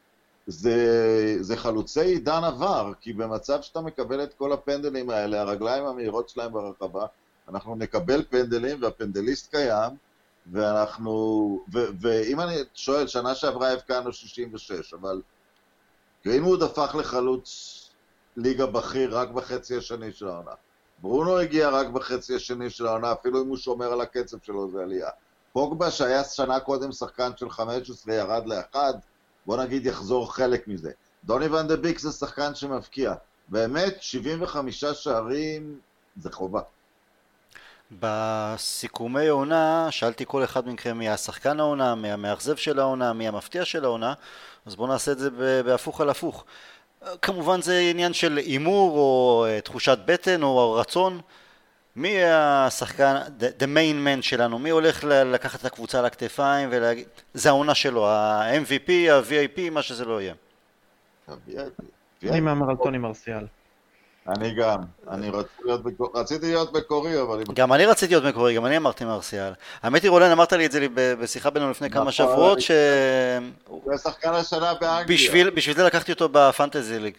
זה, 0.48 1.38
זה 1.40 1.58
חלוצי 1.58 2.02
עידן 2.02 2.44
עבר, 2.44 2.92
כי 3.02 3.14
במצב 3.14 3.62
שאתה 3.62 3.82
מקבל 3.82 4.24
את 4.24 4.34
כל 4.34 4.54
הפנדלים 4.54 5.10
האלה, 5.10 5.42
הרגליים 5.42 5.86
המהירות 5.86 6.30
שלהם 6.30 6.52
ברחבה, 6.54 7.06
אנחנו 7.50 7.76
נקבל 7.76 8.24
פנדלים 8.30 8.84
והפנדליסט 8.84 9.52
קיים, 9.52 9.92
ואנחנו... 10.52 11.66
ו, 11.74 11.80
ואם 12.02 12.40
אני 12.40 12.56
שואל, 12.74 13.08
שנה 13.08 13.36
שעברה 13.36 13.72
הבקענו 13.72 14.14
66, 14.14 14.94
אבל 14.94 15.22
גרינווד 16.26 16.64
הפך 16.64 16.96
לחלוץ 17.00 17.80
ליגה 18.38 18.66
בכיר 18.66 19.18
רק 19.18 19.30
בחצי 19.30 19.78
השני 19.78 20.12
של 20.12 20.28
העונה. 20.28 20.52
ברונו 20.98 21.38
הגיע 21.38 21.70
רק 21.70 21.88
בחצי 21.88 22.36
השני 22.36 22.70
של 22.70 22.88
העונה, 22.88 23.12
אפילו 23.12 23.42
אם 23.42 23.48
הוא 23.48 23.58
שומר 23.58 23.94
על 23.94 24.02
הקצב 24.02 24.38
שלו 24.42 24.72
זה 24.72 24.84
עלייה. 24.84 25.10
פוגבה 25.54 25.92
שהיה 25.92 26.24
שנה 26.24 26.60
קודם 26.60 26.92
שחקן 26.92 27.32
של 27.38 27.50
15 27.50 28.14
ירד 28.14 28.48
לאחד, 28.48 28.94
בוא 29.46 29.58
נגיד 29.58 29.86
יחזור 29.86 30.34
חלק 30.34 30.68
מזה. 30.68 30.92
דוני 31.24 31.48
ון 31.48 31.68
דה 31.68 31.78
ביק 31.78 32.00
זה 32.00 32.12
שחקן 32.12 32.56
שמבקיע. 32.56 33.14
באמת, 33.48 33.98
75 34.02 34.86
שערים 34.86 35.80
זה 36.18 36.32
חובה. 36.32 36.62
בסיכומי 38.00 39.28
עונה, 39.28 39.88
שאלתי 39.92 40.26
כל 40.28 40.44
אחד 40.44 40.68
מכם 40.68 40.98
מי 40.98 41.10
השחקן 41.10 41.60
העונה, 41.60 41.96
מי 41.96 42.12
המאכזב 42.12 42.56
של 42.56 42.80
העונה, 42.80 43.14
מי 43.14 43.28
המפתיע 43.28 43.66
של 43.66 43.86
העונה, 43.86 44.14
אז 44.66 44.76
בואו 44.76 44.88
נעשה 44.88 45.12
את 45.12 45.20
זה 45.20 45.30
בהפוך 45.64 46.02
על 46.02 46.10
הפוך. 46.10 46.46
כמובן 47.22 47.62
זה 47.62 47.80
עניין 47.80 48.14
של 48.14 48.38
הימור 48.38 48.98
או 48.98 49.46
uh, 49.46 49.62
תחושת 49.62 49.98
בטן 50.06 50.44
או 50.44 50.74
רצון. 50.74 51.22
מי 51.96 52.24
השחקן, 52.24 53.16
the, 53.40 53.62
the 53.62 53.66
main 53.66 54.08
man 54.08 54.22
שלנו, 54.22 54.60
מי 54.60 54.70
הולך 54.70 55.04
לקחת 55.04 55.60
את 55.60 55.66
הקבוצה 55.66 56.00
על 56.00 56.06
הכתפיים 56.06 56.70
ולהגיד, 56.72 57.08
זה 57.34 57.50
העונה 57.50 57.76
שלו, 57.76 58.08
ה-MVP, 58.08 58.92
ה-VIP, 59.12 59.70
מה 59.72 59.82
שזה 59.82 60.06
לא 60.06 60.22
יהיה. 60.22 60.34
אני 62.24 62.40
מהמר 62.40 62.70
על 62.70 62.76
טוני 62.76 62.98
מרסיאל. 62.98 63.46
אני 64.28 64.54
גם. 64.54 64.80
אני 65.10 65.32
רציתי 66.14 66.46
להיות 66.46 66.74
מקורי, 66.74 67.22
אבל... 67.22 67.44
גם 67.54 67.74
אני 67.74 67.86
רציתי 67.86 68.14
להיות 68.14 68.26
מקורי, 68.26 68.56
גם 68.56 68.66
אני 68.66 68.78
אמרתי 68.78 69.06
מרסיאל. 69.06 69.54
האמת 69.82 70.04
היא, 70.04 70.12
רולן, 70.12 70.32
אמרת 70.32 70.54
לי 70.54 70.66
את 70.66 70.72
זה 70.72 70.88
בשיחה 70.96 71.50
בינינו 71.50 71.72
לפני 71.72 71.90
כמה 71.90 72.02
נכון. 72.02 72.12
שבועות, 72.12 72.62
ש... 72.62 72.72
הוא 73.68 73.98
שחקן 73.98 74.34
השנה 74.34 74.74
באנגליה. 74.74 75.52
בשביל 75.52 75.76
זה 75.76 75.84
לקחתי 75.84 76.12
אותו 76.12 76.30
בפנטזי 76.32 77.00
ליג. 77.00 77.14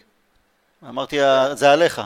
אמרתי, 0.89 1.17
זה 1.53 1.71
עליך. 1.71 2.01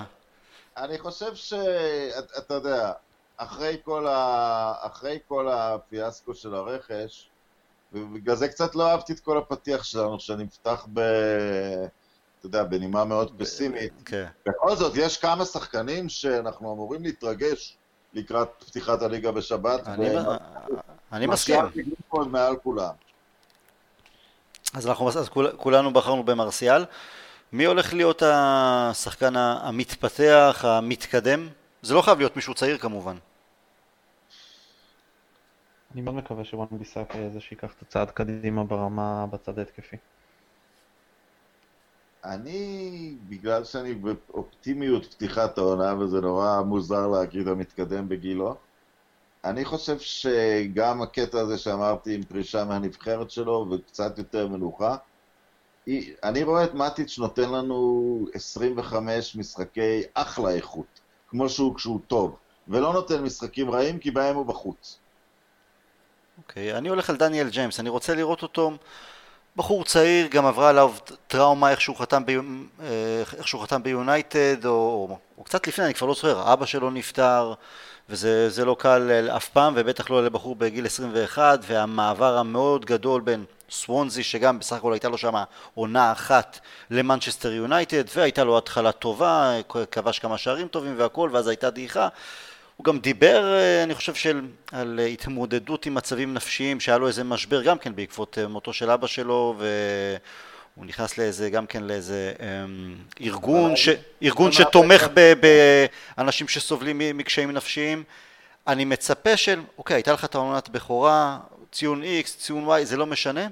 אני 0.80 0.98
חושב 0.98 1.36
שאתה 1.36 2.54
יודע, 2.54 2.92
אחרי 3.38 3.78
כל, 3.84 4.08
ה... 4.08 4.74
אחרי 4.82 5.20
כל 5.28 5.48
הפיאסקו 5.52 6.34
של 6.36 6.56
הרכש, 6.56 7.30
ובגלל 7.94 8.36
זה 8.36 8.48
קצת 8.48 8.76
לא 8.76 8.90
אהבתי 8.92 9.14
את 9.14 9.20
כל 9.20 9.38
הפתיח 9.38 9.84
שלנו, 9.84 10.20
שנפתח 10.20 10.88
ב... 10.94 11.00
אתה 12.40 12.48
יודע, 12.48 12.64
בנימה 12.64 13.06
מאוד 13.06 13.34
פסימית. 13.38 13.94
כן. 14.06 14.26
בכל 14.48 14.76
זאת, 14.76 14.94
יש 14.96 15.18
כמה 15.18 15.46
שחקנים 15.46 16.10
שאנחנו 16.10 16.74
אמורים 16.74 17.04
להתרגש 17.04 17.78
לקראת 18.14 18.50
פתיחת 18.68 19.02
הליגה 19.02 19.32
בשבת. 19.32 19.88
אני- 19.88 20.16
והם- 20.16 20.38
אני 21.14 21.28
מסכים. 21.28 21.60
מעל 22.12 22.56
כולם. 22.56 22.92
אז 24.74 24.88
אנחנו, 24.88 25.10
אז 25.10 25.30
כול, 25.30 25.52
כולנו 25.58 25.94
בחרנו 25.94 26.24
במרסיאל. 26.24 26.86
מי 27.54 27.66
הולך 27.66 27.94
להיות 27.94 28.24
השחקן 28.26 29.36
המתפתח, 29.36 30.66
המתקדם? 30.68 31.48
זה 31.82 31.94
לא 31.94 32.02
חייב 32.02 32.18
להיות 32.18 32.36
מישהו 32.36 32.54
צעיר 32.54 32.78
כמובן. 32.78 33.16
אני 35.94 36.02
מאוד 36.02 36.16
מקווה 36.16 36.44
שוואן 36.44 36.68
ביסאק 36.72 37.16
יהיה 37.16 37.30
זה 37.30 37.40
שייקח 37.40 37.74
את 37.78 37.82
הצעד 37.82 38.12
קדימה 38.12 38.64
ברמה 38.64 39.26
בצד 39.32 39.60
ההתקפי. 39.60 39.98
אני, 42.26 43.16
בגלל 43.30 43.64
שאני 43.64 43.94
באופטימיות 43.94 45.06
פתיחת 45.14 45.58
העונה, 45.58 45.96
וזה 45.96 46.22
נורא 46.22 46.62
מוזר 46.62 47.08
להגיד 47.08 47.48
המתקדם 47.48 48.10
בגילו, 48.10 48.56
אני 49.44 49.66
חושב 49.66 50.00
שגם 50.00 51.02
הקטע 51.02 51.40
הזה 51.40 51.58
שאמרתי 51.58 52.16
עם 52.16 52.24
פרישה 52.24 52.66
מהנבחרת 52.66 53.32
שלו 53.32 53.68
וקצת 53.72 54.18
יותר 54.18 54.48
מנוחה, 54.48 54.98
אני 56.24 56.44
רואה 56.44 56.64
את 56.64 56.74
מטיץ' 56.74 57.18
נותן 57.20 57.50
לנו 57.50 58.26
25 58.34 59.36
משחקי 59.36 60.02
אחלה 60.14 60.50
איכות, 60.50 61.00
כמו 61.30 61.50
שהוא 61.50 61.76
כשהוא 61.76 62.00
טוב, 62.08 62.36
ולא 62.68 62.94
נותן 62.94 63.24
משחקים 63.24 63.72
רעים 63.72 64.00
כי 64.00 64.12
בהם 64.12 64.36
הוא 64.36 64.46
בחוץ. 64.46 64.98
אוקיי, 66.38 66.78
אני 66.78 66.90
הולך 66.90 67.10
על 67.10 67.16
דניאל 67.16 67.50
ג'יימס, 67.50 67.80
אני 67.80 67.90
רוצה 67.90 68.16
לראות 68.16 68.42
אותו 68.42 68.72
בחור 69.56 69.84
צעיר, 69.84 70.28
גם 70.28 70.46
עברה 70.46 70.70
עליו 70.70 70.94
טראומה 71.28 71.72
איך 71.72 71.82
שהוא 71.82 71.98
חתם, 71.98 72.26
ב... 72.26 72.30
אה, 72.30 73.24
איך 73.38 73.48
שהוא 73.48 73.62
חתם 73.62 73.84
ביונייטד, 73.84 74.66
או, 74.66 74.72
או, 74.72 75.18
או 75.38 75.44
קצת 75.44 75.68
לפני, 75.68 75.86
אני 75.86 75.94
כבר 75.94 76.08
לא 76.08 76.14
זוכר, 76.14 76.54
אבא 76.54 76.66
שלו 76.66 76.90
נפטר, 76.90 77.54
וזה 78.10 78.50
זה 78.50 78.66
לא 78.66 78.76
קל 78.80 79.30
אף 79.36 79.50
פעם, 79.50 79.74
ובטח 79.76 80.10
לא 80.10 80.26
לבחור 80.26 80.56
בגיל 80.56 80.86
21, 80.86 81.60
והמעבר 81.68 82.38
המאוד 82.38 82.86
גדול 82.86 83.22
בין 83.22 83.46
סוונזי, 83.72 84.24
שגם 84.24 84.60
בסך 84.60 84.76
הכל 84.76 84.94
הייתה 84.94 85.10
לו 85.10 85.18
שם 85.18 85.34
עונה 85.74 86.12
אחת 86.12 86.60
למנצ'סטר 86.92 87.52
יונייטד, 87.52 88.04
והייתה 88.16 88.44
לו 88.44 88.58
התחלה 88.58 88.92
טובה, 88.92 89.54
כבש 89.92 90.20
כמה 90.20 90.38
שערים 90.38 90.68
טובים 90.68 90.94
והכל, 90.98 91.30
ואז 91.34 91.48
הייתה 91.48 91.70
דעיכה. 91.70 92.08
הוא 92.78 92.86
גם 92.86 93.00
דיבר, 93.00 93.54
אה, 93.54 93.84
אני 93.84 93.96
חושב, 93.96 94.14
של, 94.14 94.42
על 94.72 95.00
התמודדות 95.14 95.86
עם 95.86 95.94
מצבים 95.94 96.34
נפשיים, 96.34 96.80
שהיה 96.80 96.98
לו 96.98 97.08
איזה 97.08 97.24
משבר 97.24 97.64
גם 97.64 97.78
כן 97.78 97.96
בעקבות 97.96 98.38
אה, 98.38 98.48
מותו 98.48 98.74
של 98.74 98.90
אבא 98.90 99.08
שלו, 99.08 99.56
והוא 100.80 100.88
נכנס 100.88 101.18
לאיזה, 101.18 101.50
גם 101.50 101.66
כן 101.66 101.84
לאיזה 101.84 102.34
אמ, 102.40 102.96
ארגון, 103.22 103.76
ש, 103.76 103.90
ארגון 104.24 104.52
שתומך 104.52 105.08
ב- 105.14 105.34
באנשים 106.18 106.48
שסובלים 106.48 107.02
מקשיים 107.18 107.52
נפשיים. 107.52 108.04
אני 108.68 108.86
מצפה 108.86 109.38
של, 109.38 109.62
אוקיי, 109.78 109.96
הייתה 109.96 110.14
לך 110.14 110.26
את 110.26 110.36
העונת 110.36 110.70
בכורה, 110.70 111.40
ציון 111.72 112.04
X, 112.04 112.28
ציון 112.38 112.68
Y, 112.70 112.84
זה 112.84 112.98
לא 112.98 113.06
משנה. 113.06 113.48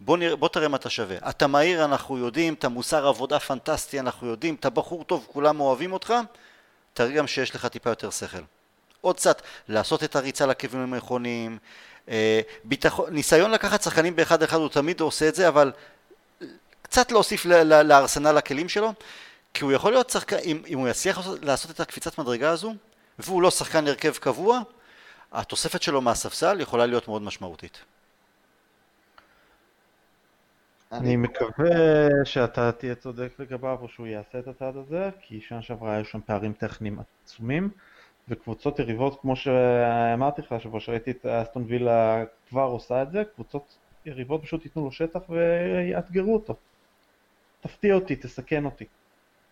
בוא, 0.00 0.16
נראה, 0.16 0.36
בוא 0.36 0.48
תראה 0.48 0.68
מה 0.68 0.76
אתה 0.76 0.90
שווה. 0.90 1.16
אתה 1.28 1.46
מהיר, 1.46 1.84
אנחנו 1.84 2.18
יודעים, 2.18 2.54
אתה 2.54 2.68
מוסר 2.68 3.06
עבודה 3.06 3.38
פנטסטי, 3.40 4.00
אנחנו 4.00 4.26
יודעים, 4.26 4.54
אתה 4.54 4.70
בחור 4.70 5.04
טוב, 5.04 5.26
כולם 5.32 5.60
אוהבים 5.60 5.92
אותך, 5.92 6.14
תראה 6.94 7.10
גם 7.10 7.26
שיש 7.26 7.54
לך 7.54 7.66
טיפה 7.66 7.90
יותר 7.90 8.10
שכל. 8.10 8.38
עוד 9.00 9.16
קצת, 9.16 9.42
לעשות 9.68 10.04
את 10.04 10.16
הריצה 10.16 10.46
לכיוונים 10.46 10.94
הנכונים, 10.94 11.58
אה, 12.08 12.40
ביטחון, 12.64 13.14
ניסיון 13.14 13.50
לקחת 13.50 13.82
שחקנים 13.82 14.16
באחד 14.16 14.42
אחד, 14.42 14.56
הוא 14.56 14.68
תמיד 14.68 15.00
עושה 15.00 15.28
את 15.28 15.34
זה, 15.34 15.48
אבל 15.48 15.72
קצת 16.94 17.12
להוסיף 17.12 17.46
ל- 17.46 17.62
ל- 17.62 17.82
לארסנל 17.82 18.36
הכלים 18.36 18.68
שלו, 18.68 18.92
כי 19.54 19.64
הוא 19.64 19.72
יכול 19.72 19.92
להיות 19.92 20.10
שחקן, 20.10 20.36
אם, 20.44 20.62
אם 20.66 20.78
הוא 20.78 20.88
יצליח 20.88 21.16
לעשות- 21.18 21.44
לעשות 21.44 21.70
את 21.70 21.80
הקפיצת 21.80 22.18
מדרגה 22.18 22.50
הזו, 22.50 22.74
והוא 23.18 23.42
לא 23.42 23.50
שחקן 23.50 23.86
הרכב 23.86 24.12
קבוע, 24.16 24.60
התוספת 25.32 25.82
שלו 25.82 26.00
מהספסל 26.00 26.60
יכולה 26.60 26.86
להיות 26.86 27.08
מאוד 27.08 27.22
משמעותית. 27.22 27.78
אני 30.92 31.16
מקווה 31.16 31.74
שאתה 32.24 32.72
תהיה 32.72 32.94
צודק 32.94 33.32
לגביו 33.38 33.78
או 33.82 33.88
שהוא 33.88 34.06
יעשה 34.06 34.38
את 34.38 34.48
הצעד 34.48 34.76
הזה, 34.76 35.10
כי 35.20 35.40
שנה 35.40 35.62
שעברה 35.62 35.96
היו 35.96 36.04
שם 36.04 36.20
פערים 36.26 36.52
טכניים 36.52 36.98
עצומים, 37.24 37.70
וקבוצות 38.28 38.78
יריבות, 38.78 39.20
כמו 39.20 39.36
שאמרתי 39.36 40.42
לך 40.42 40.52
השבוע, 40.52 40.80
שראיתי 40.80 41.10
את 41.10 41.26
אסטון 41.26 41.64
וילה 41.68 42.24
כבר 42.48 42.62
עושה 42.62 43.02
את 43.02 43.12
זה, 43.12 43.22
קבוצות 43.34 43.76
יריבות 44.06 44.42
פשוט 44.42 44.64
ייתנו 44.64 44.84
לו 44.84 44.92
שטח 44.92 45.20
ויאתגרו 45.28 46.34
אותו. 46.34 46.56
תפתיע 47.66 47.94
אותי, 47.94 48.16
תסכן 48.16 48.64
אותי. 48.64 48.84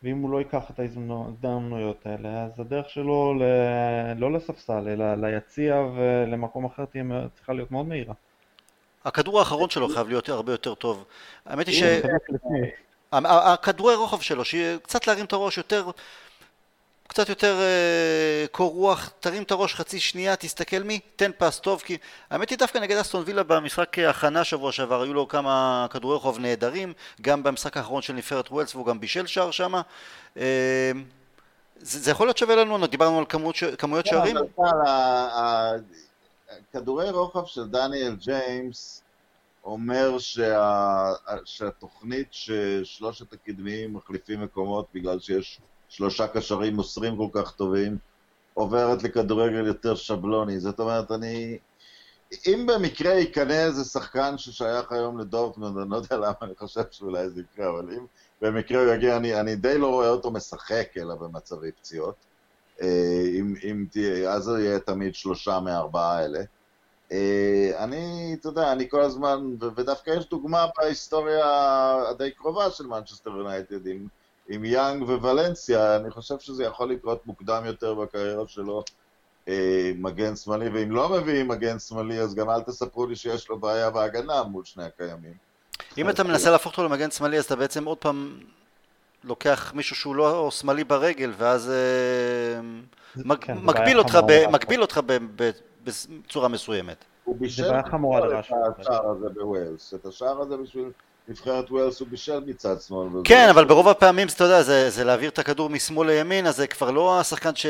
ואם 0.02 0.18
הוא 0.18 0.30
לא 0.30 0.38
ייקח 0.38 0.70
את 0.70 0.78
ההזדמנויות 0.78 2.06
האלה, 2.06 2.44
אז 2.44 2.60
הדרך 2.60 2.90
שלו 2.90 3.34
ל... 3.34 3.42
לא 4.16 4.32
לספסל, 4.32 4.88
אלא 4.88 5.14
ליציע 5.14 5.76
ולמקום 5.96 6.64
אחר 6.64 6.84
תהיה, 6.84 7.04
צריכה 7.34 7.52
להיות 7.52 7.70
מאוד 7.70 7.86
מהירה. 7.86 8.14
הכדור 9.04 9.38
האחרון 9.38 9.70
שלו 9.70 9.88
חייב 9.88 10.08
להיות 10.08 10.28
הרבה 10.28 10.52
יותר 10.52 10.74
טוב. 10.74 11.04
האמת 11.46 11.66
היא 11.66 11.74
שלפני- 11.80 12.68
שהכדורי 13.12 13.94
רוחב 13.94 14.20
שלו, 14.20 14.44
שקצת 14.44 15.06
להרים 15.06 15.24
את 15.24 15.32
הראש 15.32 15.56
יותר, 15.56 15.90
קצת 17.12 17.28
יותר 17.28 17.60
אה, 17.60 18.46
קור 18.50 18.72
רוח, 18.72 19.10
תרים 19.20 19.42
את 19.42 19.50
הראש 19.50 19.74
חצי 19.74 20.00
שנייה, 20.00 20.36
תסתכל 20.36 20.82
מי, 20.82 21.00
תן 21.16 21.30
פס 21.38 21.60
טוב, 21.60 21.80
כי 21.80 21.96
האמת 22.30 22.50
היא 22.50 22.58
דווקא 22.58 22.78
נגד 22.78 22.96
אסטון 22.96 23.22
וילה 23.26 23.42
במשחק 23.42 23.98
הכנה 23.98 24.44
שבוע 24.44 24.72
שעבר, 24.72 25.02
היו 25.02 25.14
לו 25.14 25.28
כמה 25.28 25.86
כדורי 25.90 26.14
רוחב 26.14 26.38
נהדרים, 26.38 26.92
גם 27.20 27.42
במשחק 27.42 27.76
האחרון 27.76 28.02
של 28.02 28.12
נבחרת 28.12 28.48
ווילס 28.48 28.74
והוא 28.74 28.86
גם 28.86 29.00
בישל 29.00 29.26
שער 29.26 29.50
שם. 29.50 29.74
אה, 30.36 30.92
זה, 31.76 31.98
זה 31.98 32.10
יכול 32.10 32.26
להיות 32.26 32.38
שווה 32.38 32.56
לנו, 32.56 32.86
דיברנו 32.86 33.18
על 33.18 33.24
כמות, 33.28 33.54
כמויות 33.78 34.06
שערים, 34.06 34.36
טל, 34.56 34.62
ה- 34.86 34.90
ה- 34.90 35.72
כדורי 36.72 37.10
רוחב 37.10 37.46
של 37.46 37.68
דניאל 37.68 38.16
ג'יימס 38.16 39.02
אומר 39.64 40.18
שה- 40.18 41.12
שהתוכנית 41.44 42.28
ששלושת 42.30 43.32
הקדמיים 43.32 43.94
מחליפים 43.94 44.40
מקומות 44.40 44.86
בגלל 44.94 45.20
שיש 45.20 45.60
שלושה 45.92 46.26
קשרים 46.26 46.74
מוסרים 46.74 47.16
כל 47.16 47.28
כך 47.32 47.50
טובים, 47.50 47.98
עוברת 48.54 49.02
לכדורגל 49.02 49.66
יותר 49.66 49.94
שבלוני. 49.94 50.60
זאת 50.60 50.80
אומרת, 50.80 51.10
אני... 51.12 51.58
אם 52.46 52.66
במקרה 52.66 53.12
ייכנס 53.12 53.50
איזה 53.50 53.84
שחקן 53.84 54.38
ששייך 54.38 54.92
היום 54.92 55.18
לדורטמונד, 55.18 55.78
אני 55.78 55.90
לא 55.90 55.96
יודע 55.96 56.16
למה 56.16 56.34
אני 56.42 56.52
חושב 56.58 56.82
שאולי 56.90 57.30
זה 57.30 57.40
יקרה, 57.40 57.70
אבל 57.70 57.90
אם 57.90 58.06
במקרה 58.42 58.84
הוא 58.84 58.92
יגיע, 58.92 59.16
אני, 59.16 59.40
אני 59.40 59.56
די 59.56 59.78
לא 59.78 59.86
רואה 59.86 60.08
אותו 60.08 60.30
משחק, 60.30 60.88
אלא 60.96 61.14
במצבי 61.14 61.72
פציעות. 61.72 62.14
אה, 62.82 63.24
אם, 63.38 63.54
אם 63.64 63.86
תהיה, 63.90 64.32
אז 64.32 64.42
זה 64.42 64.64
יהיה 64.64 64.78
תמיד 64.78 65.14
שלושה 65.14 65.60
מהארבעה 65.60 66.18
האלה. 66.18 66.40
אה, 67.12 67.70
אני, 67.78 68.36
אתה 68.40 68.48
יודע, 68.48 68.72
אני 68.72 68.88
כל 68.88 69.00
הזמן, 69.00 69.56
ודווקא 69.76 70.10
יש 70.10 70.28
דוגמה 70.28 70.66
בהיסטוריה 70.78 71.46
הדי 72.10 72.30
קרובה 72.30 72.70
של 72.70 72.86
מנצ'סטר 72.86 73.30
יונייטד 73.30 73.86
עם, 73.86 74.06
עם 74.52 74.64
יאנג 74.64 75.02
וולנסיה, 75.02 75.96
אני 75.96 76.10
חושב 76.10 76.38
שזה 76.38 76.64
יכול 76.64 76.90
לקרות 76.90 77.26
מוקדם 77.26 77.62
יותר 77.66 77.94
בקריירה 77.94 78.48
שלו, 78.48 78.82
אה, 79.48 79.92
מגן 79.96 80.36
שמאלי, 80.36 80.68
ואם 80.68 80.90
לא 80.90 81.08
מביאים 81.08 81.48
מגן 81.48 81.78
שמאלי, 81.78 82.20
אז 82.20 82.34
גם 82.34 82.50
אל 82.50 82.62
תספרו 82.62 83.06
לי 83.06 83.16
שיש 83.16 83.48
לו 83.48 83.58
בעיה 83.58 83.90
בהגנה 83.90 84.42
מול 84.42 84.64
שני 84.64 84.84
הקיימים. 84.84 85.34
אם 85.98 86.10
אתה 86.10 86.24
מנסה 86.24 86.50
להפוך 86.50 86.72
אותו 86.72 86.84
למגן 86.84 87.10
שמאלי 87.10 87.38
אז 87.38 87.44
אתה 87.44 87.56
בעצם 87.56 87.84
עוד 87.84 87.98
פעם 87.98 88.38
לוקח 89.24 89.72
מישהו 89.74 89.96
שהוא 89.96 90.16
לא 90.16 90.50
שמאלי 90.50 90.84
ברגל 90.84 91.32
ואז 91.38 91.70
אה, 91.70 92.60
מג, 93.16 93.38
כן, 93.40 93.58
מגביל 93.62 93.98
אותך, 93.98 94.18
ב. 94.28 94.46
מגביל 94.50 94.82
אותך 94.82 95.00
ב, 95.06 95.18
ב, 95.36 95.50
בצורה 95.84 96.48
מסוימת. 96.48 97.04
הוא 97.24 97.36
בישל 97.38 97.70
את. 97.70 97.84
השער 98.78 99.08
הזה 99.08 99.28
בווילס. 99.28 99.94
את 99.94 100.06
השער 100.06 100.40
הזה 100.40 100.56
בשביל 100.56 100.90
נבחרת 101.28 101.70
ווילס 101.70 102.00
הוא 102.00 102.08
בישל 102.08 102.40
מצד 102.46 102.80
שמאל. 102.80 103.08
כן, 103.24 103.48
אבל 103.50 103.64
ברוב 103.64 103.88
הפעמים, 103.88 104.28
אתה 104.36 104.44
יודע, 104.44 104.62
זה, 104.62 104.90
זה 104.90 105.04
להעביר 105.04 105.30
את 105.30 105.38
הכדור 105.38 105.70
משמאל 105.70 106.06
לימין, 106.08 106.46
אז 106.46 106.56
זה 106.56 106.66
כבר 106.66 106.90
לא 106.90 107.20
השחקן, 107.20 107.54
ש... 107.54 107.66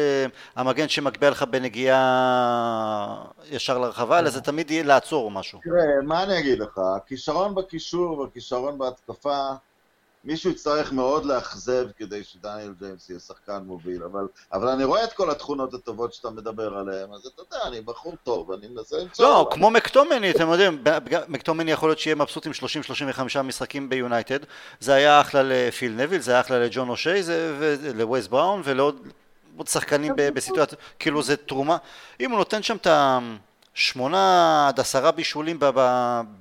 המגן 0.57 0.89
שמגביה 0.89 1.31
לך 1.31 1.43
בנגיעה 1.43 3.25
ישר 3.51 3.79
לרחבה, 3.79 4.19
אלא 4.19 4.31
זה 4.31 4.41
תמיד 4.41 4.71
יהיה 4.71 4.83
לעצור 4.83 5.25
או 5.25 5.31
משהו. 5.31 5.59
תראה, 5.63 6.03
מה 6.03 6.23
אני 6.23 6.39
אגיד 6.39 6.59
לך? 6.59 6.81
הכישרון 6.97 7.55
בקישור 7.55 8.19
והכישרון 8.19 8.79
בהתקפה, 8.79 9.39
מישהו 10.25 10.51
יצטרך 10.51 10.93
מאוד 10.93 11.25
לאכזב 11.25 11.87
כדי 11.97 12.25
שדניאל 12.25 12.73
ג'יימס 12.81 13.11
יהיה 13.11 13.21
שחקן 13.21 13.63
מוביל, 13.67 14.03
אבל, 14.03 14.21
אבל 14.53 14.69
אני 14.69 14.85
רואה 14.85 15.05
את 15.05 15.13
כל 15.13 15.31
התכונות 15.31 15.75
הטובות 15.75 16.13
שאתה 16.15 16.31
מדבר 16.31 16.75
עליהן, 16.77 17.13
אז 17.15 17.27
אתה 17.27 17.43
יודע, 17.43 17.65
אני 17.67 17.81
בחור 17.81 18.15
טוב, 18.25 18.53
אני 18.53 18.69
מנסה 18.69 18.97
למצוא... 18.99 19.25
לא, 19.25 19.41
אבל- 19.41 19.51
כמו 19.51 19.71
מקטומני, 19.71 20.31
אתם 20.31 20.49
יודעים, 20.51 20.85
מקטומני 21.29 21.71
יכול 21.71 21.89
להיות 21.89 21.99
שיהיה 21.99 22.15
מבסוט 22.17 22.47
עם 22.47 22.53
30-35 23.37 23.43
משחקים 23.43 23.89
ביונייטד, 23.89 24.39
זה 24.81 24.95
היה 24.95 25.21
אחלה 25.21 25.43
לפיל 25.43 25.93
נביל, 25.93 26.21
זה 26.21 26.31
היה 26.33 26.41
אחלה 26.41 26.59
לג'ון 26.59 26.89
אושי, 26.89 27.23
זה- 27.23 27.57
ולווייס 27.81 28.27
בראון 28.27 28.61
ולעוד 28.65 29.09
עוד 29.57 29.69
שחקנים 29.69 30.13
בסיטואציה, 30.17 30.79
כאילו 30.99 31.23
זה 31.23 31.37
תרומה, 31.37 31.77
אם 32.21 32.31
הוא 32.31 32.39
נותן 32.39 32.63
שם 32.63 32.77
את 32.77 32.87
השמונה 33.75 34.65
עד 34.69 34.81
עשרה 34.81 35.11
בישולים 35.11 35.59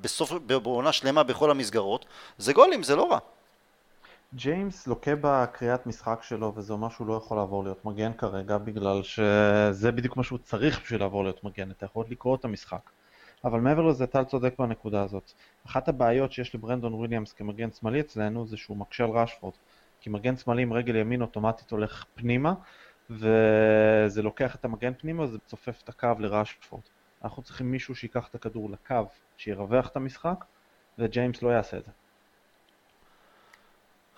בסוף, 0.02 0.32
בעונה 0.46 0.92
שלמה 0.92 1.24
בכל 1.24 1.52
המסגרות, 1.52 2.06
זה 2.38 2.54
גולים, 2.54 2.84
זה 2.84 2.96
לא 2.96 3.12
רע. 3.12 3.18
ג'יימס 4.36 4.88
לוקה 4.88 5.12
בקריאת 5.22 5.88
משחק 5.88 6.20
שלו 6.24 6.54
וזה 6.56 6.74
אומר 6.74 6.90
שהוא 6.90 7.08
לא 7.08 7.14
יכול 7.14 7.38
לעבור 7.38 7.64
להיות 7.64 7.86
מגן 7.86 8.14
כרגע 8.14 8.58
בגלל 8.58 9.04
שזה 9.04 9.92
בדיוק 9.92 10.18
מה 10.18 10.24
שהוא 10.24 10.40
צריך 10.40 10.82
בשביל 10.82 11.00
לעבור 11.00 11.24
להיות 11.24 11.44
מגן, 11.44 11.72
אתה 11.72 11.86
יכול 11.86 12.06
לקרוא 12.10 12.36
את 12.36 12.46
המשחק. 12.46 12.90
אבל 13.44 13.60
מעבר 13.60 13.82
לזה 13.82 14.08
טל 14.08 14.24
צודק 14.24 14.54
בנקודה 14.60 15.04
הזאת. 15.04 15.32
אחת 15.66 15.88
הבעיות 15.88 16.32
שיש 16.32 16.56
לברנדון 16.56 16.94
וויליאמס 16.94 17.34
כמגן 17.34 17.72
שמאלי 17.72 18.00
אצלנו 18.02 18.48
זה 18.48 18.58
שהוא 18.58 18.78
מקשה 18.78 19.04
על 19.04 19.10
ראשפורד. 19.10 19.54
כי 20.00 20.10
מגן 20.10 20.38
שמאלי 20.38 20.62
עם 20.62 20.74
רגל 20.74 20.96
ימין 20.96 21.22
אוטומטית 21.22 21.72
הולך 21.72 22.06
פנימה 22.16 22.54
וזה 23.10 24.22
לוקח 24.22 24.56
את 24.56 24.66
המגן 24.66 24.94
פנימה 24.98 25.24
וזה 25.24 25.38
צופף 25.46 25.82
את 25.84 25.90
הקו 25.90 26.10
לראשפורד. 26.20 26.84
אנחנו 27.24 27.44
צריכים 27.44 27.72
מישהו 27.72 27.96
שיקח 27.96 28.28
את 28.28 28.36
הכדור 28.36 28.70
לקו, 28.70 29.08
שירווח 29.38 29.88
את 29.88 29.96
המשחק 29.96 30.46
וג'יימס 31.00 31.42
לא 31.42 31.50
יעשה 31.50 31.78
את 31.78 31.86
זה. 31.86 31.92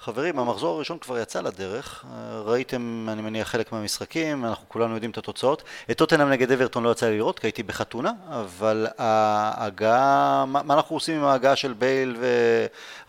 חברים, 0.04 0.40
המחזור 0.40 0.76
הראשון 0.76 0.98
כבר 0.98 1.20
יצא 1.20 1.42
לדרך, 1.42 2.06
ראיתם, 2.46 3.08
אני 3.10 3.22
מניח, 3.22 3.48
חלק 3.48 3.72
מהמשחקים, 3.72 4.46
אנחנו 4.46 4.70
כולנו 4.70 4.94
יודעים 4.94 5.12
את 5.12 5.18
התוצאות. 5.18 5.64
את 5.92 5.98
טוטנאם 5.98 6.30
נגד 6.30 6.52
אברטון 6.52 6.84
לא 6.84 6.90
יצא 6.90 7.10
לי 7.10 7.18
לראות, 7.18 7.40
כי 7.40 7.48
הייתי 7.48 7.64
בחתונה, 7.64 8.12
אבל 8.30 8.88
ההגעה, 8.98 10.46
מה, 10.48 10.64
מה 10.64 10.74
אנחנו 10.74 10.96
עושים 10.96 11.20
עם 11.20 11.24
ההגעה 11.24 11.56
של 11.56 11.74
בייל 11.74 12.18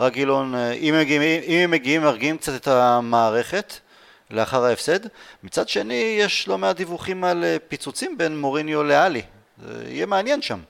ורגילון, 0.01 0.55
אם 0.55 0.95
הם 0.95 1.01
מגיעים, 1.01 1.23
אם 1.23 1.59
הם 1.65 1.71
מגיעים, 1.71 2.03
מרגיעים 2.03 2.39
קצת 2.39 2.61
את 2.63 2.69
המערכת 2.69 3.75
לאחר 4.31 4.65
ההפסד. 4.65 5.01
מצד 5.43 5.69
שני, 5.69 6.17
יש 6.19 6.49
לא 6.49 6.59
מעט 6.59 6.77
דיווחים 6.77 7.25
על 7.25 7.45
פיצוצים 7.69 8.19
בין 8.19 8.41
מוריניו 8.41 8.83
לאלי. 8.83 9.23
זה 9.59 9.85
יהיה 9.89 10.07
מעניין 10.07 10.43
שם. 10.43 10.61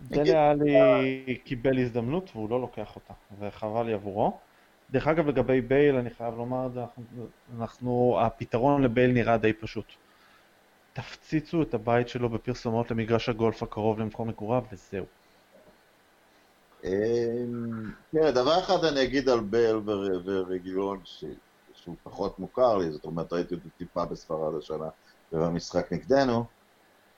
דלה 0.00 0.50
עלי 0.50 1.38
קיבל 1.44 1.78
הזדמנות 1.78 2.30
והוא 2.34 2.50
לא 2.50 2.60
לוקח 2.60 2.96
אותה, 2.96 3.14
וחבל 3.40 3.86
לי 3.86 3.92
עבורו. 3.92 4.51
דרך 4.92 5.06
אגב, 5.06 5.26
לגבי 5.26 5.60
בייל, 5.60 5.96
אני 5.96 6.10
חייב 6.10 6.34
לומר 6.34 6.66
את 6.66 6.72
זה, 6.72 6.80
אנחנו, 7.58 8.18
הפתרון 8.20 8.82
לבייל 8.82 9.12
נראה 9.12 9.36
די 9.36 9.52
פשוט. 9.52 9.84
תפציצו 10.92 11.62
את 11.62 11.74
הבית 11.74 12.08
שלו 12.08 12.28
בפרסומות 12.28 12.90
למגרש 12.90 13.28
הגולף 13.28 13.62
הקרוב 13.62 13.98
למקום 13.98 14.28
מגוריו, 14.28 14.62
וזהו. 14.72 15.04
תראה, 18.10 18.30
דבר 18.30 18.58
אחד 18.58 18.84
אני 18.84 19.02
אגיד 19.02 19.28
על 19.28 19.40
בייל 19.40 19.76
ורגיון, 20.24 21.00
שהוא 21.74 21.96
פחות 22.02 22.38
מוכר 22.38 22.76
לי, 22.76 22.90
זאת 22.90 23.04
אומרת, 23.04 23.32
ראיתי 23.32 23.54
אותו 23.54 23.68
טיפה 23.78 24.04
בספרד 24.04 24.54
השנה 24.58 24.88
ובמשחק 25.32 25.92
נגדנו. 25.92 26.44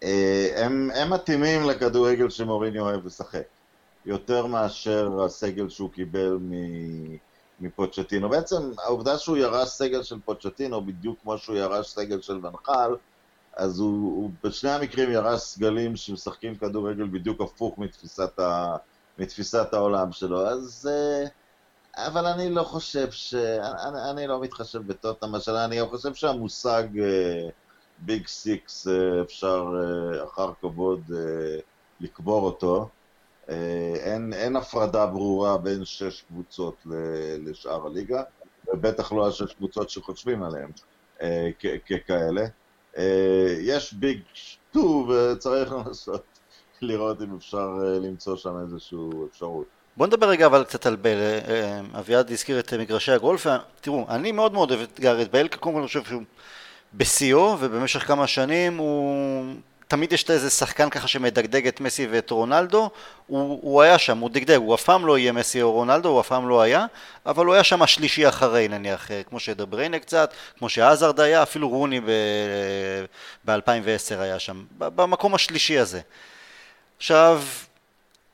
אה, 0.02 0.66
הם 0.94 1.10
מתאימים 1.10 1.60
לכדורגל 1.70 2.30
שמוריני 2.30 2.80
אוהב 2.80 3.06
לשחק, 3.06 3.46
יותר 4.06 4.46
מאשר 4.46 5.24
הסגל 5.24 5.68
שהוא 5.68 5.90
קיבל 5.90 6.38
מ... 6.40 6.52
מפוצ'טינו. 7.60 8.28
בעצם 8.28 8.70
העובדה 8.78 9.18
שהוא 9.18 9.36
ירש 9.36 9.68
סגל 9.68 10.02
של 10.02 10.16
פוצ'טינו, 10.24 10.86
בדיוק 10.86 11.18
כמו 11.22 11.38
שהוא 11.38 11.56
ירש 11.56 11.88
סגל 11.88 12.20
של 12.20 12.46
ונחל, 12.46 12.96
אז 13.56 13.78
הוא, 13.78 14.16
הוא 14.16 14.30
בשני 14.44 14.70
המקרים 14.70 15.10
ירש 15.10 15.40
סגלים 15.40 15.96
שמשחקים 15.96 16.56
כדורגל 16.56 17.06
בדיוק 17.06 17.40
הפוך 17.40 17.78
מתפיסת, 17.78 18.38
ה, 18.38 18.76
מתפיסת 19.18 19.74
העולם 19.74 20.12
שלו. 20.12 20.46
אז... 20.46 20.90
אה, 20.92 21.26
אבל 21.96 22.26
אני 22.26 22.50
לא 22.50 22.62
חושב 22.62 23.10
ש... 23.10 23.34
אני, 23.34 24.10
אני 24.10 24.26
לא 24.26 24.40
מתחשב 24.40 24.86
בטוטנאם 24.86 25.34
השנה, 25.34 25.64
אני 25.64 25.86
חושב 25.90 26.14
שהמושג 26.14 26.82
ביג 27.98 28.24
uh, 28.24 28.28
סיקס, 28.28 28.86
uh, 28.86 29.22
אפשר 29.22 29.64
אחר 30.24 30.52
כבוד 30.60 31.00
לקבור 32.00 32.42
אותו. 32.44 32.88
אה, 33.50 33.94
אין, 33.96 34.32
אין 34.32 34.56
הפרדה 34.56 35.06
ברורה 35.06 35.58
בין 35.58 35.84
שש 35.84 36.24
קבוצות 36.28 36.76
לשאר 37.38 37.86
הליגה, 37.86 38.22
ובטח 38.68 39.12
לא 39.12 39.28
השש 39.28 39.54
קבוצות 39.54 39.90
שחושבים 39.90 40.42
עליהן 40.42 40.70
אה, 41.22 41.50
ככאלה. 41.86 42.46
אה, 42.98 43.56
יש 43.60 43.92
big 43.92 44.20
two 44.72 45.08
וצריך 45.08 45.72
לנסות 45.86 46.24
לראות 46.80 47.22
אם 47.22 47.36
אפשר 47.36 47.68
למצוא 48.02 48.36
שם 48.36 48.60
איזושהי 48.62 48.98
אפשרות. 49.30 49.66
בוא 49.96 50.06
נדבר 50.06 50.28
רגע 50.28 50.46
אבל 50.46 50.64
קצת 50.64 50.86
על 50.86 50.96
בייל, 50.96 51.18
אביעד 51.98 52.30
הזכיר 52.30 52.60
את 52.60 52.74
מגרשי 52.74 53.12
הגולף, 53.12 53.46
תראו, 53.80 54.06
אני 54.08 54.32
מאוד 54.32 54.52
מאוד 54.52 54.70
אוהב 54.70 54.82
את 54.82 55.00
גארת' 55.00 55.32
בייל, 55.32 55.48
קודם 55.48 55.74
כל 55.74 55.78
אני 55.78 55.86
חושב 55.86 56.04
שהוא 56.04 56.22
בשיאו, 56.94 57.56
ובמשך 57.60 58.06
כמה 58.06 58.26
שנים 58.26 58.76
הוא 58.76 59.54
תמיד 59.94 60.12
יש 60.12 60.30
איזה 60.30 60.50
שחקן 60.50 60.90
ככה 60.90 61.08
שמדגדג 61.08 61.66
את 61.66 61.80
מסי 61.80 62.06
ואת 62.10 62.30
רונלדו, 62.30 62.90
הוא, 63.26 63.58
הוא 63.62 63.82
היה 63.82 63.98
שם, 63.98 64.18
הוא 64.18 64.30
דגדג, 64.30 64.56
הוא 64.56 64.74
אף 64.74 64.82
פעם 64.82 65.06
לא 65.06 65.18
יהיה 65.18 65.32
מסי 65.32 65.62
או 65.62 65.72
רונלדו, 65.72 66.08
הוא 66.08 66.20
אף 66.20 66.28
פעם 66.28 66.48
לא 66.48 66.62
היה, 66.62 66.86
אבל 67.26 67.46
הוא 67.46 67.54
היה 67.54 67.64
שם 67.64 67.82
השלישי 67.82 68.28
אחרי 68.28 68.68
נניח, 68.68 69.10
אה, 69.10 69.22
כמו 69.22 69.40
שדבריינה 69.40 69.98
קצת, 69.98 70.32
כמו 70.58 70.68
שעזרד 70.68 71.20
היה, 71.20 71.42
אפילו 71.42 71.68
רוני 71.68 72.00
ב-2010 73.44 74.18
היה 74.18 74.38
שם, 74.38 74.64
במקום 74.78 75.34
השלישי 75.34 75.78
הזה. 75.78 76.00
עכשיו, 76.96 77.42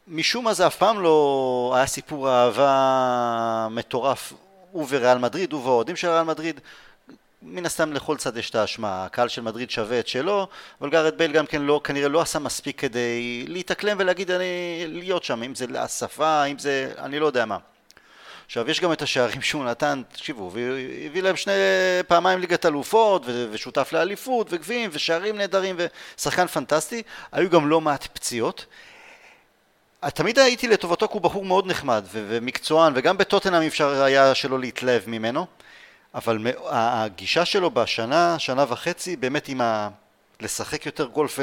משום 0.09 0.45
מה 0.45 0.55
זה 0.55 0.67
אף 0.67 0.77
פעם 0.77 1.03
לא 1.03 1.73
היה 1.77 1.87
סיפור 1.87 2.31
אהבה 2.31 3.69
מטורף, 3.71 4.33
הוא 4.71 4.87
וריאל 4.89 5.19
מדריד, 5.19 5.53
הוא 5.53 5.65
והאוהדים 5.65 5.97
של 5.97 6.09
ריאל 6.09 6.23
מדריד, 6.23 6.61
מן 7.43 7.67
הסתם 7.67 7.93
לכל 7.93 8.17
צד 8.17 8.37
יש 8.37 8.51
את 8.51 8.55
האשמה, 8.55 9.05
הקהל 9.05 9.29
של 9.29 9.43
מדריד 9.43 9.71
שווה 9.71 10.01
את 10.01 10.09
שלו, 10.09 10.49
אבל 10.81 10.91
גארד 10.91 11.19
בייל 11.19 11.33
גם 11.33 11.47
כן 11.47 11.63
לא, 11.63 11.81
כנראה 11.85 12.09
לא 12.09 12.21
עשה 12.21 12.39
מספיק 12.39 12.81
כדי 12.81 13.45
להתאקלם 13.49 13.97
ולהגיד 14.01 14.31
אני, 14.31 14.85
להיות 14.87 15.25
שם, 15.25 15.43
אם 15.43 15.55
זה 15.55 15.67
לשפה, 15.67 16.45
אם 16.45 16.59
זה, 16.59 16.93
אני 16.99 17.19
לא 17.19 17.27
יודע 17.27 17.45
מה. 17.45 17.59
עכשיו 18.47 18.71
יש 18.71 18.81
גם 18.81 18.93
את 18.93 19.03
השערים 19.03 19.43
שהוא 19.43 19.65
נתן, 19.65 20.03
תקשיבו, 20.13 20.43
הוא 20.43 20.53
הביא 21.07 21.23
להם 21.23 21.37
שני 21.37 21.53
פעמיים 22.09 22.41
ליגת 22.41 22.67
אלופות 22.67 23.23
ושותף 23.27 23.93
לאליפות 23.93 24.47
וגביעים 24.51 24.91
ושערים 24.93 25.37
נהדרים 25.37 25.77
ושחקן 26.19 26.47
פנטסטי, 26.47 27.03
היו 27.33 27.51
גם 27.51 27.69
לא 27.69 27.81
מעט 27.81 28.07
פציעות. 28.07 28.67
תמיד 30.15 30.39
הייתי 30.39 30.69
לטובתו 30.69 31.09
כי 31.09 31.13
הוא 31.15 31.23
בחור 31.23 31.45
מאוד 31.45 31.67
נחמד 31.67 32.05
ומקצוען 32.13 32.93
וגם 32.97 33.19
בטוטנאם 33.19 33.63
אפשר 33.63 34.03
היה 34.03 34.35
שלא 34.35 34.61
להתלהב 34.61 35.03
ממנו 35.07 35.47
אבל 36.15 36.39
הגישה 36.67 37.45
שלו 37.45 37.71
בשנה, 37.71 38.39
שנה 38.39 38.65
וחצי, 38.69 39.17
באמת 39.17 39.49
עם 39.49 39.61
ה... 39.61 39.89
לשחק 40.43 40.87
יותר 40.87 41.07
גולף 41.07 41.39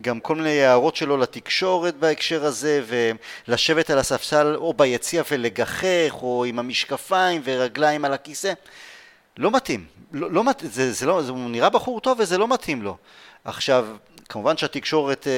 וגם 0.00 0.20
כל 0.20 0.36
מיני 0.36 0.62
הערות 0.62 0.96
שלו 0.96 1.16
לתקשורת 1.16 1.96
בהקשר 1.96 2.44
הזה 2.44 2.82
ולשבת 3.48 3.90
על 3.90 3.98
הספסל 3.98 4.54
או 4.56 4.74
ביציע 4.74 5.22
ולגחך 5.30 6.14
או 6.22 6.44
עם 6.44 6.58
המשקפיים 6.58 7.40
ורגליים 7.44 8.04
על 8.04 8.12
הכיסא 8.12 8.52
לא 9.36 9.50
מתאים, 9.50 9.84
לא, 10.12 10.30
לא, 10.30 10.42
זה, 10.60 10.92
זה 10.92 11.06
לא, 11.06 11.22
זה, 11.22 11.30
הוא 11.30 11.50
נראה 11.50 11.70
בחור 11.70 12.00
טוב 12.00 12.20
וזה 12.20 12.38
לא 12.38 12.48
מתאים 12.48 12.82
לו. 12.82 12.96
עכשיו 13.44 13.86
כמובן 14.28 14.56
שהתקשורת 14.56 15.26
אה, 15.26 15.32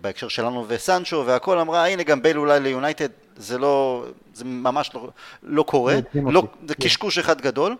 בהקשר 0.00 0.28
שלנו 0.28 0.64
וסנצ'ו 0.68 1.22
והכל 1.26 1.58
אמרה 1.58 1.88
הנה 1.88 2.02
גם 2.02 2.22
בייל 2.22 2.38
אולי 2.38 2.60
ליונייטד 2.60 3.08
זה 3.40 3.58
לא, 3.58 4.04
זה 4.34 4.44
ממש 4.44 4.90
לא, 4.94 5.08
לא 5.42 5.62
קורה, 5.62 5.96
לא, 6.14 6.42
זה 6.68 6.74
כן. 6.74 6.84
קשקוש 6.84 7.18
אחד 7.18 7.40
גדול. 7.40 7.76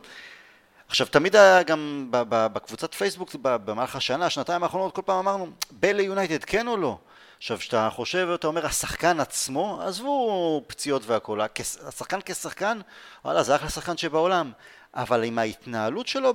עכשיו 0.89 1.07
תמיד 1.07 1.37
היה 1.37 1.63
גם 1.63 2.07
בקבוצת 2.11 2.95
פייסבוק 2.95 3.31
במהלך 3.43 3.97
השנה, 3.97 4.31
שנתיים 4.31 4.63
האחרונות, 4.63 4.95
כל 4.95 5.03
פעם 5.05 5.19
אמרנו, 5.19 5.47
בייל 5.71 5.97
ליונייטד 5.97 6.45
כן 6.45 6.69
או 6.69 6.77
לא? 6.77 6.99
עכשיו 7.37 7.59
כשאתה 7.59 7.89
חושב 7.93 8.29
ואתה 8.31 8.47
אומר 8.47 8.67
השחקן 8.67 9.21
עצמו, 9.21 9.83
עזבו 9.83 10.65
פציעות 10.67 11.03
והכל, 11.07 11.41
השחקן 11.87 12.19
כשחקן, 12.25 12.81
וואלה 13.25 13.43
זה 13.43 13.57
אחלה 13.57 13.69
שחקן 13.69 13.97
שבעולם, 13.97 14.53
אבל 14.95 15.25
עם 15.25 15.39
ההתנהלות 15.39 16.07
שלו 16.07 16.35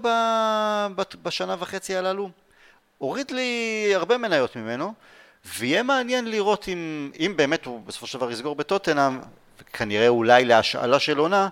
בשנה 1.23 1.55
וחצי 1.59 1.95
הללו, 1.95 2.29
הוריד 2.97 3.31
לי 3.31 3.91
הרבה 3.95 4.17
מניות 4.17 4.55
ממנו, 4.55 4.93
ויהיה 5.57 5.83
מעניין 5.83 6.31
לראות 6.31 6.67
אם, 6.67 7.11
אם 7.19 7.33
באמת 7.35 7.65
הוא 7.65 7.81
בסופו 7.85 8.07
של 8.07 8.17
דבר 8.17 8.31
יסגור 8.31 8.55
בטוטנאם, 8.55 9.19
וכנראה 9.61 10.07
אולי 10.07 10.45
להשאלה 10.45 10.99
של 10.99 11.17
עונה, 11.17 11.47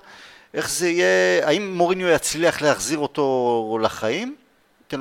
איך 0.54 0.70
זה 0.70 0.90
יהיה, 0.90 1.48
האם 1.48 1.74
מוריניו 1.74 2.08
יצליח 2.08 2.62
להחזיר 2.62 2.98
אותו 2.98 3.80
לחיים? 3.82 4.36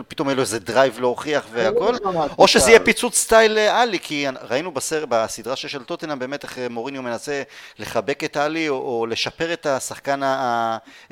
פתאום 0.09 0.29
יהיה 0.29 0.37
לו 0.37 0.43
איזה 0.43 0.59
drive 0.59 1.01
להוכיח 1.01 1.47
והכל, 1.53 1.95
או 2.39 2.49
שזה 2.49 2.71
יהיה 2.71 2.81
פיצוץ 2.81 3.17
סטייל 3.17 3.59
עלי, 3.59 3.99
כי 3.99 4.27
ראינו 4.43 4.71
בסר, 4.71 5.05
בסדרה 5.09 5.57
של 5.57 5.85
טוטנאם 5.85 6.19
באמת 6.19 6.45
איך 6.45 6.59
מוריניו 6.71 7.03
מנסה 7.03 7.43
לחבק 7.79 8.25
את 8.25 8.37
עלי 8.37 8.69
או, 8.69 8.75
או 8.75 9.07
לשפר 9.07 9.53
את 9.53 9.67
השחקן, 9.67 10.21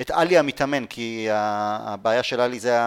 את 0.01 0.11
עלי 0.11 0.39
המתאמן, 0.39 0.87
כי 0.87 1.27
הבעיה 1.31 2.23
של 2.23 2.41
עלי 2.41 2.61
זה 2.61 2.79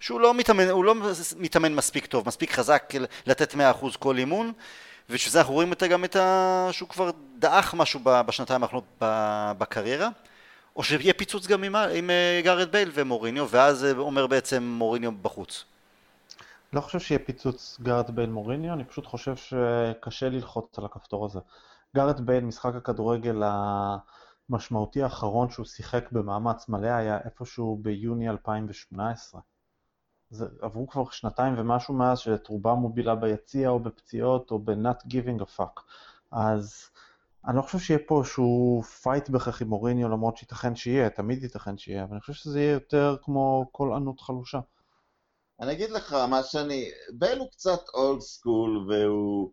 שהוא 0.00 0.20
לא 0.20 0.34
מתאמן, 0.34 0.68
לא 0.68 0.94
מתאמן 1.36 1.74
מספיק 1.74 2.06
טוב, 2.06 2.26
מספיק 2.26 2.52
חזק 2.52 2.92
לתת 3.26 3.54
100% 3.54 3.56
כל 3.98 4.18
אימון 4.18 4.52
ובשביל 5.10 5.32
זה 5.32 5.38
אנחנו 5.38 5.54
רואים 5.54 5.72
את, 5.72 5.82
גם 5.82 6.04
את 6.04 6.16
ה... 6.16 6.68
שהוא 6.72 6.88
כבר 6.88 7.10
דעך 7.38 7.74
משהו 7.74 8.00
בשנתיים 8.04 8.62
האחרונות 8.62 8.84
בקריירה 9.58 10.08
או 10.76 10.82
שיהיה 10.82 11.14
פיצוץ 11.14 11.46
גם 11.46 11.64
עם, 11.64 11.76
עם 11.76 12.10
אה, 12.10 12.40
גארת' 12.44 12.72
בייל 12.72 12.90
ומוריניו 12.94 13.48
ואז 13.50 13.84
אומר 13.98 14.26
בעצם 14.26 14.62
מוריניו 14.62 15.12
בחוץ. 15.12 15.64
לא 16.72 16.80
חושב 16.80 17.00
שיהיה 17.00 17.18
פיצוץ 17.18 17.78
גארת' 17.82 18.10
בייל 18.10 18.30
מוריניו, 18.30 18.72
אני 18.72 18.84
פשוט 18.84 19.06
חושב 19.06 19.36
שקשה 19.36 20.28
ללחוץ 20.28 20.78
על 20.78 20.84
הכפתור 20.84 21.24
הזה. 21.24 21.40
גארת' 21.96 22.26
בייל, 22.26 22.44
משחק 22.44 22.74
הכדורגל 22.74 23.42
המשמעותי 24.50 25.02
האחרון 25.02 25.50
שהוא 25.50 25.66
שיחק 25.66 26.12
במאמץ 26.12 26.68
מלא 26.68 26.88
היה 26.88 27.18
איפשהו 27.24 27.78
ביוני 27.82 28.28
2018. 28.28 29.40
זה, 30.30 30.46
עברו 30.60 30.86
כבר 30.86 31.10
שנתיים 31.10 31.54
ומשהו 31.58 31.94
מאז 31.94 32.18
שאת 32.18 32.46
רובם 32.46 32.78
הוא 32.78 32.94
ביציע 33.20 33.68
או 33.68 33.80
בפציעות 33.80 34.50
או 34.50 34.58
ב-not 34.58 35.06
giving 35.06 35.42
a 35.42 35.58
fuck. 35.58 35.82
אז 36.30 36.90
אני 37.46 37.56
לא 37.56 37.62
חושב 37.62 37.78
שיהיה 37.78 38.00
פה 38.06 38.20
איזשהו 38.20 38.82
fight 39.02 39.28
בכך 39.28 39.60
עם 39.60 39.68
מוריניו, 39.68 40.08
למרות 40.08 40.36
שייתכן 40.36 40.76
שיהיה, 40.76 41.10
תמיד 41.10 41.42
ייתכן 41.42 41.78
שיהיה, 41.78 42.02
אבל 42.02 42.12
אני 42.12 42.20
חושב 42.20 42.32
שזה 42.32 42.60
יהיה 42.60 42.72
יותר 42.72 43.16
כמו 43.22 43.68
קול 43.72 43.92
ענות 43.92 44.20
חלושה. 44.20 44.60
אני 45.60 45.72
אגיד 45.72 45.90
לך 45.90 46.12
מה 46.12 46.42
שאני... 46.42 46.90
בייל 47.12 47.38
הוא 47.38 47.50
קצת 47.50 47.80
old 47.94 48.20
school 48.20 48.86
והוא... 48.88 49.52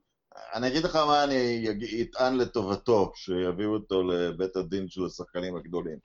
אני 0.54 0.68
אגיד 0.68 0.84
לך 0.84 0.96
מה 0.96 1.24
אני 1.24 1.68
אטען 2.02 2.38
לטובתו, 2.38 3.12
שיביאו 3.16 3.74
אותו 3.74 4.04
לבית 4.04 4.56
הדין 4.56 4.90
של 4.90 5.06
השחקנים 5.06 5.56
הגדולים. 5.56 5.98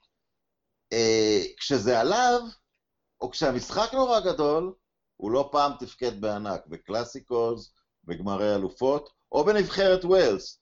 אה, 0.93 1.41
כשזה 1.57 1.99
עליו, 1.99 2.41
או 3.21 3.31
כשהמשחק 3.31 3.93
נורא 3.93 4.19
גדול, 4.19 4.73
הוא 5.17 5.31
לא 5.31 5.49
פעם 5.51 5.71
תפקד 5.79 6.21
בענק, 6.21 6.61
בקלאסיקוז, 6.67 7.73
בגמרי 8.03 8.55
אלופות, 8.55 9.09
או 9.31 9.45
בנבחרת 9.45 10.05
ווילס. 10.05 10.59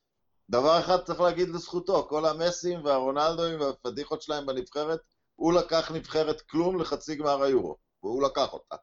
דבר 0.50 0.80
אחד 0.80 1.04
צריך 1.04 1.22
להגיד 1.22 1.50
לזכותו, 1.50 2.08
כל 2.10 2.26
המסים 2.26 2.86
והרונלדוים 2.86 3.62
והפדיחות 3.62 4.22
שלהם 4.22 4.46
בנבחרת, 4.46 5.00
הוא 5.36 5.54
לקח 5.54 5.92
נבחרת 5.92 6.42
כלום 6.42 6.82
לחצי 6.82 7.16
גמר 7.16 7.44
היורו, 7.44 7.76
והוא 8.04 8.24
לקח 8.24 8.54
אותה. 8.54 8.76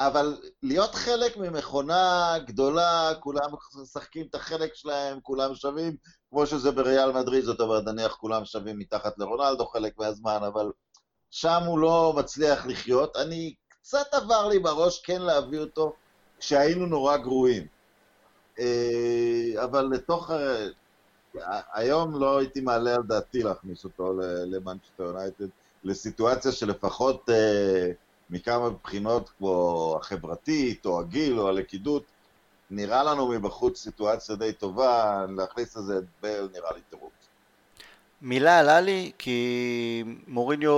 אבל 0.00 0.40
להיות 0.62 0.94
חלק 0.94 1.36
ממכונה 1.36 2.34
גדולה, 2.46 3.12
כולם 3.20 3.50
משחקים 3.82 4.26
את 4.30 4.34
החלק 4.34 4.74
שלהם, 4.74 5.20
כולם 5.22 5.54
שווים, 5.54 5.96
כמו 6.30 6.46
שזה 6.46 6.70
בריאל 6.70 7.12
מדריד, 7.12 7.44
זאת 7.44 7.60
אומרת, 7.60 7.84
נניח 7.84 8.12
כולם 8.12 8.44
שווים 8.44 8.78
מתחת 8.78 9.18
לרונלדו 9.18 9.66
חלק 9.66 9.98
מהזמן, 9.98 10.40
אבל 10.46 10.70
שם 11.30 11.62
הוא 11.66 11.78
לא 11.78 12.14
מצליח 12.16 12.66
לחיות. 12.66 13.16
אני, 13.16 13.54
קצת 13.82 14.06
עבר 14.12 14.48
לי 14.48 14.58
בראש 14.58 15.00
כן 15.00 15.22
להביא 15.22 15.58
אותו 15.58 15.92
כשהיינו 16.38 16.86
נורא 16.86 17.16
גרועים. 17.16 17.66
אה, 18.58 19.64
אבל 19.64 19.88
לתוך... 19.92 20.30
היום 21.72 22.20
לא 22.20 22.38
הייתי 22.38 22.60
מעלה 22.60 22.94
על 22.94 23.02
דעתי 23.02 23.42
להכניס 23.42 23.84
אותו 23.84 24.20
למנצ'סטר 24.46 25.02
יונייטד, 25.02 25.46
לסיטואציה 25.84 26.52
שלפחות 26.52 27.30
אה, 27.30 27.90
מכמה 28.30 28.70
בחינות 28.70 29.30
כמו 29.38 29.96
החברתית, 30.00 30.86
או 30.86 31.00
הגיל, 31.00 31.40
או 31.40 31.48
הלכידות, 31.48 32.02
נראה 32.70 33.04
לנו 33.04 33.28
מבחוץ 33.28 33.78
סיטואציה 33.78 34.36
די 34.36 34.52
טובה, 34.52 35.24
להכניס 35.36 35.76
לזה 35.76 35.98
את 35.98 36.04
בל 36.22 36.48
נראה 36.52 36.72
לי 36.74 36.80
טירוף. 36.90 37.12
מילה 38.22 38.58
עלה 38.58 38.80
לי, 38.80 39.10
כי 39.18 40.04
מוריניו, 40.26 40.74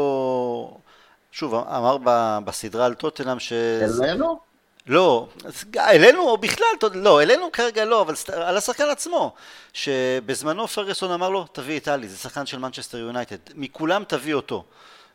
שוב, 1.33 1.55
אמר 1.55 1.97
בסדרה 2.45 2.87
על 2.87 2.95
טוטנאם 2.95 3.41
ש... 3.41 3.53
אלינו? 3.53 4.41
לא, 4.87 5.29
אלינו 5.77 6.23
או 6.23 6.39
בכלל, 6.39 6.67
לא, 6.95 7.23
אלינו 7.23 7.53
כרגע 7.53 7.85
לא, 7.85 8.03
אבל 8.03 8.15
על 8.33 8.57
השחקן 8.57 8.89
עצמו, 8.89 9.33
שבזמנו 9.73 10.69
פרגוסון 10.69 11.11
אמר 11.11 11.31
לו, 11.31 11.47
תביא 11.53 11.79
את 11.79 11.89
עלי, 11.89 12.09
זה 12.09 12.17
שחקן 12.17 12.47
של 12.47 12.59
מנצ'סטר 12.59 12.99
יונייטד, 12.99 13.37
מכולם 13.55 14.05
תביא 14.05 14.35
אותו. 14.35 14.65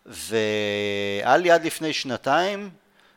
ועלי 0.06 1.52
עד 1.52 1.66
לפני 1.66 1.94
שנתיים, 1.94 2.70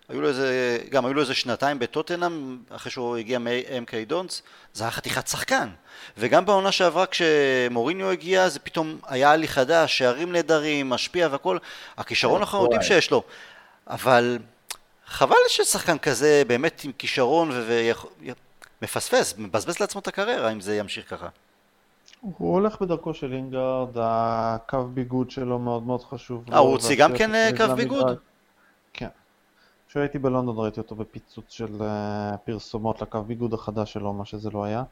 היו 0.09 0.21
לו 0.21 0.29
איזה, 0.29 0.79
גם 0.91 1.07
היו 1.07 1.15
לו 1.15 1.21
איזה 1.21 1.35
שנתיים 1.35 1.79
בטוטנאם, 1.79 2.59
אחרי 2.71 2.91
שהוא 2.91 3.17
הגיע 3.17 3.39
מ-MK 3.39 3.93
דונס, 4.07 4.43
זה 4.75 4.85
היה 4.85 4.91
חתיכת 4.91 5.29
שחקן. 5.29 5.69
וגם 6.19 6.47
בעונה 6.47 6.73
שעברה 6.73 7.07
כשמוריניו 7.07 8.11
הגיע, 8.11 8.49
זה 8.49 8.59
פתאום 8.59 8.99
היה 9.07 9.33
עלי 9.33 9.49
חדש, 9.49 9.99
שערים 9.99 10.33
נהדרים, 10.33 10.89
משפיע 10.89 11.29
והכל, 11.31 11.59
הכישרון 11.97 12.41
אנחנו 12.41 12.63
יודעים 12.63 12.83
שיש 12.83 13.11
לו. 13.11 13.23
אבל 13.87 14.39
חבל 15.07 15.37
ששחקן 15.49 15.99
כזה 15.99 16.43
באמת 16.47 16.81
עם 16.85 16.93
כישרון 16.99 17.51
ומפספס, 18.83 19.35
מבזבז 19.39 19.81
לעצמו 19.81 20.01
את 20.01 20.09
הקריירה 20.09 20.53
אם 20.53 20.61
זה 20.61 20.77
ימשיך 20.77 21.11
ככה. 21.11 21.29
הוא 22.21 22.53
הולך 22.55 22.81
בדרכו 22.81 23.15
של 23.15 23.33
אינגרד, 23.33 23.89
הקו 23.97 24.85
ביגוד 24.85 25.31
שלו 25.31 25.59
מאוד 25.59 25.83
מאוד 25.83 26.05
חשוב. 26.05 26.45
אה, 26.53 26.59
הוא 26.59 26.71
הוציא 26.71 26.97
גם 26.97 27.17
כן 27.17 27.35
אה, 27.35 27.51
קו 27.57 27.77
ביגוד? 27.77 28.19
כשהייתי 29.89 30.19
בלונדון 30.19 30.59
ראיתי 30.59 30.81
אותו 30.81 30.95
בפיצוץ 30.95 31.45
של 31.49 31.83
אה, 31.83 32.37
פרסומות 32.45 33.03
לקו 33.03 33.23
ביגוד 33.23 33.55
החדש 33.55 33.93
שלו, 33.93 34.13
מה 34.13 34.25
שזה 34.25 34.51
לא 34.51 34.65
היה. 34.65 34.83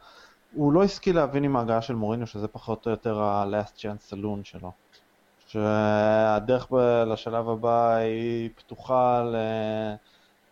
הוא 0.54 0.72
לא 0.72 0.84
השכיל 0.84 1.16
להבין 1.16 1.44
עם 1.44 1.56
ההגעה 1.56 1.82
של 1.82 1.94
מוריניו 1.94 2.26
שזה 2.26 2.48
פחות 2.48 2.86
או 2.86 2.90
יותר 2.90 3.20
ה-last 3.20 3.78
chance 3.78 4.12
saloon 4.12 4.44
שלו. 4.44 4.72
שהדרך 5.48 6.72
לשלב 7.06 7.48
הבא 7.48 7.94
היא 7.94 8.50
פתוחה 8.56 9.24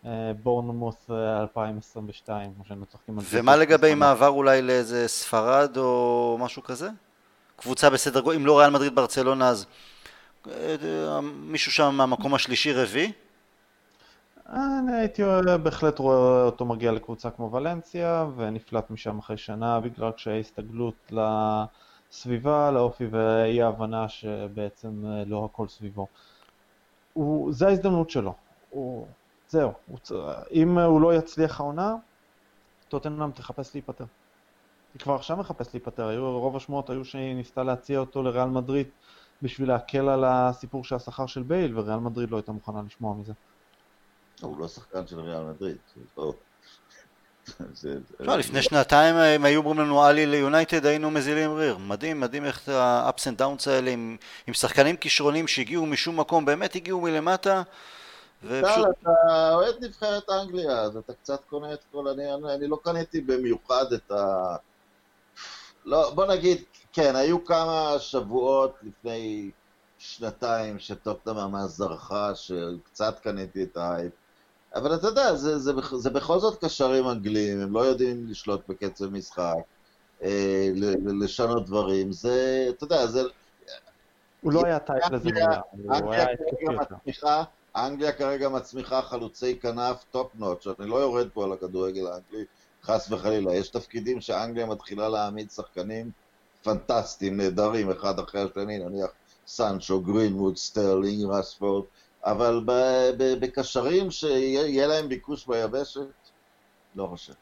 לבורנמוס 0.03 0.95
2022, 1.41 2.53
כמו 2.55 2.65
שהם 2.65 2.81
משחקים 2.81 3.19
על 3.19 3.25
זה. 3.25 3.39
ומה 3.39 3.55
לגבי 3.55 3.95
מעבר 3.95 4.27
אולי 4.27 4.61
לאיזה 4.61 5.07
ספרד 5.07 5.77
או 5.77 6.37
משהו 6.39 6.63
כזה? 6.63 6.89
קבוצה 7.55 7.89
בסדר 7.89 8.19
גודל, 8.19 8.37
אם 8.37 8.45
לא 8.45 8.59
ריאל 8.59 8.69
מדריד 8.69 8.95
ברצלונה 8.95 9.49
אז 9.49 9.65
אה, 10.47 11.21
מישהו 11.21 11.71
שם 11.71 11.95
מהמקום 11.95 12.35
השלישי-רביעי? 12.35 13.11
אני 14.49 14.95
הייתי 14.95 15.21
בהחלט 15.63 15.99
רואה 15.99 16.43
אותו 16.43 16.65
מגיע 16.65 16.91
לקבוצה 16.91 17.29
כמו 17.29 17.51
ולנסיה 17.51 18.25
ונפלט 18.35 18.89
משם 18.89 19.19
אחרי 19.19 19.37
שנה 19.37 19.79
בגלל 19.79 20.11
קשיי 20.11 20.39
הסתגלות 20.39 21.11
לסביבה, 22.11 22.71
לאופי 22.71 23.05
ואי 23.11 23.61
ההבנה 23.61 24.09
שבעצם 24.09 25.03
אה, 25.05 25.23
לא 25.25 25.45
הכל 25.45 25.67
סביבו. 25.67 26.07
הוא, 27.13 27.53
זה 27.53 27.67
ההזדמנות 27.67 28.09
שלו. 28.09 28.33
הוא, 28.69 29.07
זהו. 29.49 29.71
הוא, 29.87 29.99
אם 30.51 30.77
הוא 30.77 31.01
לא 31.01 31.15
יצליח 31.15 31.59
העונה, 31.59 31.95
טוטנאם 32.89 33.31
תחפש 33.31 33.73
להיפטר. 33.73 34.05
היא 34.93 34.99
כבר 34.99 35.15
עכשיו 35.15 35.37
מחפש 35.37 35.73
להיפטר. 35.73 36.19
רוב 36.19 36.55
השמועות 36.55 36.89
היו 36.89 37.05
שהיא 37.05 37.35
ניסתה 37.35 37.63
להציע 37.63 37.99
אותו 37.99 38.23
לריאל 38.23 38.49
מדריד 38.49 38.87
בשביל 39.41 39.67
להקל 39.67 40.09
על 40.09 40.23
הסיפור 40.27 40.83
של 40.83 40.95
השכר 40.95 41.25
של 41.25 41.43
בייל, 41.43 41.79
וריאל 41.79 41.99
מדריד 41.99 42.31
לא 42.31 42.37
הייתה 42.37 42.51
מוכנה 42.51 42.81
לשמוע 42.81 43.15
מזה. 43.15 43.33
הוא 44.41 44.59
לא 44.59 44.67
שחקן 44.67 45.07
של 45.07 45.19
ריאל 45.19 45.43
מדריד. 45.43 45.77
לא, 46.17 46.33
לא 48.19 48.37
לפני 48.37 48.61
שנתיים 48.61 49.15
הם 49.15 49.45
היו 49.45 49.59
אומרים 49.59 49.79
לנו 49.79 50.03
עלי 50.03 50.25
ליונייטד 50.25 50.85
היינו 50.85 51.11
מזילים 51.11 51.53
ריר. 51.53 51.77
מדהים, 51.77 52.19
מדהים 52.19 52.45
איך 52.45 52.69
ה-ups 52.69 53.21
and 53.21 53.41
downs 53.41 53.69
האלה 53.69 53.91
עם, 53.91 54.17
עם 54.47 54.53
שחקנים 54.53 54.97
כישרונים 54.97 55.47
שהגיעו 55.47 55.85
משום 55.85 56.19
מקום, 56.19 56.45
באמת 56.45 56.75
הגיעו 56.75 57.01
מלמטה. 57.01 57.63
ופשוט... 58.43 58.87
אתה 59.01 59.53
אוהד 59.53 59.75
נבחרת 59.81 60.29
אנגליה, 60.29 60.81
אז 60.81 60.97
אתה 60.97 61.13
קצת 61.13 61.41
קונה 61.49 61.73
את 61.73 61.79
כל... 61.91 62.07
אני, 62.07 62.23
אני 62.55 62.67
לא 62.67 62.77
קניתי 62.83 63.21
במיוחד 63.21 63.93
את 63.93 64.11
ה... 64.11 64.55
לא, 65.85 66.11
בוא 66.15 66.25
נגיד, 66.25 66.63
כן, 66.93 67.15
היו 67.15 67.45
כמה 67.45 67.95
שבועות 67.99 68.75
לפני 68.83 69.51
שנתיים 69.97 70.79
שטופטמה 70.79 71.47
מהזרחה, 71.47 72.35
שקצת 72.35 73.19
קניתי 73.19 73.63
את 73.63 73.77
ההייפ. 73.77 74.11
אבל 74.75 74.95
אתה 74.95 75.07
יודע, 75.07 75.35
זה, 75.35 75.57
זה, 75.59 75.71
זה 75.95 76.09
בכל 76.09 76.39
זאת 76.39 76.63
קשרים 76.63 77.09
אנגלים, 77.09 77.61
הם 77.61 77.73
לא 77.73 77.79
יודעים 77.79 78.27
לשלוט 78.29 78.61
בקצב 78.67 79.09
משחק, 79.09 79.53
אה, 80.23 80.69
לשנות 81.05 81.65
דברים, 81.65 82.11
זה, 82.11 82.65
אתה 82.69 82.83
יודע, 82.83 83.07
זה... 83.07 83.21
הוא 84.41 84.53
לא 84.53 84.61
היה 84.65 84.79
טייפ 84.79 85.11
לזה 85.11 85.29
מילה, 85.29 85.59
הוא 86.01 86.13
היה 86.13 86.25
התקפי 86.31 87.21
אנגליה 87.75 88.11
כרגע 88.11 88.49
מצמיחה 88.49 89.01
חלוצי 89.01 89.59
כנף 89.59 90.03
top 90.11 90.31
notch, 90.35 90.61
שאני 90.61 90.89
לא 90.89 90.95
יורד 90.95 91.27
פה 91.33 91.43
על 91.43 91.53
הכדורגל 91.53 92.07
האנגלי, 92.07 92.45
חס 92.83 93.11
וחלילה. 93.11 93.55
יש 93.55 93.69
תפקידים 93.69 94.21
שאנגליה 94.21 94.65
מתחילה 94.65 95.09
להעמיד 95.09 95.51
שחקנים 95.51 96.11
פנטסטיים, 96.63 97.37
נהדרים, 97.37 97.91
אחד 97.91 98.19
אחרי 98.19 98.41
השני, 98.41 98.77
נניח 98.77 99.09
סנצ'ו, 99.47 100.01
גרינווד, 100.01 100.57
סטרלינג, 100.57 101.25
רספורד, 101.29 101.83
אבל 102.25 102.63
בקשרים 103.39 104.11
שיהיה 104.11 104.87
להם 104.87 105.09
ביקוש 105.09 105.47
ביבשת, 105.47 106.01
לא 106.95 107.07
חושב. 107.07 107.33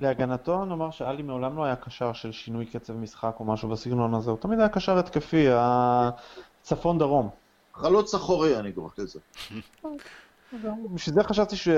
להגנתו 0.00 0.64
נאמר 0.64 0.90
שאלי 0.90 1.22
מעולם 1.22 1.56
לא 1.56 1.64
היה 1.64 1.76
קשר 1.76 2.12
של 2.12 2.32
שינוי 2.32 2.66
קצב 2.66 2.92
משחק 2.92 3.36
או 3.40 3.44
משהו 3.44 3.68
בסגנון 3.68 4.14
הזה, 4.14 4.30
הוא 4.30 4.38
תמיד 4.38 4.58
היה 4.58 4.68
קשר 4.68 4.98
התקפי, 4.98 5.46
הצפון 5.50 6.98
דרום. 6.98 7.30
חלוץ 7.74 8.14
אחורי 8.14 8.58
אני 8.58 8.72
קורא 8.72 8.88
לזה. 8.98 9.20
בשביל 10.94 11.14
זה 11.14 11.22
חשבתי 11.22 11.56
ש... 11.56 11.68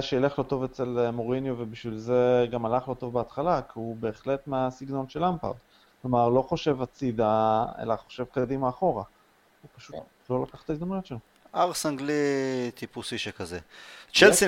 שילך 0.00 0.38
לו 0.38 0.44
טוב 0.44 0.64
אצל 0.64 1.10
מוריניו 1.10 1.54
ובשביל 1.58 1.96
זה 1.96 2.46
גם 2.50 2.66
הלך 2.66 2.88
לו 2.88 2.94
טוב 2.94 3.14
בהתחלה, 3.14 3.62
כי 3.62 3.72
הוא 3.74 3.96
בהחלט 3.96 4.46
מהסגנון 4.46 5.08
של 5.08 5.24
למפרד. 5.24 5.54
כלומר, 6.02 6.28
לא 6.28 6.42
חושב 6.42 6.82
הצידה, 6.82 7.64
אלא 7.78 7.96
חושב 7.96 8.24
קדימה 8.24 8.68
אחורה. 8.68 9.02
הוא 9.62 9.68
פשוט 9.76 9.96
כן. 9.96 10.34
לא 10.34 10.42
לקח 10.42 10.62
את 10.62 10.70
ההזדמנויות 10.70 11.06
שלו. 11.06 11.18
ערס 11.56 11.86
אנגלי 11.86 12.12
טיפוסי 12.74 13.18
שכזה. 13.18 13.58
צ'לסי... 14.14 14.44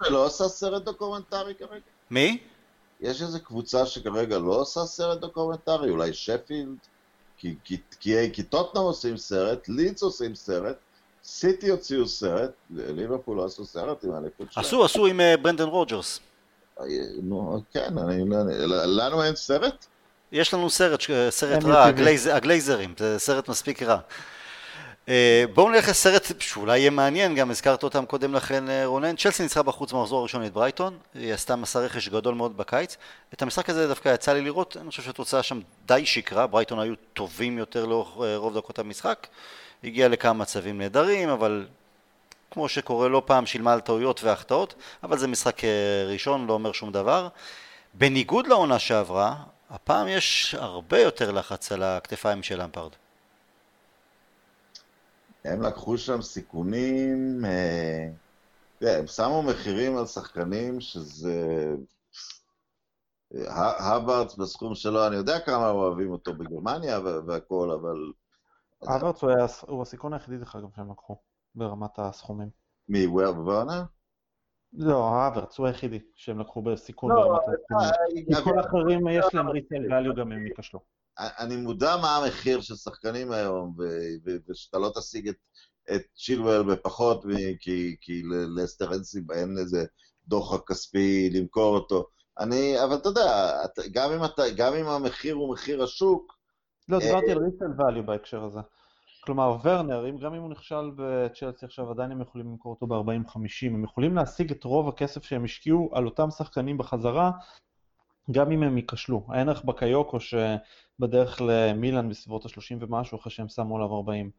לא 0.00 0.26
עושה 0.26 0.48
סרט 0.48 0.82
דוקומנטרי 0.82 1.54
כרגע? 1.54 1.80
מי? 2.10 2.38
יש 3.00 3.22
איזו 3.22 3.40
קבוצה 3.40 3.86
שכרגע 3.86 4.38
לא 4.38 4.52
עושה 4.52 4.80
סרט 4.84 5.18
דוקומנטרי, 5.20 5.90
אולי 5.90 6.12
שפילד? 6.12 6.76
כי, 7.38 7.54
כי, 7.64 7.76
כי, 8.00 8.32
כי 8.32 8.42
טוטנאם 8.42 8.82
עושים 8.82 9.16
סרט, 9.16 9.68
לידס 9.68 10.02
עושים 10.02 10.34
סרט, 10.34 10.76
סיטי 11.24 11.70
הוציאו 11.70 12.08
סרט, 12.08 12.50
ליברפול 12.70 13.36
לא 13.36 13.44
עשו 13.44 13.64
סרט 13.64 14.04
עם 14.04 14.12
האליפות 14.12 14.52
שלהם. 14.52 14.66
עשו, 14.66 14.84
עשו 14.84 15.06
עם 15.06 15.20
אה, 15.20 15.36
ברנדן 15.36 15.64
רוג'רס. 15.64 16.20
אה, 16.80 16.84
נו, 17.22 17.62
כן, 17.72 17.98
אני, 17.98 18.22
אני, 18.22 18.54
לנו 18.86 19.24
אין 19.24 19.36
סרט? 19.36 19.86
יש 20.32 20.54
לנו 20.54 20.70
סרט, 20.70 21.00
סרט 21.30 21.64
רע, 21.64 21.84
הגלייזרים, 22.32 22.94
זה 22.98 23.18
סרט 23.18 23.48
מספיק 23.48 23.82
רע. 23.82 23.98
אה, 25.08 25.44
בואו 25.54 25.70
נלך 25.70 25.88
לסרט 25.88 26.40
שאולי 26.40 26.78
יהיה 26.78 26.90
מעניין, 26.90 27.34
גם 27.34 27.50
הזכרת 27.50 27.82
אותם 27.82 28.06
קודם 28.06 28.34
לכן 28.34 28.70
אה, 28.70 28.86
רונן. 28.86 29.16
צ'לסי 29.16 29.42
ניצחה 29.42 29.62
בחוץ 29.62 29.92
במחזור 29.92 30.20
הראשון 30.20 30.46
את 30.46 30.52
ברייטון, 30.52 30.98
היא 31.14 31.34
עשתה 31.34 31.56
מסע 31.56 31.80
רכש 31.80 32.08
גדול 32.08 32.34
מאוד 32.34 32.56
בקיץ. 32.56 32.96
את 33.34 33.42
המשחק 33.42 33.70
הזה 33.70 33.88
דווקא 33.88 34.08
יצא 34.14 34.32
לי 34.32 34.40
לראות, 34.40 34.76
אני 34.80 34.90
חושב 34.90 35.02
שהתוצאה 35.02 35.42
שם 35.42 35.60
די 35.86 36.06
שקרה, 36.06 36.46
ברייטון 36.46 36.78
היו 36.78 36.94
טובים 37.12 37.58
יותר 37.58 37.86
לאורך 37.86 38.08
אה, 38.22 38.36
רוב 38.36 38.56
דקות 38.56 38.78
המשחק. 38.78 39.26
הגיע 39.84 40.08
לכמה 40.08 40.32
מצבים 40.32 40.78
נהדרים, 40.78 41.28
אבל 41.28 41.66
כמו 42.50 42.68
שקורה 42.68 43.08
לא 43.08 43.22
פעם, 43.26 43.46
שילמה 43.46 43.72
על 43.72 43.80
טעויות 43.80 44.24
והחטאות, 44.24 44.74
אבל 45.02 45.18
זה 45.18 45.28
משחק 45.28 45.62
ראשון, 46.06 46.46
לא 46.46 46.52
אומר 46.52 46.72
שום 46.72 46.92
דבר. 46.92 47.28
בניגוד 47.94 48.46
לעונה 48.46 48.78
שעברה, 48.78 49.36
הפעם 49.70 50.08
יש 50.08 50.54
הרבה 50.58 51.00
יותר 51.00 51.30
לחץ 51.30 51.72
על 51.72 51.82
הכתפיים 51.82 52.42
של 52.42 52.62
למפרד. 52.62 52.90
הם 55.44 55.62
לקחו 55.62 55.98
שם 55.98 56.22
סיכונים, 56.22 57.44
אה, 57.44 58.08
הם 58.98 59.06
שמו 59.06 59.42
מחירים 59.42 59.96
על 59.96 60.06
שחקנים 60.06 60.80
שזה... 60.80 61.74
ה- 63.48 63.94
הווארדס 63.94 64.34
בסכום 64.36 64.74
שלו, 64.74 65.06
אני 65.06 65.16
יודע 65.16 65.40
כמה 65.40 65.70
אוהבים 65.70 66.10
אותו 66.10 66.34
בגרמניה 66.34 67.00
וה- 67.00 67.20
והכל, 67.26 67.70
אבל... 67.70 67.96
אברץ 68.96 69.22
הוא 69.22 69.30
היה- 69.30 69.46
הוא 69.68 69.82
הסיכון 69.82 70.12
היחידי 70.12 70.38
דרך 70.38 70.56
אגב 70.56 70.68
שהם 70.76 70.90
לקחו, 70.90 71.16
ברמת 71.54 71.98
הסכומים. 71.98 72.48
מי, 72.88 73.06
ורנה? 73.06 73.84
לא, 74.72 75.08
האברץ 75.08 75.58
הוא 75.58 75.66
היחידי 75.66 75.98
שהם 76.14 76.40
לקחו 76.40 76.62
בסיכון 76.62 77.10
לא, 77.10 77.16
ברמת 77.16 77.40
הסכומים. 77.40 78.26
כי 78.26 78.44
כל 78.44 78.58
אה, 78.58 78.64
האחרים 78.64 79.08
יש 79.08 79.34
להם 79.34 79.48
ריטל 79.48 79.92
ואליו 79.92 80.14
גם 80.14 80.32
אם 80.32 80.46
ייכשלו. 80.46 80.80
אני 81.18 81.56
מודע 81.56 81.96
מה 81.96 82.16
המחיר 82.16 82.60
של 82.60 82.74
שחקנים 82.74 83.32
היום, 83.32 83.76
ושאתה 84.48 84.78
לא 84.78 84.90
תשיג 84.96 85.28
את, 85.28 85.34
את 85.94 86.02
צ'ילואל 86.14 86.62
בפחות, 86.62 87.24
כי, 87.60 87.96
כי 88.00 88.22
ל- 88.22 88.60
לאסטר 88.60 88.92
אין 88.92 89.02
סיבה, 89.02 89.34
אין 89.34 89.58
איזה 89.58 89.84
דוחק 90.28 90.68
כספי 90.68 91.30
למכור 91.30 91.74
אותו. 91.74 92.04
אני, 92.38 92.84
אבל 92.84 92.94
אתה 92.96 93.08
יודע, 93.08 93.52
גם, 93.92 94.12
אם 94.12 94.24
אתה, 94.24 94.42
גם 94.56 94.74
אם 94.74 94.86
המחיר 94.86 95.34
הוא 95.34 95.52
מחיר 95.52 95.82
השוק, 95.82 96.32
לא, 96.88 96.98
אה, 97.00 97.06
דיברתי 97.06 97.30
על 97.32 97.38
ריטל 97.38 97.82
ואליו 97.82 98.06
בהקשר 98.06 98.44
הזה. 98.44 98.60
כלומר, 99.24 99.56
ורנר, 99.64 100.08
אם- 100.08 100.18
גם 100.18 100.34
אם 100.34 100.42
הוא 100.42 100.50
נכשל 100.50 100.90
בצ'לסי 100.96 101.66
עכשיו, 101.66 101.90
עדיין 101.90 102.10
הם 102.12 102.20
יכולים 102.20 102.46
למכור 102.46 102.72
אותו 102.72 102.86
ב-40-50. 102.86 103.66
הם 103.66 103.84
יכולים 103.84 104.16
להשיג 104.16 104.50
את 104.50 104.64
רוב 104.64 104.88
הכסף 104.88 105.24
שהם 105.24 105.44
השקיעו 105.44 105.90
על 105.92 106.04
אותם 106.06 106.30
שחקנים 106.30 106.78
בחזרה, 106.78 107.30
גם 108.30 108.52
אם 108.52 108.62
הם 108.62 108.76
ייכשלו. 108.76 109.26
הערך 109.28 109.64
בקיוקו 109.64 110.18
שבדרך 111.02 111.42
למילאן 111.46 112.08
בסביבות 112.08 112.46
ה-30 112.46 112.76
ומשהו, 112.80 113.18
אחרי 113.18 113.32
שהם 113.32 113.48
שמו 113.48 113.76
עליו 113.76 113.94
40. 113.94 114.30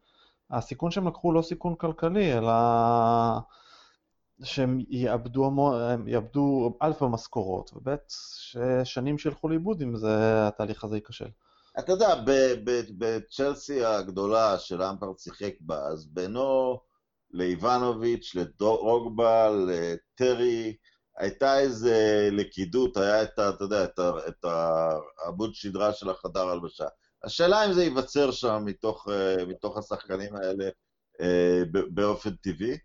הסיכון 0.50 0.90
שהם 0.90 1.08
לקחו 1.08 1.32
לא 1.32 1.42
סיכון 1.42 1.74
כלכלי, 1.74 2.38
אלא 2.38 2.52
שהם 4.42 4.78
יאבדו 4.88 5.50
יאבדו 6.06 6.76
א' 6.80 6.92
במשכורות, 7.00 7.70
וב' 7.74 7.96
ששנים 8.08 9.18
שילכו 9.18 9.48
לאיבוד 9.48 9.82
אם 9.82 9.96
זה, 9.96 10.48
התהליך 10.48 10.84
הזה 10.84 10.96
ייכשל. 10.96 11.28
אתה 11.78 11.92
יודע, 11.92 12.14
בצ'לסי 12.98 13.84
הגדולה 13.84 14.58
שלמפרד 14.58 15.18
שיחק 15.18 15.52
בה, 15.60 15.78
אז 15.78 16.06
בינו 16.06 16.80
לאיבנוביץ', 17.30 18.34
לדרוגבה, 18.34 19.50
לטרי, 19.50 20.76
הייתה 21.16 21.58
איזה 21.60 22.28
לכידות, 22.32 22.96
היה 22.96 23.22
את. 23.22 23.32
אתה 23.32 23.64
יודע, 23.64 23.84
את, 23.84 24.00
את 24.28 24.44
העמוד 24.44 25.54
שדרה 25.54 25.92
של 25.92 26.10
החדר 26.10 26.48
הלבשה. 26.48 26.86
השאלה 27.24 27.66
אם 27.66 27.72
זה 27.72 27.84
ייווצר 27.84 28.30
שם 28.30 28.62
מתוך, 28.64 29.08
אה, 29.08 29.46
מתוך 29.46 29.78
השחקנים 29.78 30.36
האלה 30.36 30.68
אה, 31.20 31.62
באופן 31.70 32.30
טבעי. 32.30 32.78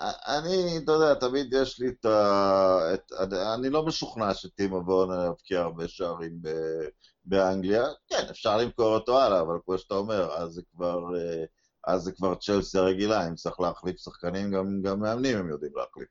אני, 0.00 0.78
אתה 0.84 0.92
יודע, 0.92 1.14
תמיד 1.14 1.52
יש 1.52 1.80
לי 1.80 1.88
את 1.88 2.04
ה... 2.04 2.94
את, 2.94 3.12
אני 3.54 3.70
לא 3.70 3.86
משוכנע 3.86 4.34
שטימו 4.34 4.76
וורנר 4.86 5.26
יבקיע 5.26 5.60
הרבה 5.60 5.88
שערים 5.88 6.42
ב, 6.42 6.48
באנגליה. 7.24 7.84
כן, 8.08 8.26
אפשר 8.30 8.56
למכור 8.56 8.94
אותו 8.94 9.20
הלאה, 9.20 9.40
אבל 9.40 9.54
כמו 9.64 9.78
שאתה 9.78 9.94
אומר, 9.94 10.32
אז 10.32 10.52
זה 10.52 10.62
כבר, 10.74 10.98
אה, 11.16 11.44
אז 11.86 12.02
זה 12.02 12.12
כבר 12.12 12.34
צ'לסי 12.34 12.78
הרגילה, 12.78 13.28
אם 13.28 13.34
צריך 13.34 13.60
להחליף 13.60 13.96
שחקנים, 13.96 14.50
גם, 14.50 14.82
גם 14.82 15.00
מאמנים 15.00 15.38
הם 15.38 15.48
יודעים 15.48 15.72
להחליף. 15.76 16.08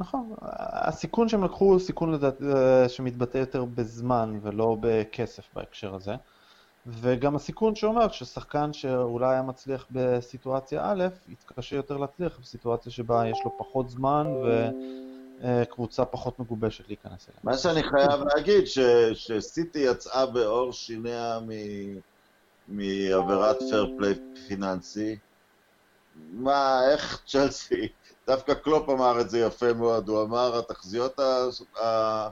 נכון, 0.00 0.34
הסיכון 0.72 1.28
שהם 1.28 1.44
לקחו 1.44 1.64
הוא 1.64 1.78
סיכון 1.78 2.12
לדעת, 2.12 2.42
אה, 2.42 2.88
שמתבטא 2.88 3.38
יותר 3.38 3.64
בזמן 3.64 4.38
ולא 4.42 4.76
בכסף 4.80 5.44
בהקשר 5.54 5.94
הזה. 5.94 6.14
וגם 6.86 7.36
הסיכון 7.36 7.74
שאומר 7.74 8.08
ששחקן 8.08 8.72
שאולי 8.72 9.32
היה 9.32 9.42
מצליח 9.42 9.86
בסיטואציה 9.90 10.82
א', 10.84 11.04
יתקשה 11.28 11.76
יותר 11.76 11.96
להצליח 11.96 12.38
בסיטואציה 12.42 12.92
שבה 12.92 13.28
יש 13.28 13.38
לו 13.44 13.58
פחות 13.58 13.90
זמן 13.90 14.26
וקבוצה 15.42 16.04
פחות 16.04 16.38
מגובשת 16.38 16.88
להיכנס 16.88 17.28
אליה. 17.28 17.40
מה 17.42 17.56
שאני 17.56 17.82
חייב 17.82 18.20
להגיד, 18.34 18.66
ש, 18.66 18.78
שסיטי 19.14 19.78
יצאה 19.78 20.26
בעור 20.26 20.72
שיניה 20.72 21.38
מ, 21.46 21.50
מעבירת 22.68 23.58
פייר 23.58 23.94
פליי 23.98 24.14
פיננסי. 24.48 25.16
מה, 26.32 26.80
איך 26.92 27.22
צ'לסי, 27.26 27.88
דווקא 28.26 28.54
קלופ 28.54 28.88
אמר 28.88 29.20
את 29.20 29.30
זה 29.30 29.38
יפה 29.38 29.72
מאוד, 29.72 30.08
הוא 30.08 30.22
אמר, 30.22 30.58
התחזיות 30.58 31.18
ה, 31.18 31.48
ה, 31.82 32.28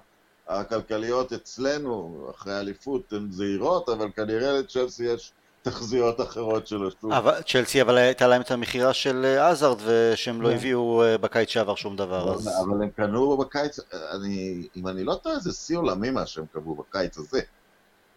הכלכליות 0.48 1.32
אצלנו, 1.32 2.26
אחרי 2.30 2.52
האליפות, 2.54 3.12
הן 3.12 3.30
זהירות, 3.30 3.88
אבל 3.88 4.08
כנראה 4.16 4.52
לצ'לסי 4.52 5.04
יש 5.04 5.32
תחזיות 5.62 6.20
אחרות 6.20 6.66
של 6.66 6.86
השוק. 6.86 7.12
אבל 7.12 7.42
צ'לסי, 7.42 7.82
אבל 7.82 7.96
הייתה 7.96 8.26
להם 8.26 8.40
את 8.40 8.50
המכירה 8.50 8.92
של 8.92 9.24
אה, 9.24 9.50
עזארד, 9.50 9.78
ושהם 9.84 10.42
לא 10.42 10.48
כן. 10.48 10.54
הביאו 10.54 11.02
אה, 11.02 11.18
בקיץ 11.18 11.48
שעבר 11.48 11.74
שום 11.74 11.96
דבר, 11.96 12.34
אז... 12.34 12.48
אבל 12.48 12.82
הם 12.82 12.90
קנו 12.90 13.36
בקיץ, 13.36 13.78
אני, 13.92 14.66
אם 14.76 14.88
אני 14.88 15.04
לא 15.04 15.14
טועה, 15.14 15.38
זה 15.38 15.52
שיא 15.52 15.78
עולמי 15.78 16.10
מה 16.10 16.26
שהם 16.26 16.44
קבעו 16.52 16.74
בקיץ 16.74 17.18
הזה. 17.18 17.40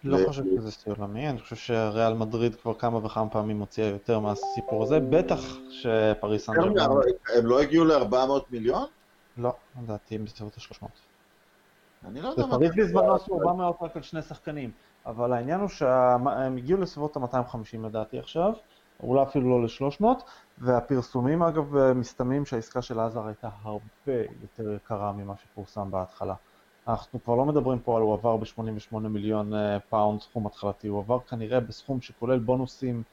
לא 0.03 0.17
ו- 0.17 0.27
חושב 0.27 0.43
שזה 0.43 0.71
שיא 0.71 0.93
עולמי, 0.97 1.29
אני 1.29 1.39
חושב 1.39 1.55
שריאל 1.55 2.13
מדריד 2.13 2.55
כבר 2.55 2.73
כמה 2.73 3.05
וכמה 3.05 3.29
פעמים 3.29 3.59
הוציאה 3.59 3.87
יותר 3.87 4.19
מהסיפור 4.19 4.83
הזה, 4.83 4.99
בטח 4.99 5.39
שפריס 5.69 6.45
סן 6.45 6.53
ג'רמן, 6.53 7.01
הם 7.37 7.45
לא 7.45 7.61
הגיעו 7.61 7.85
ל-400 7.85 8.15
מיליון? 8.49 8.85
לא, 9.37 9.53
לדעתי 9.83 10.15
הם 10.15 10.25
בסביבות 10.25 10.57
ה-300. 10.57 10.87
אני 12.05 12.21
לא 12.21 12.27
יודע 12.27 12.45
מה... 12.45 12.57
בפריז 12.57 12.73
בזמנו 12.77 13.15
עשו 13.15 13.39
400 13.39 13.77
רק 13.81 13.95
על 13.95 14.01
שני 14.01 14.21
שחקנים, 14.21 14.71
אבל 15.05 15.33
העניין 15.33 15.59
הוא 15.59 15.69
שהם 15.69 16.57
הגיעו 16.57 16.81
לסביבות 16.81 17.17
ה-250 17.17 17.79
לדעתי 17.83 18.19
עכשיו, 18.19 18.53
אולי 18.99 19.23
אפילו 19.23 19.49
לא 19.59 19.65
ל-300, 19.65 20.05
והפרסומים 20.57 21.43
אגב 21.43 21.93
מסתמנים 21.93 22.45
שהעסקה 22.45 22.81
של 22.81 22.99
עזארד 22.99 23.27
הייתה 23.27 23.49
הרבה 23.61 24.21
יותר 24.41 24.73
יקרה 24.73 25.11
ממה 25.11 25.37
שפורסם 25.37 25.91
בהתחלה. 25.91 26.35
אנחנו 26.87 27.23
כבר 27.23 27.35
לא 27.35 27.45
מדברים 27.45 27.79
פה 27.79 27.97
על 27.97 28.01
הוא 28.01 28.13
עבר 28.13 28.37
ב-88 28.37 28.97
מיליון 28.97 29.53
אה, 29.53 29.79
פאונד 29.79 30.21
סכום 30.21 30.47
התחלתי, 30.47 30.87
הוא 30.87 30.99
עבר 30.99 31.19
כנראה 31.19 31.59
בסכום 31.59 32.01
שכולל 32.01 32.39
בונוסים 32.39 33.03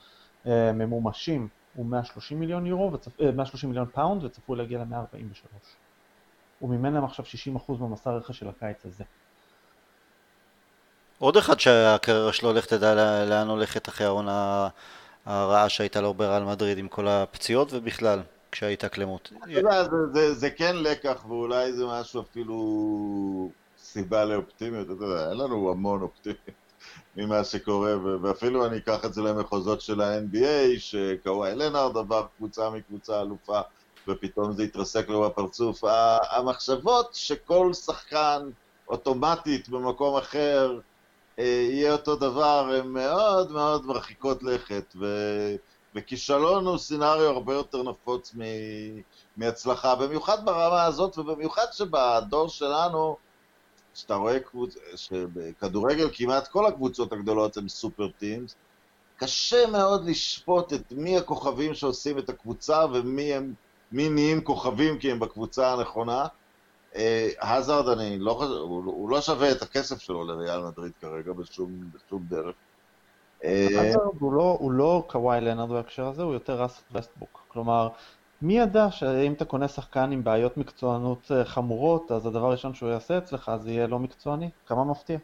אה, 0.47 0.73
ממומשים, 0.73 1.49
הוא 1.75 1.87
130 1.87 2.41
מיליון 2.41 2.67
יורו, 2.67 2.93
וצפ... 2.93 3.21
אה, 3.21 3.31
130 3.31 3.71
מיליון 3.71 3.87
פאונד 3.93 4.25
וצפוי 4.25 4.57
להגיע 4.57 4.79
ל-143. 4.79 5.47
הוא 6.59 6.71
מימן 6.71 6.93
להם 6.93 7.05
עכשיו 7.05 7.25
60% 7.57 7.73
במסע 7.73 8.11
רכש 8.11 8.39
של 8.39 8.49
הקיץ 8.49 8.87
הזה. 8.87 9.05
עוד 11.19 11.37
אחד 11.37 11.61
שהקריירה 11.61 12.33
שלו, 12.33 12.53
לך 12.53 12.67
תדע 12.67 13.25
לאן 13.25 13.49
הולכת 13.49 13.89
אחרי 13.89 14.07
העונה 14.07 14.69
הרעה 15.27 15.69
שהייתה 15.69 16.01
לו 16.01 16.15
בריאל 16.15 16.45
מדריד 16.45 16.79
עם 16.79 16.89
כל 16.89 17.09
הפציעות 17.09 17.69
ובכלל, 17.73 18.21
כשהייתה 18.53 18.89
קלמות. 18.89 19.33
אתה 19.45 19.51
יודע, 19.53 19.85
זה, 20.15 20.35
זה, 20.35 20.51
כן 20.51 20.77
לקח, 20.77 21.25
ואולי 21.29 21.73
זה 21.73 21.87
משהו 21.87 22.21
אפילו 22.23 23.51
סיבה 23.79 24.25
לאופטימיות, 24.25 24.87
אתה 24.91 25.05
יודע, 25.05 25.31
אין 25.31 25.39
לנו 25.39 25.71
המון 25.71 26.03
אופטימיות 26.03 26.59
ממה 27.17 27.45
שקורה, 27.45 27.95
ואפילו 28.23 28.67
אני 28.67 28.77
אקח 28.77 29.05
את 29.05 29.15
זה 29.15 29.23
למחוזות 29.23 29.81
של 29.81 30.01
ה-NBA, 30.01 30.79
שקוואי 30.79 31.55
לנארד 31.55 31.97
עבר 31.97 32.27
קבוצה 32.37 32.71
מקבוצה 32.71 33.23
אלופה, 33.23 33.61
ופתאום 34.09 34.53
זה 34.53 34.63
התרסק 34.63 35.09
לו 35.09 35.23
בפרצוף. 35.23 35.85
המחשבות 36.31 37.15
שכל 37.15 37.73
שחקן 37.73 38.51
אוטומטית 38.89 39.69
במקום 39.69 40.17
אחר 40.17 40.81
אה, 41.39 41.45
יהיה 41.71 41.93
אותו 41.93 42.17
דבר, 42.17 42.71
הן 42.75 42.87
מאוד 42.87 43.53
מאוד 43.53 43.87
מרחיקות 43.87 44.43
לכת, 44.43 44.95
ו... 45.01 45.07
וכישלון 45.99 46.67
הוא 46.67 46.79
סצנריו 46.79 47.27
הרבה 47.27 47.55
יותר 47.55 47.83
נפוץ 47.83 48.35
מ... 48.35 48.43
מהצלחה, 49.37 49.95
במיוחד 49.95 50.45
ברמה 50.45 50.85
הזאת, 50.85 51.19
ובמיוחד 51.19 51.67
שבדור 51.73 52.49
שלנו, 52.49 53.17
שאתה 53.95 54.15
רואה 54.15 54.41
קבוצ... 54.41 54.77
שבכדורגל 54.97 56.09
כמעט 56.13 56.49
כל 56.49 56.67
הקבוצות 56.67 57.13
הגדולות 57.13 57.57
הן 57.57 57.69
סופר 57.69 58.09
טימס, 58.19 58.55
קשה 59.17 59.67
מאוד 59.67 60.05
לשפוט 60.05 60.73
את 60.73 60.93
מי 60.93 61.19
הכוכבים 61.19 61.75
שעושים 61.75 62.19
את 62.19 62.29
הקבוצה 62.29 62.85
ומי 62.93 63.35
הם, 63.35 63.55
מי 63.93 64.09
נהיים 64.09 64.41
כוכבים 64.41 64.99
כי 64.99 65.11
הם 65.11 65.21
בקבוצה 65.21 65.73
הנכונה. 65.73 66.27
אה, 66.97 67.29
הזארד, 67.41 67.89
אני 67.89 68.19
לא 68.19 68.33
חושב, 68.33 68.51
הוא, 68.51 68.85
הוא 68.85 69.11
לא 69.11 69.21
שווה 69.21 69.53
את 69.53 69.63
הכסף 69.63 69.99
שלו 69.99 70.25
לריאל 70.25 70.61
מדריד 70.61 70.93
כרגע 71.01 71.33
בשום, 71.33 71.91
בשום 71.93 72.27
דרך. 72.29 72.55
אה, 73.45 73.95
לא, 74.21 74.57
הוא 74.61 74.73
לא 74.73 75.05
קוואי 75.07 75.41
לנארד 75.41 75.69
בהקשר 75.69 76.07
הזה, 76.07 76.23
הוא 76.23 76.33
יותר 76.33 76.63
ראס 76.63 76.85
וסטבוק. 76.93 77.45
כלומר, 77.49 77.89
מי 78.43 78.59
ידע 78.59 78.91
שאם 78.91 79.33
אתה 79.33 79.45
קונה 79.45 79.69
שחקן 79.69 80.13
עם 80.13 80.25
בעיות 80.25 80.57
מקצוענות 80.57 81.31
אה, 81.35 81.45
חמורות, 81.45 82.13
אז 82.13 82.27
הדבר 82.27 82.47
הראשון 82.47 82.75
שהוא 82.75 82.91
יעשה 82.91 83.19
אצלך 83.19 83.53
זה 83.57 83.71
יהיה 83.71 83.87
לא 83.87 83.99
מקצועני? 83.99 84.51
כמה 84.67 84.85
מפתיע. 84.85 85.19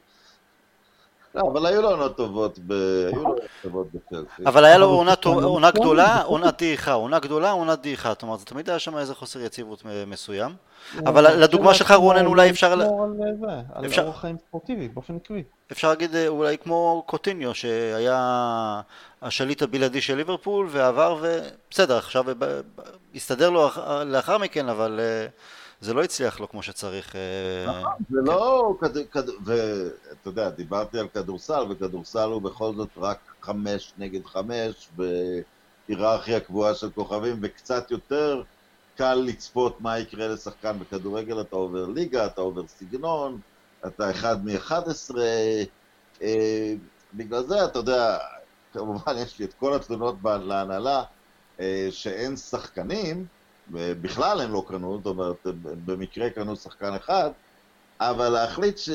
לא, 1.34 1.42
אבל 1.52 1.66
היו 1.66 1.82
לו 1.82 1.90
עונות 1.90 2.16
טובות 2.16 2.58
ב... 2.66 2.72
היו 2.72 3.22
לו 3.22 3.28
עונות 3.28 3.40
טובות 3.62 3.86
בצלסי. 3.94 4.42
אבל 4.46 4.64
היה 4.64 4.78
לו 4.78 4.86
עונה 5.42 5.70
גדולה, 5.70 6.22
עונת 6.22 6.62
דעיכה, 6.62 6.92
עונה 6.92 7.18
גדולה, 7.18 7.50
עונת 7.50 7.82
דעיכה, 7.82 8.08
זאת 8.08 8.22
אומרת, 8.22 8.40
תמיד 8.40 8.70
היה 8.70 8.78
שם 8.78 8.98
איזה 8.98 9.14
חוסר 9.14 9.40
יציבות 9.40 9.82
מסוים. 10.06 10.54
אבל 11.06 11.42
לדוגמה 11.42 11.74
שלך 11.74 11.90
רונן 11.90 12.26
אולי 12.26 12.50
אפשר... 12.50 12.72
על 12.72 12.82
אורח 13.98 14.20
חיים 14.20 14.36
ספורטיבי, 14.48 14.88
באופן 14.88 15.16
עקבי. 15.16 15.42
אפשר 15.72 15.88
להגיד 15.88 16.14
אה, 16.14 16.28
אולי 16.28 16.58
כמו 16.58 17.02
קוטיניו, 17.06 17.54
שהיה 17.54 18.80
השליט 19.22 19.62
הבלעדי 19.62 20.00
של 20.00 20.16
ליברפול, 20.16 20.66
ועבר 20.70 21.16
ו... 21.20 21.38
בסדר, 21.70 21.96
עכשיו 21.98 22.24
הסתדר 23.14 23.50
לו 23.50 23.68
לאחר 24.06 24.38
מכן, 24.38 24.68
אבל... 24.68 25.00
זה 25.80 25.94
לא 25.94 26.04
הצליח 26.04 26.40
לו 26.40 26.48
כמו 26.48 26.62
שצריך. 26.62 27.16
אה, 27.16 27.66
נכון, 27.66 27.92
זה 28.10 28.20
לא... 28.24 28.74
ואתה 29.44 30.28
יודע, 30.28 30.50
דיברתי 30.50 30.98
על 30.98 31.08
כדורסל, 31.08 31.64
וכדורסל 31.70 32.28
הוא 32.28 32.42
בכל 32.42 32.74
זאת 32.74 32.88
רק 32.96 33.18
חמש 33.42 33.92
נגד 33.98 34.26
חמש, 34.26 34.88
בהיררכיה 35.88 36.40
קבועה 36.40 36.74
של 36.74 36.90
כוכבים, 36.90 37.38
וקצת 37.42 37.90
יותר 37.90 38.42
קל 38.96 39.14
לצפות 39.14 39.80
מה 39.80 39.98
יקרה 39.98 40.28
לשחקן 40.28 40.78
בכדורגל, 40.78 41.40
אתה 41.40 41.56
עובר 41.56 41.86
ליגה, 41.86 42.26
אתה 42.26 42.40
עובר 42.40 42.66
סגנון, 42.66 43.40
אתה 43.86 44.10
אחד 44.10 44.44
מ-11, 44.44 45.18
אה, 46.22 46.74
בגלל 47.14 47.42
זה, 47.42 47.64
אתה 47.64 47.78
יודע, 47.78 48.18
כמובן 48.72 49.12
יש 49.16 49.38
לי 49.38 49.44
את 49.44 49.54
כל 49.54 49.74
התלונות 49.74 50.14
להנהלה, 50.22 51.02
אה, 51.60 51.88
שאין 51.90 52.36
שחקנים, 52.36 53.26
בכלל 53.70 54.40
הם 54.40 54.52
לא 54.52 54.64
קנו, 54.68 54.96
זאת 54.96 55.06
אומרת, 55.06 55.46
במקרה 55.84 56.30
קנו 56.30 56.56
שחקן 56.56 56.94
אחד, 56.94 57.30
אבל 58.00 58.28
להחליט 58.28 58.78
ש... 58.78 58.90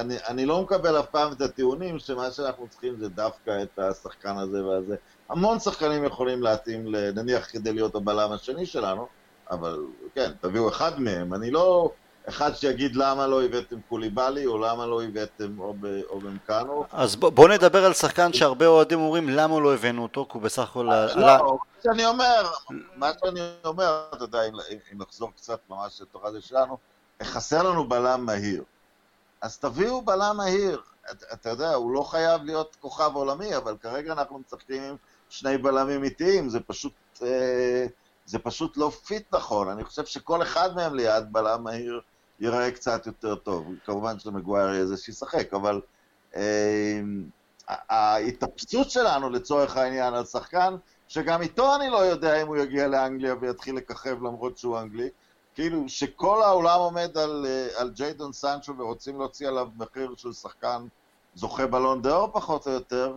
אני, 0.00 0.14
אני 0.28 0.46
לא 0.46 0.62
מקבל 0.62 1.00
אף 1.00 1.06
פעם 1.06 1.32
את 1.32 1.40
הטיעונים 1.40 1.98
שמה 1.98 2.30
שאנחנו 2.30 2.68
צריכים 2.68 2.96
זה 2.98 3.08
דווקא 3.08 3.62
את 3.62 3.78
השחקן 3.78 4.36
הזה 4.36 4.64
והזה. 4.64 4.96
המון 5.28 5.58
שחקנים 5.58 6.04
יכולים 6.04 6.42
להתאים, 6.42 6.94
נניח 7.14 7.52
כדי 7.52 7.72
להיות 7.72 7.94
הבלם 7.94 8.32
השני 8.32 8.66
שלנו, 8.66 9.06
אבל 9.50 9.78
כן, 10.14 10.30
תביאו 10.40 10.68
אחד 10.68 11.00
מהם. 11.00 11.34
אני 11.34 11.50
לא 11.50 11.90
אחד 12.28 12.54
שיגיד 12.54 12.96
למה 12.96 13.26
לא 13.26 13.42
הבאתם 13.42 13.76
קוליבאלי, 13.88 14.46
או 14.46 14.58
למה 14.58 14.86
לא 14.86 15.02
הבאתם 15.02 15.60
או, 15.60 15.74
או 16.10 16.20
במקאנו. 16.20 16.84
אז 16.92 17.16
בוא, 17.16 17.30
בוא 17.30 17.48
נדבר 17.48 17.84
על 17.84 17.92
שחקן 17.92 18.32
שהרבה 18.32 18.66
אוהדים 18.66 19.00
אומרים 19.00 19.28
למה 19.28 19.60
לא 19.60 19.74
הבאנו 19.74 20.02
אותו, 20.02 20.26
כי 20.30 20.32
הוא 20.34 20.42
בסך 20.42 20.62
הכל... 20.62 20.82
לא, 20.82 21.06
לא, 21.16 21.26
מה 21.26 21.82
שאני 21.82 22.06
אומר, 22.06 22.50
מה 22.96 23.10
שאני 23.20 23.40
אומר, 23.64 24.02
אתה 24.14 24.24
יודע, 24.24 24.42
אם, 24.48 24.54
אם 24.92 25.02
נחזור 25.02 25.30
קצת 25.36 25.60
ממש 25.70 26.00
לתוך 26.00 26.24
הזה 26.24 26.40
שלנו, 26.40 26.78
חסר 27.22 27.62
לנו 27.62 27.88
בלם 27.88 28.26
מהיר. 28.26 28.64
אז 29.40 29.58
תביאו 29.58 30.02
בלם 30.02 30.36
מהיר. 30.36 30.80
אתה, 31.10 31.26
אתה 31.32 31.50
יודע, 31.50 31.74
הוא 31.74 31.92
לא 31.92 32.02
חייב 32.02 32.44
להיות 32.44 32.76
כוכב 32.80 33.10
עולמי, 33.14 33.56
אבל 33.56 33.76
כרגע 33.82 34.12
אנחנו 34.12 34.38
משחקים 34.38 34.82
עם 34.82 34.96
שני 35.30 35.58
בלמים 35.58 36.04
איטיים, 36.04 36.48
זה 36.48 36.60
פשוט... 36.60 36.92
אה, 37.22 37.86
זה 38.26 38.38
פשוט 38.38 38.76
לא 38.76 38.90
fit 39.06 39.34
נכון, 39.34 39.68
אני 39.68 39.84
חושב 39.84 40.04
שכל 40.04 40.42
אחד 40.42 40.74
מהם 40.74 40.94
ליד 40.94 41.32
בלם 41.32 41.64
מהיר 41.64 42.00
ייראה 42.40 42.70
קצת 42.70 43.06
יותר 43.06 43.34
טוב. 43.34 43.66
כמובן 43.84 44.18
שלמגווייר 44.18 44.68
יהיה 44.68 44.86
זה 44.86 44.96
שישחק, 44.96 45.54
אבל 45.54 45.80
אה, 46.36 47.00
ההתאפסות 47.68 48.90
שלנו 48.90 49.30
לצורך 49.30 49.76
העניין 49.76 50.14
על 50.14 50.24
שחקן, 50.24 50.76
שגם 51.08 51.42
איתו 51.42 51.76
אני 51.76 51.90
לא 51.90 51.96
יודע 51.96 52.42
אם 52.42 52.46
הוא 52.46 52.56
יגיע 52.56 52.88
לאנגליה 52.88 53.34
ויתחיל 53.40 53.76
לככב 53.76 54.22
למרות 54.22 54.58
שהוא 54.58 54.78
אנגלי, 54.78 55.08
כאילו 55.54 55.88
שכל 55.88 56.42
העולם 56.42 56.78
עומד 56.78 57.18
על, 57.18 57.46
אה, 57.48 57.80
על 57.80 57.90
ג'יידון 57.90 58.32
סנצ'ו 58.32 58.78
ורוצים 58.78 59.18
להוציא 59.18 59.48
עליו 59.48 59.68
מחיר 59.76 60.14
של 60.16 60.32
שחקן 60.32 60.86
זוכה 61.34 61.66
בלון 61.66 62.02
דה 62.02 62.16
אור 62.16 62.30
פחות 62.32 62.66
או 62.66 62.72
יותר, 62.72 63.16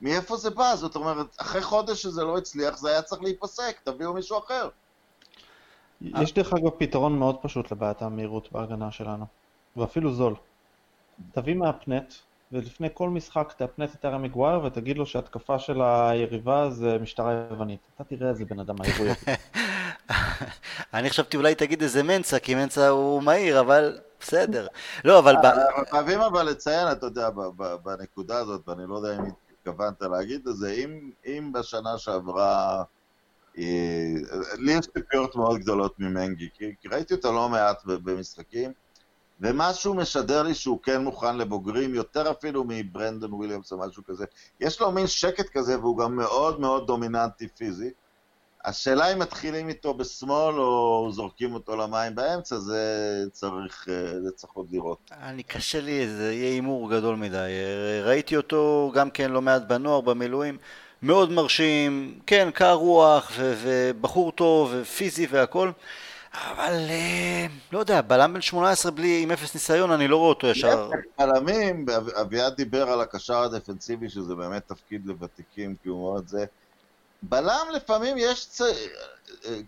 מאיפה 0.00 0.36
זה 0.36 0.50
בא? 0.50 0.76
זאת 0.76 0.96
אומרת, 0.96 1.26
אחרי 1.36 1.62
חודש 1.62 2.02
שזה 2.02 2.24
לא 2.24 2.38
הצליח, 2.38 2.76
זה 2.76 2.88
היה 2.88 3.02
צריך 3.02 3.22
להיפסק, 3.22 3.76
תביאו 3.84 4.14
מישהו 4.14 4.38
אחר. 4.38 4.68
יש 6.00 6.34
דרך 6.34 6.52
אגב 6.52 6.70
פתרון 6.78 7.18
מאוד 7.18 7.36
פשוט 7.42 7.72
לבעיית 7.72 8.02
המהירות 8.02 8.52
בהגנה 8.52 8.90
שלנו, 8.90 9.26
ואפילו 9.76 10.12
זול. 10.12 10.34
תביא 11.32 11.54
מהפנט, 11.54 12.14
ולפני 12.52 12.88
כל 12.94 13.08
משחק 13.08 13.52
תאפנט 13.56 13.94
את 13.94 14.04
ארי 14.04 14.18
מגווייר 14.18 14.64
ותגיד 14.64 14.98
לו 14.98 15.06
שהתקפה 15.06 15.58
של 15.58 15.82
היריבה 15.82 16.70
זה 16.70 16.98
משטרה 16.98 17.32
יוונית. 17.50 17.80
אתה 17.94 18.04
תראה 18.04 18.28
איזה 18.28 18.44
בן 18.44 18.60
אדם 18.60 18.74
מהיר 18.78 18.94
הוא 18.98 19.34
אני 20.94 21.10
חשבתי 21.10 21.36
אולי 21.36 21.54
תגיד 21.54 21.82
איזה 21.82 22.02
מנצה, 22.02 22.38
כי 22.38 22.54
מנצה 22.54 22.88
הוא 22.88 23.22
מהיר, 23.22 23.60
אבל 23.60 23.98
בסדר. 24.20 24.66
לא, 25.04 25.18
אבל... 25.18 25.34
חייבים 25.90 26.20
אבל 26.20 26.42
לציין, 26.42 26.92
אתה 26.92 27.06
יודע, 27.06 27.28
בנקודה 27.84 28.38
הזאת, 28.38 28.68
ואני 28.68 28.82
לא 28.86 28.94
יודע 28.94 29.16
אם 29.16 29.22
התכוונת 29.58 30.02
להגיד 30.02 30.48
את 30.48 30.56
זה, 30.56 30.84
אם 31.26 31.52
בשנה 31.52 31.98
שעברה... 31.98 32.82
לי 34.58 34.72
יש 34.72 34.86
ציפיות 34.86 35.36
מאוד 35.36 35.60
גדולות 35.60 35.94
ממנגי, 35.98 36.48
כי 36.54 36.88
ראיתי 36.90 37.14
אותו 37.14 37.32
לא 37.32 37.48
מעט 37.48 37.84
במשחקים, 37.84 38.72
ומשהו 39.40 39.94
משדר 39.94 40.42
לי 40.42 40.54
שהוא 40.54 40.78
כן 40.82 41.04
מוכן 41.04 41.36
לבוגרים, 41.36 41.94
יותר 41.94 42.30
אפילו 42.30 42.64
מברנדון 42.68 43.32
וויליאמס 43.32 43.72
או 43.72 43.78
משהו 43.78 44.04
כזה. 44.04 44.24
יש 44.60 44.80
לו 44.80 44.92
מין 44.92 45.06
שקט 45.06 45.48
כזה, 45.48 45.78
והוא 45.78 45.98
גם 45.98 46.16
מאוד 46.16 46.60
מאוד 46.60 46.86
דומיננטי 46.86 47.48
פיזי. 47.48 47.90
השאלה 48.64 49.12
אם 49.12 49.18
מתחילים 49.18 49.68
איתו 49.68 49.94
בשמאל 49.94 50.60
או 50.60 51.08
זורקים 51.12 51.54
אותו 51.54 51.76
למים 51.76 52.14
באמצע, 52.14 52.56
זה 52.58 53.24
צריך, 53.32 53.88
אה, 53.88 54.20
זה 54.20 54.30
צריך 54.34 54.52
עוד 54.52 54.66
לראות. 54.72 55.10
אני 55.12 55.42
קשה 55.42 55.80
לי, 55.80 56.08
זה 56.08 56.32
יהיה 56.32 56.50
הימור 56.50 56.90
גדול 56.90 57.16
מדי. 57.16 57.50
ראיתי 58.04 58.36
אותו 58.36 58.92
גם 58.94 59.10
כן 59.10 59.30
לא 59.30 59.42
מעט 59.42 59.62
בנוער, 59.62 60.00
במילואים. 60.00 60.58
מאוד 61.02 61.30
מרשים, 61.32 62.18
כן, 62.26 62.48
קר 62.54 62.72
רוח, 62.72 63.30
ו- 63.36 63.54
ובחור 63.62 64.32
טוב, 64.32 64.74
ופיזי 64.74 65.26
והכל, 65.30 65.70
אבל 66.34 66.86
אה, 66.90 67.46
לא 67.72 67.78
יודע, 67.78 68.00
בלם 68.00 68.34
בן 68.34 68.40
18 68.40 68.90
בלי, 68.90 69.22
עם 69.22 69.30
אפס 69.30 69.54
ניסיון, 69.54 69.90
אני 69.90 70.08
לא 70.08 70.16
רואה 70.16 70.28
אותו 70.28 70.46
ישר. 70.46 70.90
בלמים, 71.18 71.86
אביעד 72.20 72.54
דיבר 72.56 72.90
על 72.90 73.00
הקשר 73.00 73.42
הדפנסיבי, 73.42 74.08
שזה 74.08 74.34
באמת 74.34 74.62
תפקיד 74.66 75.06
לוותיקים, 75.06 75.74
כי 75.82 75.88
הוא 75.88 76.00
מאוד 76.00 76.28
זה. 76.28 76.44
בלם 77.22 77.66
לפעמים 77.72 78.16
יש, 78.18 78.46
צ... 78.46 78.62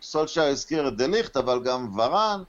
סולשייר 0.02 0.46
הזכיר 0.46 0.88
את 0.88 0.96
דליכט, 0.96 1.36
אבל 1.36 1.62
גם 1.64 1.98
ורן, 1.98 2.42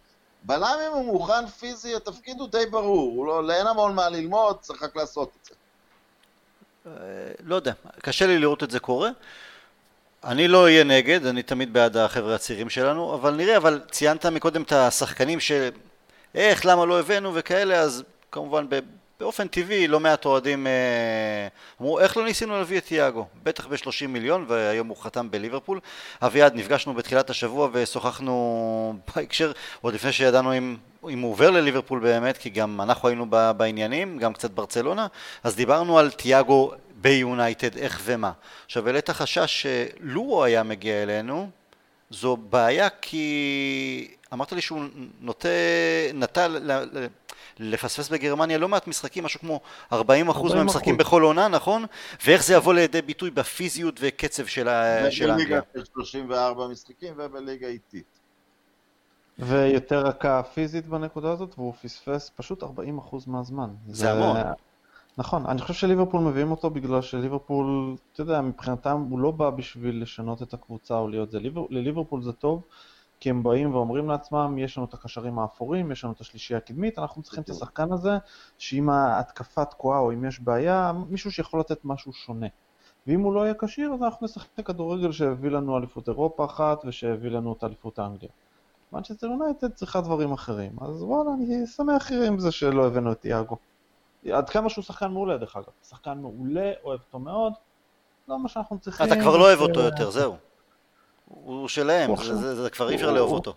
בלם 0.44 0.78
אם 0.88 0.94
הוא 0.94 1.06
מוכן 1.06 1.48
פיזי, 1.48 1.96
התפקיד 1.96 2.40
הוא 2.40 2.48
די 2.48 2.66
ברור, 2.66 3.12
הוא 3.16 3.26
לא, 3.26 3.54
אין 3.54 3.68
המון 3.68 3.96
מה 3.96 4.10
ללמוד, 4.10 4.58
צריך 4.60 4.84
רק 4.84 4.96
לעשות 4.96 5.32
את 5.42 5.46
זה. 5.46 5.56
אה, 6.88 6.92
לא 7.44 7.56
יודע, 7.56 7.74
קשה 8.02 8.28
לי 8.28 8.40
לראות 8.40 8.64
את 8.64 8.72
זה 8.72 8.80
קורה. 8.80 9.10
אני 10.24 10.48
לא 10.48 10.64
אהיה 10.64 10.84
נגד, 10.84 11.26
אני 11.26 11.44
תמיד 11.44 11.74
בעד 11.74 11.98
החבר'ה 11.98 12.36
הצעירים 12.36 12.70
שלנו, 12.70 13.16
אבל 13.16 13.34
נראה, 13.34 13.58
אבל 13.58 13.82
ציינת 13.92 14.26
מקודם 14.26 14.62
את 14.62 14.72
השחקנים 14.72 15.40
ש... 15.40 15.52
איך, 16.36 16.66
למה 16.66 16.86
לא 16.86 17.00
הבאנו 17.00 17.32
וכאלה, 17.36 17.80
אז 17.80 18.04
כמובן 18.32 18.66
באופן 19.24 19.48
טבעי 19.48 19.88
לא 19.88 20.00
מעט 20.00 20.26
אוהדים 20.26 20.68
אה, 20.68 21.48
אמרו 21.82 22.00
איך 22.00 22.18
לא 22.18 22.26
ניסינו 22.26 22.58
להביא 22.58 22.78
את 22.78 22.86
תיאגו? 22.86 23.26
בטח 23.44 23.68
ב-30 23.68 24.08
מיליון 24.08 24.46
והיום 24.48 24.88
הוא 24.88 24.98
חתם 24.98 25.32
בליברפול. 25.32 25.80
אביעד 26.22 26.56
נפגשנו 26.56 26.94
בתחילת 26.94 27.30
השבוע 27.30 27.70
ושוחחנו 27.74 28.94
בהקשר 29.16 29.52
עוד 29.82 29.94
לפני 29.94 30.12
שידענו 30.12 30.58
אם, 30.58 30.78
אם 31.10 31.20
הוא 31.20 31.32
עובר 31.32 31.52
לליברפול 31.52 32.00
באמת 32.00 32.38
כי 32.38 32.50
גם 32.50 32.82
אנחנו 32.82 33.08
היינו 33.08 33.26
בעניינים 33.58 34.18
גם 34.18 34.34
קצת 34.34 34.52
ברצלונה 34.52 35.08
אז 35.44 35.56
דיברנו 35.56 36.00
על 36.00 36.12
תיאגו 36.12 36.72
ביונייטד 36.96 37.78
איך 37.78 38.02
ומה. 38.04 38.32
עכשיו 38.66 38.88
העלית 38.88 39.10
חשש 39.10 39.68
שלו 39.68 40.22
הוא 40.22 40.44
היה 40.44 40.64
מגיע 40.64 41.04
אלינו 41.04 41.50
זו 42.10 42.38
בעיה 42.38 42.90
כי 42.90 44.08
אמרת 44.34 44.52
לי 44.52 44.62
שהוא 44.62 44.84
נוטה, 45.22 45.50
נטה 46.14 46.48
לפספס 47.60 48.10
בגרמניה 48.10 48.58
לא 48.58 48.70
מעט 48.70 48.88
משחקים, 48.88 49.24
משהו 49.24 49.40
כמו 49.40 49.60
40% 49.92 49.96
מהם 50.56 50.66
משחקים 50.66 50.98
בכל 50.98 51.22
עונה, 51.22 51.48
נכון? 51.48 51.86
ואיך 52.26 52.44
זה 52.44 52.54
יבוא 52.54 52.74
לידי 52.74 53.02
ביטוי 53.02 53.30
בפיזיות 53.30 54.00
וקצב 54.00 54.46
של 54.46 54.68
האנגליה. 54.68 55.36
בליגה 55.36 55.60
של 55.76 55.86
34 55.94 56.68
משחקים 56.68 57.14
ובליגה 57.18 57.68
איטית. 57.68 58.20
ויותר 59.40 60.00
רכה 60.00 60.44
פיזית 60.44 60.88
בנקודה 60.88 61.32
הזאת, 61.32 61.54
והוא 61.58 61.74
פספס 61.74 62.32
פשוט 62.36 62.64
40% 62.64 62.66
מהזמן. 63.28 63.70
זה, 63.88 63.94
זה 63.94 64.12
המון. 64.12 64.38
נכון, 65.18 65.46
אני 65.46 65.62
חושב 65.62 65.74
שליברפול 65.74 66.22
מביאים 66.22 66.52
אותו 66.52 66.70
בגלל 66.70 67.02
שליברפול, 67.02 67.96
אתה 68.14 68.22
יודע, 68.22 68.42
מבחינתם 68.42 69.06
הוא 69.10 69.20
לא 69.20 69.32
בא 69.32 69.50
בשביל 69.50 70.02
לשנות 70.02 70.42
את 70.42 70.54
הקבוצה 70.54 70.98
או 70.98 71.08
להיות 71.08 71.32
זה. 71.32 71.40
ליבר, 71.40 71.66
לליברפול 71.70 72.22
זה 72.22 72.32
טוב, 72.32 72.62
כי 73.24 73.30
הם 73.30 73.44
באים 73.44 73.76
ואומרים 73.76 74.10
לעצמם, 74.10 74.58
יש 74.58 74.78
לנו 74.78 74.86
את 74.86 74.94
הקשרים 74.94 75.40
האפורים, 75.40 75.92
יש 75.92 76.04
לנו 76.04 76.14
את 76.14 76.22
השלישייה 76.22 76.58
הקדמית, 76.58 77.00
אנחנו 77.00 77.22
צריכים 77.22 77.44
את 77.44 77.50
השחקן 77.50 77.92
הזה, 77.92 78.18
שאם 78.58 78.90
ההתקפה 78.90 79.66
תקועה 79.66 80.00
או 80.00 80.14
אם 80.14 80.26
יש 80.26 80.40
בעיה, 80.40 80.92
מישהו 81.10 81.32
שיכול 81.32 81.60
לתת 81.60 81.86
משהו 81.86 82.14
שונה. 82.14 82.48
ואם 83.08 83.20
הוא 83.22 83.34
לא 83.34 83.40
יהיה 83.40 83.54
כשיר, 83.54 83.94
אז 83.94 84.04
אנחנו 84.04 84.26
נשחק 84.26 84.66
כדורגל 84.66 85.12
שהביא 85.12 85.50
לנו 85.52 85.78
אליפות 85.78 86.08
אירופה 86.08 86.46
אחת 86.46 86.86
ושהביא 86.86 87.30
לנו 87.32 87.54
את 87.54 87.64
אליפות 87.64 88.00
האנגליה. 88.00 88.32
מנצ'סטר 88.94 89.28
יונייטד 89.28 89.74
צריכה 89.74 90.02
דברים 90.02 90.32
אחרים, 90.32 90.72
אז 90.82 91.04
וואלה, 91.04 91.32
אני 91.34 91.68
שמח 91.68 92.12
עם 92.28 92.40
זה 92.40 92.52
שלא 92.52 92.88
הבאנו 92.88 93.12
את 93.12 93.26
יאגו. 93.26 93.58
עד 94.32 94.50
כמה 94.50 94.70
שהוא 94.70 94.84
שחקן 94.84 95.12
מעולה 95.12 95.38
דרך 95.38 95.56
אגב, 95.56 95.66
שחקן 95.90 96.18
מעולה, 96.18 96.72
אוהב 96.84 97.00
אותו 97.00 97.20
מאוד, 97.20 97.54
לא 98.28 98.40
מה 98.40 98.50
שאנחנו 98.50 98.80
צריכים. 98.80 99.06
אתה 99.06 99.16
כבר 99.22 99.38
לא 99.38 99.44
אוהב 99.44 99.60
אותו 99.60 99.80
יותר, 99.80 100.12
זהו. 100.12 100.36
הוא 101.26 101.68
שלהם, 101.68 102.16
זה, 102.16 102.36
זה, 102.36 102.64
זה 102.64 102.70
כבר 102.70 102.90
אי 102.90 102.96
אפשר 102.96 103.12
לאהוב 103.12 103.32
אותו. 103.32 103.54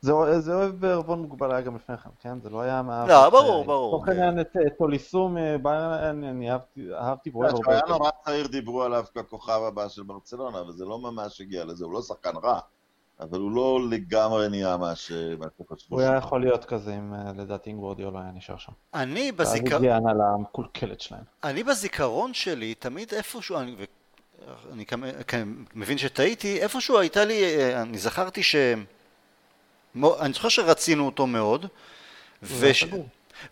זה, 0.00 0.12
זה 0.40 0.54
אוהב 0.54 0.80
בערבון 0.80 1.22
מוגבל 1.22 1.52
היה 1.52 1.60
גם 1.60 1.76
לפני 1.76 1.96
כן, 1.96 2.10
כן? 2.20 2.40
זה 2.40 2.50
לא 2.50 2.60
היה 2.60 2.82
מה... 2.82 3.06
לא, 3.06 3.30
ברור, 3.30 3.64
ברור. 3.64 3.98
תוכן 3.98 4.12
היה 4.12 4.40
את 4.40 4.56
טוליסום, 4.78 5.36
אני 5.36 6.50
אהבתי 6.94 7.30
בו. 7.30 7.42
כשהוא 7.46 7.72
היה 7.72 7.80
נורא 7.88 8.10
צעיר 8.24 8.46
דיברו 8.46 8.82
עליו 8.82 9.04
ככוכב 9.14 9.60
הבא 9.68 9.88
של 9.88 10.02
ברצלונה, 10.02 10.62
וזה 10.62 10.84
לא 10.84 10.98
ממש 10.98 11.40
הגיע 11.40 11.64
לזה, 11.64 11.84
הוא 11.84 11.92
לא 11.92 12.02
שחקן 12.02 12.36
רע. 12.42 12.60
אבל 13.20 13.38
הוא 13.40 13.50
לא 13.50 13.80
לגמרי 13.90 14.48
נהיה 14.48 14.76
מה 14.76 14.94
שחשבו. 14.94 15.96
הוא 15.96 16.00
היה 16.00 16.16
יכול 16.16 16.40
להיות 16.40 16.64
כזה 16.64 16.94
אם 16.94 17.14
לדעתי 17.36 17.70
אם 17.70 17.76
גוורדיאלה 17.76 18.20
היה 18.20 18.30
נשאר 18.32 18.56
שם. 18.56 18.72
אני 18.94 19.32
בזיכרון... 19.32 19.72
הגיע 19.72 19.96
הנהלה 19.96 20.24
המקולקלת 20.34 21.00
שלהם. 21.00 21.22
אני 21.44 21.64
בזיכרון 21.64 22.34
שלי, 22.34 22.74
תמיד 22.74 23.14
איפשהו, 23.14 23.56
אני, 24.72 24.84
מבין 25.74 25.98
שטעיתי, 25.98 26.60
איפשהו 26.62 26.98
הייתה 26.98 27.24
לי, 27.24 27.44
אני 27.74 27.98
זכרתי 27.98 28.42
ש... 28.42 28.56
אני 30.20 30.32
זוכר 30.32 30.48
שרצינו 30.48 31.06
אותו 31.06 31.26
מאוד, 31.26 31.66
וש... 32.42 32.84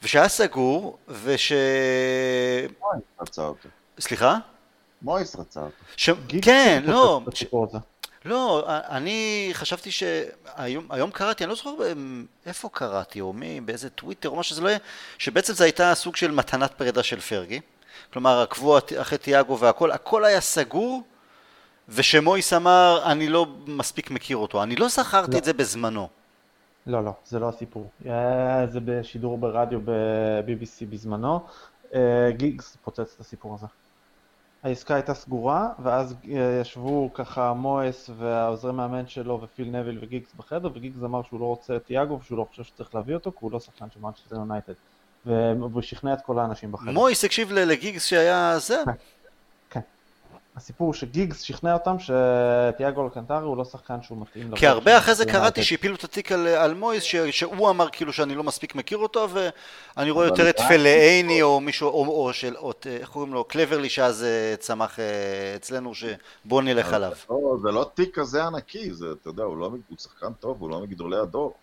ושהיה 0.03 0.29
סגור, 0.29 0.99
וש... 1.09 1.53
מויס 2.81 3.03
רצה 3.21 3.43
אותו. 3.43 3.69
סליחה? 4.01 4.39
מויס 5.03 5.37
רצה 5.37 5.61
אותו. 5.61 5.85
ש... 5.97 6.11
כן, 6.43 6.83
לא. 6.87 7.21
ש... 7.35 7.45
לא, 8.25 8.65
אני 8.69 9.51
חשבתי 9.53 9.91
שהיום 9.91 11.11
קראתי, 11.13 11.45
אני 11.45 11.49
לא 11.49 11.55
זוכר 11.57 11.71
איפה 12.47 12.69
קראתי, 12.73 13.21
או 13.21 13.33
מי, 13.33 13.61
באיזה 13.61 13.91
טוויטר, 13.91 14.29
או 14.29 14.37
מה 14.37 14.43
שזה 14.43 14.61
לא 14.61 14.69
יהיה, 14.69 14.79
שבעצם 15.19 15.53
זו 15.53 15.65
הייתה 15.65 15.95
סוג 15.95 16.17
של 16.17 16.31
מתנת 16.31 16.73
פרידה 16.73 17.03
של 17.03 17.21
פרגי. 17.21 17.61
כלומר, 18.13 18.41
עקבו 18.41 18.79
אחרי 19.01 19.19
תיאגו 19.19 19.59
והכל, 19.59 19.91
הכל 19.91 20.25
היה 20.25 20.41
סגור, 20.41 21.03
ושמויס 21.89 22.53
אמר, 22.53 23.03
אני 23.07 23.29
לא 23.29 23.47
מספיק 23.67 24.11
מכיר 24.11 24.37
אותו. 24.37 24.63
אני 24.63 24.77
לא 24.77 24.89
זכרתי 24.89 25.33
לא. 25.33 25.39
את 25.39 25.45
זה 25.45 25.53
בזמנו. 25.53 26.09
לא, 26.87 27.05
לא, 27.05 27.13
זה 27.27 27.39
לא 27.39 27.49
הסיפור. 27.49 27.91
היה 28.05 28.67
זה 28.67 28.81
בשידור 28.85 29.39
ברדיו 29.39 29.81
ב-BBC 29.85 30.87
בזמנו. 30.91 31.41
אה, 31.95 32.31
גיגס 32.31 32.77
פוצץ 32.85 33.15
את 33.15 33.21
הסיפור 33.21 33.55
הזה. 33.55 33.67
העסקה 34.63 34.95
הייתה 34.95 35.15
סגורה, 35.15 35.69
ואז 35.83 36.15
אה, 36.29 36.59
ישבו 36.61 37.11
ככה 37.15 37.53
מויס 37.53 38.11
והעוזרי 38.17 38.73
מאמן 38.73 39.07
שלו 39.07 39.41
ופיל 39.43 39.71
נוויל 39.71 39.99
וגיגס 40.03 40.35
בחדר, 40.37 40.71
וגיגס 40.75 41.03
אמר 41.05 41.23
שהוא 41.23 41.41
לא 41.41 41.45
רוצה 41.45 41.77
את 41.77 41.91
תיאגו 41.91 42.19
ושהוא 42.21 42.39
לא 42.39 42.45
חושב 42.45 42.65
שצריך 42.65 42.95
להביא 42.95 43.15
אותו, 43.15 43.33
כי 43.33 43.39
הוא 43.41 43.53
לא 43.53 43.61
שחקן 43.61 43.91
של 43.95 44.01
מנצ'סטר 44.01 44.37
יונייטד. 44.37 44.73
והוא 45.27 45.83
שכנע 45.83 46.13
את 46.13 46.21
כל 46.21 46.39
האנשים 46.39 46.73
בחדר. 46.73 46.91
מויס 46.91 47.25
הקשיב 47.25 47.53
לגיגס 47.53 48.05
שהיה 48.05 48.59
זה? 48.59 48.83
כן. 48.87 49.81
הסיפור 50.57 50.87
הוא 50.87 50.95
שגיגס 50.95 51.41
שכנע 51.41 51.75
אותם 51.75 51.97
שתיאגו 51.99 53.05
אלקנטרי 53.05 53.45
הוא 53.45 53.57
לא 53.57 53.65
שחקן 53.65 54.03
שהוא 54.03 54.19
מתאים 54.21 54.57
כי 54.57 54.67
הרבה 54.67 54.99
אחרי 54.99 55.15
זה 55.15 55.27
קראתי 55.27 55.63
שהפילו 55.63 55.95
את 55.95 56.05
התיק 56.05 56.33
על, 56.33 56.47
על 56.47 56.75
מויס, 56.75 57.03
ש, 57.03 57.17
שהוא 57.17 57.71
אמר 57.71 57.89
כאילו 57.93 58.13
שאני 58.13 58.35
לא 58.35 58.43
מספיק 58.43 58.75
מכיר 58.75 58.99
אותו, 58.99 59.29
ואני 59.31 60.11
רואה 60.11 60.27
יותר 60.27 60.51
את 60.51 60.61
פלאייני 60.61 61.43
או 61.43 61.61
מישהו, 61.61 61.89
או, 61.89 62.07
או 62.07 62.33
של, 62.33 62.57
או, 62.57 62.73
איך 62.87 63.09
קוראים 63.09 63.33
לו, 63.33 63.45
קלברלי 63.45 63.89
שאז 63.89 64.25
אה, 64.25 64.55
צמח 64.57 64.99
אה, 64.99 65.05
אצלנו, 65.57 65.93
שבוא 65.95 66.63
נלך 66.63 66.93
עליו. 66.93 67.13
לא, 67.31 67.57
זה 67.63 67.71
לא 67.71 67.91
תיק 67.95 68.19
כזה 68.19 68.45
ענקי, 68.45 68.95
זה, 68.95 69.07
אתה 69.21 69.29
יודע, 69.29 69.43
הוא 69.43 69.57
לא, 69.57 69.67
הוא 69.67 69.99
שחקן 69.99 70.33
טוב, 70.33 70.57
הוא 70.61 70.71
לא 70.71 70.81
מגדולי 70.81 71.17
הדור. 71.17 71.55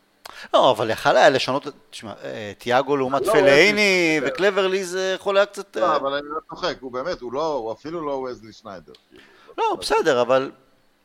לא, 0.54 0.72
אבל 0.72 0.90
יכל 0.90 1.18
היה 1.18 1.30
לשנות, 1.30 1.68
תשמע, 1.90 2.14
אה, 2.24 2.52
תיאגו 2.58 2.98
לעומת 2.98 3.26
לא, 3.26 3.32
פלאיני 3.32 4.20
וקלברלי 4.24 4.84
זה 4.84 5.14
יכול 5.16 5.38
היה 5.38 5.46
קצת... 5.46 5.78
לא, 5.78 5.96
אבל 5.96 6.14
אני 6.14 6.28
לא 6.30 6.40
צוחק, 6.50 6.76
הוא 6.80 6.92
באמת, 6.92 7.22
הוא 7.22 7.34
לא, 7.34 7.54
הוא 7.54 7.72
אפילו 7.72 8.06
לא 8.06 8.12
וזלי 8.12 8.54
שניידר. 8.54 8.94
כאילו. 9.10 9.24
לא, 9.58 9.78
בסדר, 9.80 10.22
אבל 10.22 10.52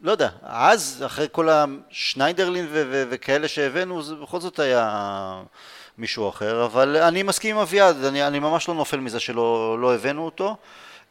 לא 0.01 0.11
יודע, 0.11 0.29
אז 0.43 1.03
אחרי 1.07 1.27
כל 1.33 1.49
השניידרלין 1.49 2.67
וכאלה 3.11 3.49
שהבאנו, 3.49 4.03
זה 4.03 4.15
בכל 4.15 4.41
זאת 4.41 4.59
היה 4.59 5.43
מישהו 5.99 6.29
אחר, 6.29 6.65
אבל 6.65 6.97
אני 6.97 7.23
מסכים 7.23 7.57
עם 7.57 7.63
אביעד, 7.63 8.05
אני, 8.05 8.27
אני 8.27 8.39
ממש 8.39 8.69
לא 8.69 8.75
נופל 8.75 9.01
מזה 9.01 9.21
שלא 9.21 9.79
לא 9.81 9.95
הבאנו 9.95 10.25
אותו, 10.25 10.57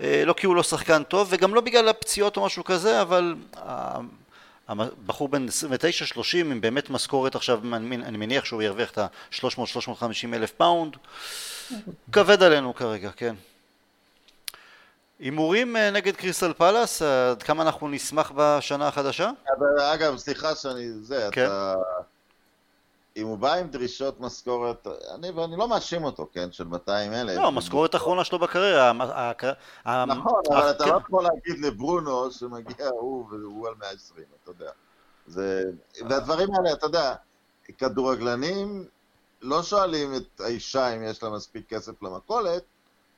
אה, 0.01 0.23
לא 0.25 0.33
כי 0.33 0.45
הוא 0.45 0.55
לא 0.55 0.63
שחקן 0.63 1.03
טוב, 1.03 1.27
וגם 1.31 1.55
לא 1.55 1.61
בגלל 1.61 1.89
הפציעות 1.89 2.37
או 2.37 2.45
משהו 2.45 2.63
כזה, 2.63 3.01
אבל 3.01 3.35
הבחור 4.79 5.29
בן 5.29 5.45
29-30 6.15 6.37
עם 6.37 6.61
באמת 6.61 6.89
משכורת 6.89 7.35
עכשיו, 7.35 7.59
אני 7.73 8.17
מניח 8.17 8.45
שהוא 8.45 8.61
ירוויח 8.61 8.91
את 8.91 8.97
ה-300-350 8.97 10.33
אלף 10.33 10.51
פאונד, 10.51 10.97
כבד 12.11 12.43
עלינו 12.43 12.73
כרגע, 12.75 13.09
כן. 13.15 13.35
הימורים 15.19 15.77
אה, 15.77 15.91
נגד 15.91 16.15
קריסטל 16.15 16.53
פלאס, 16.53 17.01
עד 17.01 17.43
כמה 17.43 17.63
אנחנו 17.63 17.87
נשמח 17.87 18.31
בשנה 18.35 18.87
החדשה? 18.87 19.31
אגב, 19.93 20.17
סליחה 20.17 20.55
שאני, 20.55 20.91
זה, 20.91 21.29
כן. 21.31 21.45
אתה... 21.45 21.75
אם 23.17 23.27
הוא 23.27 23.37
בא 23.37 23.53
עם 23.53 23.67
דרישות 23.67 24.19
משכורת, 24.19 24.87
אני, 25.15 25.31
ואני 25.31 25.57
לא 25.57 25.67
מאשים 25.67 26.03
אותו, 26.03 26.29
כן, 26.33 26.51
של 26.51 26.63
200 26.63 27.13
אלף. 27.13 27.37
לא, 27.37 27.47
המשכורת 27.47 27.93
האחרונה 27.93 28.23
שלו 28.23 28.39
בקריירה. 28.39 28.93
נכון, 28.93 30.41
אבל 30.49 30.71
אתה 30.71 30.85
לא 30.85 30.99
יכול 31.07 31.23
להגיד 31.23 31.65
לברונו 31.65 32.31
שמגיע 32.31 32.87
הוא 32.87 33.25
והוא 33.31 33.67
על 33.67 33.73
120, 33.79 34.25
אתה 34.43 34.51
יודע. 34.51 34.71
זה... 35.27 35.63
והדברים 36.09 36.49
האלה, 36.55 36.73
אתה 36.73 36.85
יודע, 36.85 37.15
כדורגלנים 37.77 38.85
לא 39.41 39.63
שואלים 39.63 40.15
את 40.15 40.41
האישה 40.41 40.95
אם 40.95 41.03
יש 41.03 41.23
לה 41.23 41.29
מספיק 41.29 41.69
כסף 41.69 42.03
למכולת, 42.03 42.63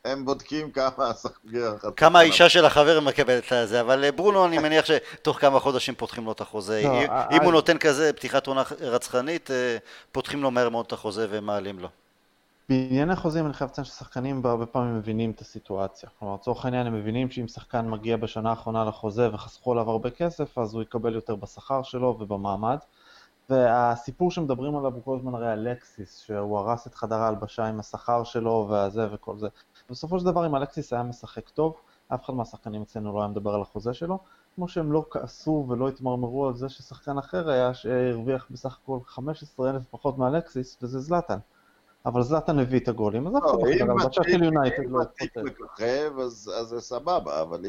הם 0.06 0.26
בודקים 0.26 0.72
כמה 0.72 1.10
הסחגר... 1.10 1.76
כמה 1.96 2.20
האישה 2.20 2.50
של 2.50 2.66
החבר 2.66 3.00
מקבלת 3.00 3.54
את 3.54 3.68
זה, 3.68 3.82
אבל 3.82 4.12
ברונו 4.12 4.46
אני 4.46 4.58
מניח 4.58 4.86
שתוך 4.86 5.40
כמה 5.40 5.60
חודשים 5.60 5.96
פותחים 5.96 6.26
לו 6.26 6.32
את 6.32 6.42
החוזה. 6.42 6.84
לא, 6.84 7.02
אם 7.32 7.44
הוא 7.44 7.52
נותן 7.52 7.78
כזה 7.78 8.14
פתיחת 8.14 8.48
עונה 8.48 8.64
רצחנית, 8.82 9.52
אה, 9.52 9.78
פותחים 10.12 10.44
לו 10.44 10.52
מהר 10.52 10.70
מאוד 10.70 10.86
את 10.86 10.94
החוזה 10.94 11.28
ומעלים 11.30 11.80
לו. 11.80 11.88
בעניין 12.70 13.10
החוזים 13.10 13.46
אני 13.46 13.54
חייב 13.54 13.70
לציין 13.70 13.86
ששחקנים 13.86 14.42
הרבה 14.46 14.66
פעמים 14.66 14.98
מבינים 14.98 15.32
את 15.32 15.42
הסיטואציה. 15.42 16.10
כלומר, 16.20 16.34
לצורך 16.36 16.66
העניין 16.66 16.88
הם 16.88 16.94
מבינים 16.96 17.32
שאם 17.32 17.48
שחקן 17.48 17.90
מגיע 17.90 18.18
בשנה 18.18 18.50
האחרונה 18.50 18.86
לחוזה 18.86 19.30
וחסכו 19.34 19.72
עליו 19.72 19.90
הרבה 19.90 20.10
כסף, 20.10 20.58
אז 20.58 20.74
הוא 20.74 20.82
יקבל 20.82 21.16
יותר 21.16 21.36
בשכר 21.36 21.84
שלו 21.84 22.18
ובמעמד. 22.20 22.78
והסיפור 23.50 24.32
שמדברים 24.32 24.76
עליו 24.76 24.94
הוא 24.94 25.04
כל 25.06 25.16
הזמן 25.16 25.36
הרי 25.36 25.54
אלקסיס, 25.54 26.18
שהוא 26.26 26.60
הרס 26.60 26.88
את 26.88 26.96
חדר 26.96 27.16
ההלבשה 27.16 27.66
עם 27.66 27.80
השכר 27.80 28.24
שלו 28.24 28.68
והזה 28.70 29.08
וכל 29.14 29.38
זה. 29.38 29.48
בסופו 29.94 30.20
של 30.20 30.26
דבר 30.26 30.46
אם 30.46 30.56
אלקסיס 30.56 30.94
היה 30.94 31.04
משחק 31.04 31.50
טוב, 31.50 31.76
אף 32.08 32.26
אחד 32.26 32.34
מהשחקנים 32.34 32.82
אצלנו 32.82 33.14
לא 33.14 33.20
היה 33.20 33.28
מדבר 33.28 33.54
על 33.54 33.62
החוזה 33.62 33.94
שלו, 33.94 34.20
כמו 34.56 34.68
שהם 34.68 34.92
לא 34.92 35.06
כעסו 35.12 35.66
ולא 35.70 35.88
התמרמרו 35.88 36.48
על 36.48 36.56
זה 36.56 36.70
ששחקן 36.70 37.18
אחר 37.18 37.50
היה 37.50 37.74
שהרוויח 37.74 38.48
בסך 38.52 38.78
הכל 38.84 39.00
15,000 39.06 39.82
פחות 39.92 40.18
מאלקסיס, 40.18 40.78
וזה 40.82 41.00
זלאטן. 41.00 41.38
אבל 42.06 42.22
זלאטן 42.22 42.60
הביא 42.60 42.80
את 42.80 42.88
הגולים, 42.88 43.28
אז 43.28 43.34
אף 43.38 43.44
אחד 43.44 43.58
לא 43.88 43.94
על 43.94 44.08
בצ'ה 44.08 44.24
של 44.24 44.44
יונייטד 44.44 44.84
לא. 44.90 45.00
אם 45.38 45.46
מככב, 45.46 46.20
אז 46.20 46.52
זה 46.64 46.82
סבבה, 46.82 47.42
אבל 47.42 47.66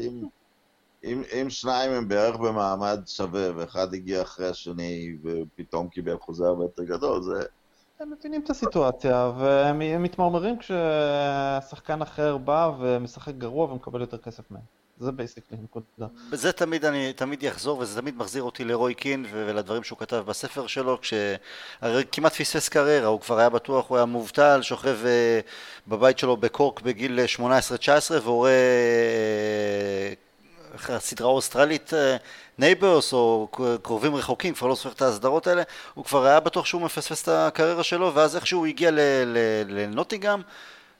אם 1.03 1.49
שניים 1.49 1.91
הם 1.91 2.07
בערך 2.07 2.35
במעמד 2.35 2.99
שווה, 3.05 3.49
ואחד 3.55 3.93
הגיע 3.93 4.21
אחרי 4.21 4.47
השני 4.47 5.17
ופתאום 5.23 5.87
קיבל 5.89 6.17
חוזה 6.17 6.47
הרבה 6.47 6.63
יותר 6.63 6.83
גדול, 6.83 7.21
זה... 7.21 7.45
הם 7.99 8.13
מבינים 8.19 8.41
את 8.41 8.49
הסיטואציה, 8.49 9.31
והם 9.37 10.03
מתמרמרים 10.03 10.55
כששחקן 10.57 12.01
אחר 12.01 12.37
בא 12.37 12.71
ומשחק 12.79 13.35
גרוע 13.35 13.71
ומקבל 13.71 14.01
יותר 14.01 14.17
כסף 14.17 14.51
מהם. 14.51 14.61
זה 14.99 15.11
basically 15.11 15.57
נקודה. 15.63 16.07
זה 16.31 16.51
תמיד 16.51 16.85
אני 16.85 17.13
תמיד 17.13 17.43
יחזור 17.43 17.79
וזה 17.79 18.01
תמיד 18.01 18.17
מחזיר 18.17 18.43
אותי 18.43 18.63
לרוי 18.63 18.93
קין 18.93 19.25
ולדברים 19.31 19.83
שהוא 19.83 19.99
כתב 19.99 20.23
בספר 20.27 20.67
שלו 20.67 20.99
כשהרי 21.01 22.03
כמעט 22.11 22.33
פספס 22.33 22.69
קריירה 22.69 23.07
הוא 23.07 23.21
כבר 23.21 23.37
היה 23.39 23.49
בטוח 23.49 23.89
הוא 23.89 23.97
היה 23.97 24.05
מובטל 24.05 24.61
שוכב 24.61 24.97
אה, 25.05 25.39
בבית 25.87 26.19
שלו 26.19 26.37
בקורק 26.37 26.81
בגיל 26.81 27.19
18-19 27.37 27.41
ורואה 28.23 28.51
אה, 28.51 30.13
הסדרה 30.89 31.27
האוסטרלית 31.27 31.93
נייברס 32.57 33.13
או 33.13 33.47
קרובים 33.81 34.15
רחוקים, 34.15 34.53
כבר 34.53 34.67
לא 34.67 34.75
זוכר 34.75 34.89
את 34.89 35.01
ההסדרות 35.01 35.47
האלה, 35.47 35.63
הוא 35.93 36.05
כבר 36.05 36.25
היה 36.25 36.39
בטוח 36.39 36.65
שהוא 36.65 36.81
מפספס 36.81 37.23
את 37.23 37.27
הקריירה 37.27 37.83
שלו, 37.83 38.15
ואז 38.15 38.35
איכשהו 38.35 38.59
הוא 38.59 38.67
הגיע 38.67 38.91
לנוטיגם, 39.67 40.41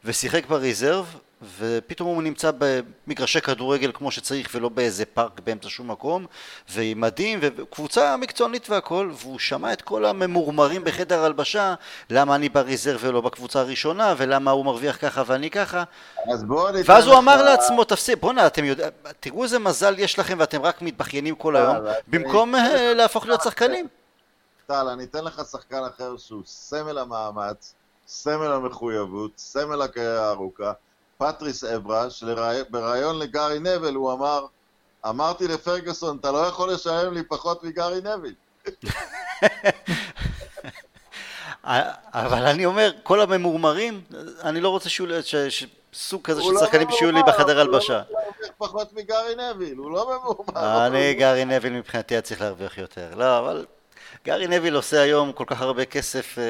ושיחק 0.06 0.46
ב 0.46 0.53
reserve, 0.53 1.16
ופתאום 1.58 2.08
הוא 2.08 2.24
נמצא 2.24 2.52
במגרשי 2.58 3.42
כדורגל 3.42 3.92
כמו 3.94 4.12
שצריך 4.12 4.50
ולא 4.54 4.70
באיזה 4.70 5.06
פארק 5.06 5.40
באמצע 5.40 5.70
שום 5.70 5.92
מקום, 5.92 6.26
ועם 6.70 7.02
מדים, 7.02 7.40
וקבוצה 7.42 8.18
מקצוענית 8.18 8.70
והכל, 8.70 9.12
והוא 9.14 9.40
שמע 9.40 9.74
את 9.74 9.82
כל 9.82 10.06
הממורמרים 10.06 10.84
בחדר 10.84 11.24
הלבשה, 11.24 11.74
למה 12.10 12.36
אני 12.36 12.50
ב 12.50 12.56
reserve 12.56 13.00
ולא 13.04 13.22
בקבוצה 13.22 13.60
הראשונה, 13.60 14.14
ולמה 14.18 14.52
הוא 14.52 14.66
מרוויח 14.66 14.98
ככה 15.02 15.24
ואני 15.26 15.50
ככה. 15.50 15.84
אז 16.34 16.46
ואז 16.86 17.08
הוא 17.08 17.18
אמר 17.18 17.44
לעצמו, 17.44 17.84
תפסיק, 17.84 18.20
בואנה, 18.20 18.48
אתם 18.48 18.66
יודעים, 18.66 18.90
תראו 19.20 19.44
איזה 19.44 19.60
מזל 19.60 20.00
יש 20.00 20.20
לכם 20.20 20.38
ואתם 20.40 20.62
רק 20.62 20.82
מתבכיינים 20.82 21.36
כל 21.36 21.56
היום, 21.56 21.78
במקום 22.08 22.56
אה, 22.56 22.94
להפוך 22.94 23.26
להיות 23.26 23.42
שחקנים. 23.42 23.88
טל, 24.68 24.88
אני 24.88 25.04
אתן 25.04 25.24
לך 25.24 25.42
שחקן 25.52 25.82
אחר 25.96 26.18
שהוא 26.18 26.42
סמל 26.46 26.98
המאמץ, 26.98 27.74
סמל 28.08 28.52
המחויבות, 28.52 29.32
סמל 29.38 29.82
הקריירה 29.82 30.26
הארוכה, 30.26 30.72
פטריס 31.18 31.64
אברה, 31.64 32.10
שבריאיון 32.10 33.20
לגארי 33.20 33.60
נבל 33.60 33.96
הוא 33.96 34.14
אמר, 34.14 34.46
אמרתי 35.10 35.48
לפרגוסון, 35.48 36.18
אתה 36.18 36.32
לא 36.32 36.38
יכול 36.38 36.72
לשלם 36.74 37.14
לי 37.14 37.24
פחות 37.24 37.64
מגארי 37.64 38.00
נבל. 38.00 38.34
אבל 42.14 42.46
אני 42.46 42.66
אומר, 42.66 42.92
כל 43.04 43.22
הממורמרים, 43.22 44.02
אני 44.44 44.62
לא 44.62 44.70
רוצה 44.70 44.90
שיהיו, 44.90 45.22
סוג 45.94 46.22
כזה 46.22 46.42
של 46.42 46.52
לא 46.52 46.60
שחקנים 46.60 46.88
שיהיו 46.92 47.12
לי 47.12 47.24
בחדר 47.28 47.42
הוא 47.42 47.54
לא 47.54 47.76
הלבשה. 47.76 48.02
מרוויח 48.12 48.52
פחות 48.58 48.94
מגארי 48.94 49.36
נביל, 49.36 49.78
הוא 49.78 49.92
לא 49.92 50.06
ממורמר. 50.06 50.88
אני, 50.88 51.14
גארי 51.14 51.46
נביל 51.46 51.74
מבחינתי 51.74 52.14
היה 52.14 52.22
צריך 52.22 52.42
להרוויח 52.42 52.78
יותר. 52.78 53.16
לא, 53.16 53.40
אבל 53.40 53.66
גארי 54.26 54.48
נביל 54.48 54.76
עושה 54.76 55.02
היום 55.02 55.32
כל 55.32 55.44
כך 55.48 55.62
הרבה 55.62 55.86
כסף 55.86 56.38
אה, 56.38 56.44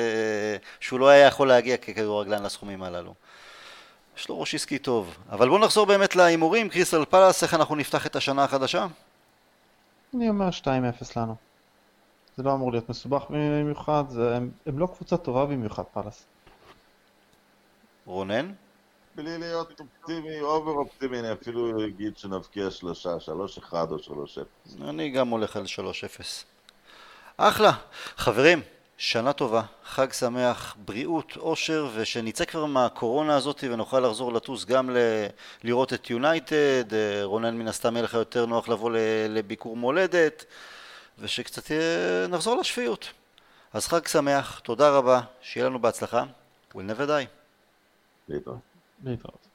שהוא 0.79 0.99
לא 0.99 1.07
היה 1.07 1.27
יכול 1.27 1.47
להגיע 1.47 1.77
ככדורגלן 1.77 2.43
לסכומים 2.43 2.83
הללו. 2.83 3.13
יש 4.17 4.29
לו 4.29 4.39
ראש 4.39 4.55
עסקי 4.55 4.79
טוב. 4.79 5.17
אבל 5.29 5.49
בואו 5.49 5.59
נחזור 5.59 5.85
באמת 5.85 6.15
להימורים, 6.15 6.69
קריסטל 6.69 7.05
פלאס, 7.05 7.43
איך 7.43 7.53
אנחנו 7.53 7.75
נפתח 7.75 8.05
את 8.05 8.15
השנה 8.15 8.43
החדשה? 8.43 8.87
אני 10.15 10.29
אומר 10.29 10.49
2-0 10.49 10.65
לנו. 11.15 11.35
זה 12.37 12.43
לא 12.43 12.53
אמור 12.53 12.71
להיות 12.71 12.89
מסובך 12.89 13.25
במיוחד, 13.29 14.03
זה, 14.09 14.35
הם, 14.35 14.51
הם 14.65 14.79
לא 14.79 14.87
קבוצה 14.95 15.17
טובה 15.17 15.45
במיוחד 15.45 15.83
פאלאס. 15.93 16.25
רונן? 18.05 18.51
בלי 19.15 19.37
להיות 19.37 19.81
אופטימי, 19.81 20.41
over 20.41 20.71
אופטימי, 20.71 21.19
אני 21.19 21.31
אפילו 21.31 21.85
אגיד 21.85 22.17
שנבקיע 22.17 22.71
שלושה, 22.71 23.19
שלוש 23.19 23.57
אחד 23.57 23.91
או 23.91 23.99
שלוש 23.99 24.37
אפס. 24.37 24.75
אני 24.81 25.09
גם 25.09 25.29
הולך 25.29 25.55
על 25.55 25.63
3-0. 25.63 26.23
אחלה. 27.37 27.71
חברים, 28.17 28.61
שנה 28.97 29.33
טובה, 29.33 29.61
חג 29.85 30.11
שמח, 30.13 30.75
בריאות, 30.85 31.37
אושר, 31.37 31.89
ושנצא 31.95 32.45
כבר 32.45 32.65
מהקורונה 32.65 33.35
הזאת 33.35 33.63
ונוכל 33.69 33.99
לחזור 33.99 34.33
לטוס 34.33 34.65
גם 34.65 34.89
ל- 34.89 35.27
לראות 35.63 35.93
את 35.93 36.09
יונייטד, 36.09 36.93
אה, 36.93 37.23
רונן 37.23 37.57
מן 37.57 37.67
הסתם 37.67 37.93
יהיה 37.95 38.03
לך 38.03 38.13
יותר 38.13 38.45
נוח 38.45 38.67
לבוא 38.69 38.91
ל- 38.91 38.97
לביקור 39.29 39.77
מולדת, 39.77 40.45
ושקצת 41.19 41.71
אה, 41.71 41.77
נחזור 42.27 42.57
לשפיות. 42.59 43.11
אז 43.73 43.87
חג 43.87 44.07
שמח, 44.07 44.59
תודה 44.59 44.89
רבה, 44.89 45.21
שיהיה 45.41 45.65
לנו 45.65 45.79
בהצלחה, 45.79 46.23
we'll 46.73 46.77
never 46.77 47.07
die. 47.07 47.27
להתראות. 48.29 48.57
להתראות. 49.03 49.47